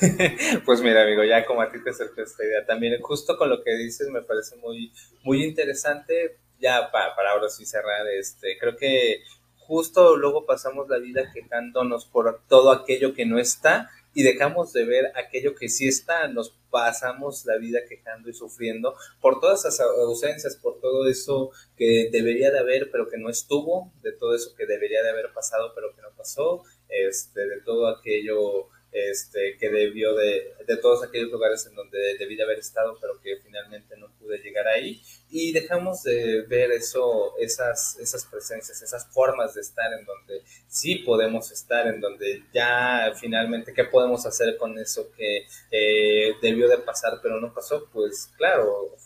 pues 0.64 0.80
mira, 0.80 1.02
amigo, 1.02 1.24
ya 1.24 1.44
como 1.44 1.60
a 1.60 1.70
ti 1.70 1.76
te 1.84 1.90
acercó 1.90 2.22
esta 2.22 2.42
idea, 2.42 2.64
también 2.64 2.98
justo 3.02 3.36
con 3.36 3.50
lo 3.50 3.62
que 3.62 3.76
dices 3.76 4.08
me 4.08 4.22
parece 4.22 4.56
muy, 4.56 4.90
muy 5.22 5.44
interesante 5.44 6.38
ya 6.60 6.90
para, 6.90 7.14
para 7.14 7.32
ahora 7.32 7.48
sí 7.48 7.66
cerrar, 7.66 8.06
este, 8.08 8.58
creo 8.58 8.76
que 8.76 9.22
justo 9.66 10.16
luego 10.16 10.46
pasamos 10.46 10.88
la 10.88 10.98
vida 10.98 11.30
quejándonos 11.32 12.04
por 12.04 12.40
todo 12.48 12.70
aquello 12.70 13.14
que 13.14 13.26
no 13.26 13.38
está 13.38 13.90
y 14.12 14.22
dejamos 14.22 14.72
de 14.72 14.84
ver 14.84 15.12
aquello 15.16 15.54
que 15.54 15.68
sí 15.68 15.88
está, 15.88 16.28
nos 16.28 16.54
pasamos 16.70 17.44
la 17.46 17.56
vida 17.56 17.80
quejando 17.88 18.30
y 18.30 18.34
sufriendo 18.34 18.96
por 19.20 19.40
todas 19.40 19.64
esas 19.64 19.80
ausencias, 19.80 20.56
por 20.56 20.80
todo 20.80 21.08
eso 21.08 21.50
que 21.76 22.08
debería 22.12 22.50
de 22.50 22.60
haber 22.60 22.90
pero 22.90 23.08
que 23.08 23.18
no 23.18 23.28
estuvo, 23.28 23.92
de 24.02 24.12
todo 24.12 24.34
eso 24.34 24.54
que 24.54 24.66
debería 24.66 25.02
de 25.02 25.10
haber 25.10 25.32
pasado 25.32 25.72
pero 25.74 25.94
que 25.94 26.02
no 26.02 26.10
pasó, 26.16 26.62
este, 26.88 27.46
de 27.46 27.60
todo 27.62 27.88
aquello 27.88 28.68
este, 28.94 29.56
que 29.58 29.70
debió 29.70 30.14
de, 30.14 30.54
de 30.66 30.76
todos 30.76 31.02
aquellos 31.02 31.28
lugares 31.30 31.66
en 31.66 31.74
donde 31.74 32.16
debí 32.16 32.36
de 32.36 32.44
haber 32.44 32.60
estado, 32.60 32.96
pero 33.00 33.20
que 33.20 33.38
finalmente 33.42 33.96
no 33.96 34.08
pude 34.20 34.38
llegar 34.38 34.68
ahí. 34.68 35.02
Y 35.30 35.52
dejamos 35.52 36.04
de 36.04 36.42
ver 36.42 36.70
eso, 36.70 37.36
esas, 37.38 37.98
esas 37.98 38.24
presencias, 38.24 38.80
esas 38.80 39.06
formas 39.08 39.52
de 39.54 39.62
estar 39.62 39.92
en 39.98 40.04
donde 40.04 40.42
sí 40.68 40.96
podemos 40.96 41.50
estar, 41.50 41.88
en 41.88 42.00
donde 42.00 42.44
ya 42.52 43.12
finalmente, 43.16 43.74
¿qué 43.74 43.82
podemos 43.82 44.24
hacer 44.26 44.56
con 44.56 44.78
eso 44.78 45.10
que 45.16 45.44
eh, 45.72 46.34
debió 46.40 46.68
de 46.68 46.78
pasar, 46.78 47.18
pero 47.20 47.40
no 47.40 47.52
pasó? 47.52 47.88
Pues 47.92 48.30
claro, 48.36 48.96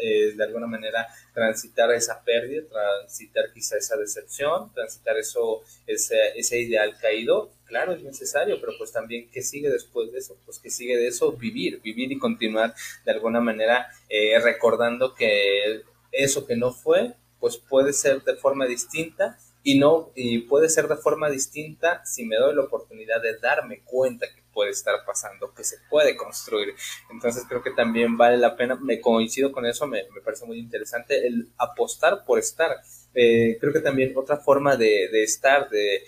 eh, 0.00 0.32
de 0.36 0.44
alguna 0.44 0.68
manera 0.68 1.08
transitar 1.34 1.90
esa 1.90 2.22
pérdida, 2.22 2.62
transitar 2.68 3.52
quizá 3.52 3.76
esa 3.78 3.96
decepción, 3.96 4.72
transitar 4.72 5.16
eso, 5.16 5.62
ese, 5.88 6.38
ese 6.38 6.60
ideal 6.60 6.96
caído 7.00 7.50
claro, 7.66 7.92
es 7.92 8.02
necesario, 8.02 8.60
pero 8.60 8.72
pues 8.78 8.92
también, 8.92 9.28
¿qué 9.30 9.42
sigue 9.42 9.70
después 9.70 10.12
de 10.12 10.18
eso? 10.18 10.36
Pues 10.44 10.58
que 10.58 10.70
sigue 10.70 10.96
de 10.96 11.08
eso 11.08 11.32
vivir, 11.32 11.80
vivir 11.82 12.10
y 12.12 12.18
continuar 12.18 12.74
de 13.04 13.12
alguna 13.12 13.40
manera 13.40 13.88
eh, 14.08 14.38
recordando 14.40 15.14
que 15.14 15.82
eso 16.12 16.46
que 16.46 16.56
no 16.56 16.72
fue, 16.72 17.14
pues 17.40 17.56
puede 17.56 17.92
ser 17.92 18.22
de 18.22 18.36
forma 18.36 18.66
distinta 18.66 19.38
y 19.62 19.78
no 19.78 20.12
y 20.14 20.38
puede 20.40 20.68
ser 20.68 20.86
de 20.86 20.96
forma 20.96 21.28
distinta 21.28 22.04
si 22.04 22.24
me 22.24 22.36
doy 22.36 22.54
la 22.54 22.62
oportunidad 22.62 23.20
de 23.20 23.36
darme 23.38 23.80
cuenta 23.84 24.26
que 24.32 24.42
puede 24.52 24.70
estar 24.70 24.94
pasando, 25.04 25.52
que 25.52 25.64
se 25.64 25.76
puede 25.90 26.16
construir. 26.16 26.74
Entonces 27.10 27.44
creo 27.48 27.62
que 27.62 27.72
también 27.72 28.16
vale 28.16 28.38
la 28.38 28.56
pena, 28.56 28.76
me 28.76 29.00
coincido 29.00 29.52
con 29.52 29.66
eso, 29.66 29.86
me, 29.86 30.04
me 30.14 30.20
parece 30.22 30.46
muy 30.46 30.58
interesante 30.58 31.26
el 31.26 31.50
apostar 31.58 32.24
por 32.24 32.38
estar. 32.38 32.76
Eh, 33.12 33.58
creo 33.60 33.72
que 33.72 33.80
también 33.80 34.12
otra 34.16 34.36
forma 34.36 34.76
de, 34.76 35.08
de 35.10 35.24
estar, 35.24 35.68
de, 35.68 36.02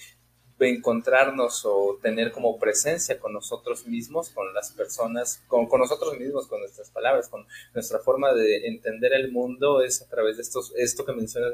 encontrarnos 0.60 1.64
o 1.64 1.98
tener 2.02 2.32
como 2.32 2.58
presencia 2.58 3.18
con 3.18 3.32
nosotros 3.32 3.86
mismos, 3.86 4.30
con 4.30 4.52
las 4.54 4.72
personas, 4.72 5.42
con, 5.46 5.68
nosotros 5.78 6.18
mismos, 6.18 6.46
con 6.46 6.60
nuestras 6.60 6.90
palabras, 6.90 7.28
con 7.28 7.46
nuestra 7.74 7.98
forma 8.00 8.32
de 8.34 8.66
entender 8.66 9.12
el 9.12 9.30
mundo 9.30 9.82
es 9.82 10.02
a 10.02 10.08
través 10.08 10.36
de 10.36 10.42
estos, 10.42 10.72
esto 10.76 11.04
que 11.04 11.12
mencionas, 11.12 11.52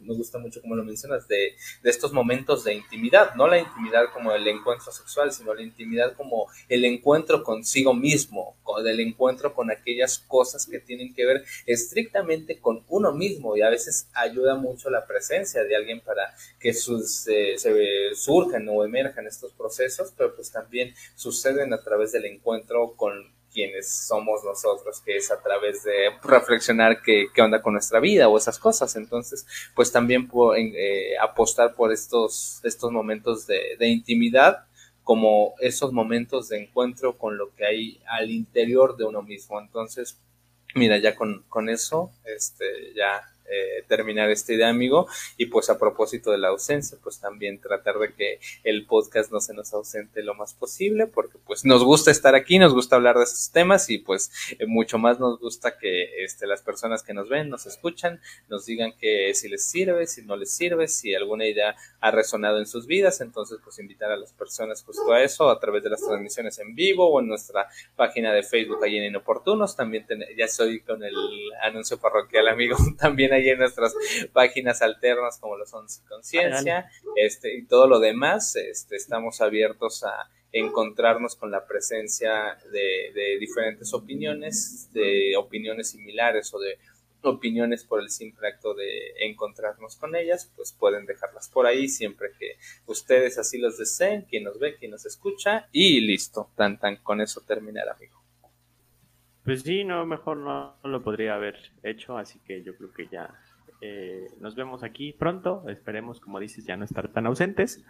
me, 0.00 0.14
gusta 0.14 0.38
mucho 0.38 0.60
como 0.60 0.76
lo 0.76 0.84
mencionas, 0.84 1.26
de, 1.28 1.54
de 1.82 1.90
estos 1.90 2.12
momentos 2.12 2.64
de 2.64 2.74
intimidad, 2.74 3.34
no 3.34 3.48
la 3.48 3.58
intimidad 3.58 4.04
como 4.12 4.32
el 4.32 4.46
encuentro 4.46 4.92
sexual, 4.92 5.32
sino 5.32 5.54
la 5.54 5.62
intimidad 5.62 6.14
como 6.14 6.48
el 6.68 6.84
encuentro 6.84 7.42
consigo 7.42 7.94
mismo, 7.94 8.56
con 8.62 8.86
el 8.86 9.00
encuentro 9.00 9.54
con 9.54 9.70
aquellas 9.70 10.18
cosas 10.18 10.66
que 10.66 10.78
tienen 10.78 11.14
que 11.14 11.26
ver 11.26 11.44
estrictamente 11.66 12.60
con 12.60 12.84
uno 12.88 13.12
mismo 13.12 13.56
y 13.56 13.62
a 13.62 13.70
veces 13.70 14.08
ayuda 14.14 14.54
mucho 14.54 14.90
la 14.90 15.06
presencia 15.06 15.64
de 15.64 15.76
alguien 15.76 16.00
para 16.00 16.34
que 16.60 16.72
sus, 16.72 17.26
eh, 17.28 17.54
se, 17.58 18.14
su 18.14 18.35
surgen 18.36 18.68
o 18.68 18.84
emergen 18.84 19.26
estos 19.26 19.52
procesos, 19.52 20.12
pero 20.16 20.34
pues 20.34 20.50
también 20.50 20.94
suceden 21.14 21.72
a 21.72 21.82
través 21.82 22.12
del 22.12 22.26
encuentro 22.26 22.94
con 22.96 23.34
quienes 23.52 23.88
somos 23.88 24.44
nosotros, 24.44 25.00
que 25.00 25.16
es 25.16 25.30
a 25.30 25.40
través 25.40 25.82
de 25.82 26.10
reflexionar 26.22 27.00
qué, 27.00 27.28
qué 27.34 27.40
onda 27.40 27.62
con 27.62 27.72
nuestra 27.72 28.00
vida 28.00 28.28
o 28.28 28.36
esas 28.36 28.58
cosas. 28.58 28.96
Entonces, 28.96 29.46
pues 29.74 29.90
también 29.90 30.28
puedo, 30.28 30.54
eh, 30.54 31.16
apostar 31.18 31.74
por 31.74 31.90
estos, 31.90 32.60
estos 32.64 32.92
momentos 32.92 33.46
de, 33.46 33.76
de 33.78 33.88
intimidad 33.88 34.66
como 35.02 35.54
esos 35.60 35.92
momentos 35.92 36.48
de 36.48 36.64
encuentro 36.64 37.16
con 37.16 37.38
lo 37.38 37.54
que 37.54 37.64
hay 37.64 38.00
al 38.08 38.30
interior 38.30 38.96
de 38.96 39.04
uno 39.04 39.22
mismo. 39.22 39.58
Entonces, 39.58 40.18
mira, 40.74 40.98
ya 40.98 41.14
con, 41.14 41.44
con 41.48 41.68
eso, 41.68 42.10
este, 42.24 42.92
ya 42.94 43.22
eh, 43.50 43.84
terminar 43.88 44.30
esta 44.30 44.52
idea, 44.52 44.68
amigo. 44.68 45.06
Y 45.36 45.46
pues 45.46 45.70
a 45.70 45.78
propósito 45.78 46.30
de 46.30 46.38
la 46.38 46.48
ausencia, 46.48 46.98
pues 47.02 47.20
también 47.20 47.60
tratar 47.60 47.98
de 47.98 48.14
que 48.14 48.40
el 48.64 48.86
podcast 48.86 49.30
no 49.30 49.40
se 49.40 49.54
nos 49.54 49.72
ausente 49.72 50.22
lo 50.22 50.34
más 50.34 50.54
posible, 50.54 51.06
porque 51.06 51.38
pues 51.44 51.64
nos 51.64 51.84
gusta 51.84 52.10
estar 52.10 52.34
aquí, 52.34 52.58
nos 52.58 52.74
gusta 52.74 52.96
hablar 52.96 53.16
de 53.16 53.24
esos 53.24 53.50
temas 53.50 53.88
y 53.90 53.98
pues 53.98 54.30
eh, 54.58 54.66
mucho 54.66 54.98
más 54.98 55.18
nos 55.18 55.38
gusta 55.38 55.78
que 55.78 56.24
este, 56.24 56.46
las 56.46 56.62
personas 56.62 57.02
que 57.02 57.14
nos 57.14 57.28
ven, 57.28 57.48
nos 57.48 57.66
escuchan, 57.66 58.20
nos 58.48 58.66
digan 58.66 58.92
que 58.98 59.32
si 59.34 59.48
les 59.48 59.64
sirve, 59.64 60.06
si 60.06 60.22
no 60.22 60.36
les 60.36 60.52
sirve, 60.52 60.88
si 60.88 61.14
alguna 61.14 61.46
idea 61.46 61.76
ha 62.00 62.10
resonado 62.10 62.58
en 62.58 62.66
sus 62.66 62.86
vidas, 62.86 63.20
entonces 63.20 63.58
pues 63.62 63.78
invitar 63.78 64.10
a 64.10 64.16
las 64.16 64.32
personas 64.32 64.82
justo 64.82 65.12
a 65.12 65.22
eso 65.22 65.48
a 65.50 65.58
través 65.58 65.82
de 65.82 65.90
las 65.90 66.00
transmisiones 66.00 66.58
en 66.58 66.74
vivo 66.74 67.08
o 67.08 67.20
en 67.20 67.28
nuestra 67.28 67.68
página 67.94 68.32
de 68.32 68.42
Facebook 68.42 68.82
ahí 68.84 68.96
en 68.96 69.04
Inoportunos, 69.04 69.76
también 69.76 70.06
ya 70.36 70.48
soy 70.48 70.80
con 70.80 71.02
el 71.02 71.14
anuncio 71.62 71.98
parroquial, 71.98 72.48
amigo, 72.48 72.76
también 72.98 73.32
ahí 73.36 73.48
en 73.48 73.58
nuestras 73.58 73.94
páginas 74.32 74.82
alternas 74.82 75.38
como 75.38 75.56
lo 75.56 75.66
son 75.66 75.86
Conciencia, 76.08 76.90
este, 77.16 77.56
y 77.56 77.66
todo 77.66 77.86
lo 77.86 78.00
demás, 78.00 78.56
este, 78.56 78.96
estamos 78.96 79.40
abiertos 79.40 80.04
a 80.04 80.30
encontrarnos 80.52 81.36
con 81.36 81.50
la 81.50 81.66
presencia 81.66 82.56
de, 82.72 83.12
de 83.14 83.38
diferentes 83.38 83.92
opiniones, 83.92 84.90
de 84.92 85.36
opiniones 85.36 85.90
similares 85.90 86.52
o 86.54 86.58
de 86.58 86.78
opiniones 87.22 87.84
por 87.84 88.00
el 88.00 88.10
simple 88.10 88.48
acto 88.48 88.74
de 88.74 89.12
encontrarnos 89.20 89.96
con 89.96 90.14
ellas, 90.16 90.50
pues 90.56 90.72
pueden 90.72 91.06
dejarlas 91.06 91.48
por 91.48 91.66
ahí 91.66 91.88
siempre 91.88 92.30
que 92.38 92.56
ustedes 92.86 93.38
así 93.38 93.58
los 93.58 93.78
deseen, 93.78 94.22
quien 94.22 94.44
nos 94.44 94.58
ve, 94.58 94.76
quien 94.76 94.92
nos 94.92 95.06
escucha 95.06 95.68
y 95.72 96.00
listo, 96.00 96.50
tan 96.56 96.78
tan 96.78 96.96
con 96.96 97.20
eso 97.20 97.40
terminar 97.40 97.88
amigo. 97.88 98.25
Pues 99.46 99.62
sí, 99.62 99.84
no, 99.84 100.04
mejor 100.06 100.38
no, 100.38 100.74
lo 100.82 101.02
podría 101.04 101.36
haber 101.36 101.56
hecho, 101.84 102.18
así 102.18 102.40
que 102.40 102.64
yo 102.64 102.76
creo 102.76 102.92
que 102.92 103.06
ya 103.06 103.32
eh, 103.80 104.26
nos 104.40 104.56
vemos 104.56 104.82
aquí 104.82 105.12
pronto. 105.12 105.62
Esperemos, 105.68 106.18
como 106.18 106.40
dices, 106.40 106.66
ya 106.66 106.76
no 106.76 106.84
estar 106.84 107.06
tan 107.12 107.26
ausentes. 107.28 107.86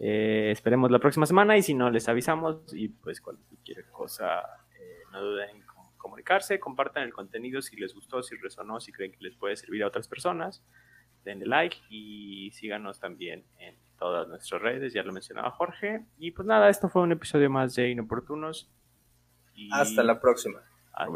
Eh, 0.00 0.50
esperemos 0.50 0.90
la 0.90 0.98
próxima 0.98 1.24
semana 1.24 1.56
y 1.56 1.62
si 1.62 1.72
no, 1.72 1.88
les 1.88 2.08
avisamos 2.08 2.74
y 2.74 2.88
pues 2.88 3.20
cualquier 3.20 3.84
cosa, 3.92 4.40
eh, 4.76 5.02
no 5.12 5.22
duden 5.22 5.50
en 5.50 5.62
comunicarse, 5.96 6.58
compartan 6.58 7.04
el 7.04 7.12
contenido 7.12 7.62
si 7.62 7.76
les 7.76 7.94
gustó, 7.94 8.20
si 8.24 8.34
resonó, 8.34 8.80
si 8.80 8.90
creen 8.90 9.12
que 9.12 9.18
les 9.20 9.36
puede 9.36 9.54
servir 9.54 9.84
a 9.84 9.86
otras 9.86 10.08
personas. 10.08 10.64
Denle 11.24 11.46
like 11.46 11.76
y 11.90 12.50
síganos 12.50 12.98
también 12.98 13.44
en 13.60 13.76
todas 14.00 14.26
nuestras 14.26 14.60
redes, 14.60 14.92
ya 14.92 15.04
lo 15.04 15.12
mencionaba 15.12 15.52
Jorge. 15.52 16.04
Y 16.18 16.32
pues 16.32 16.44
nada, 16.44 16.68
esto 16.68 16.88
fue 16.88 17.02
un 17.02 17.12
episodio 17.12 17.48
más 17.50 17.76
de 17.76 17.88
Inoportunos. 17.88 18.68
Hasta 19.70 20.02
la 20.02 20.20
próxima. 20.20 20.60
Ah, 20.94 21.06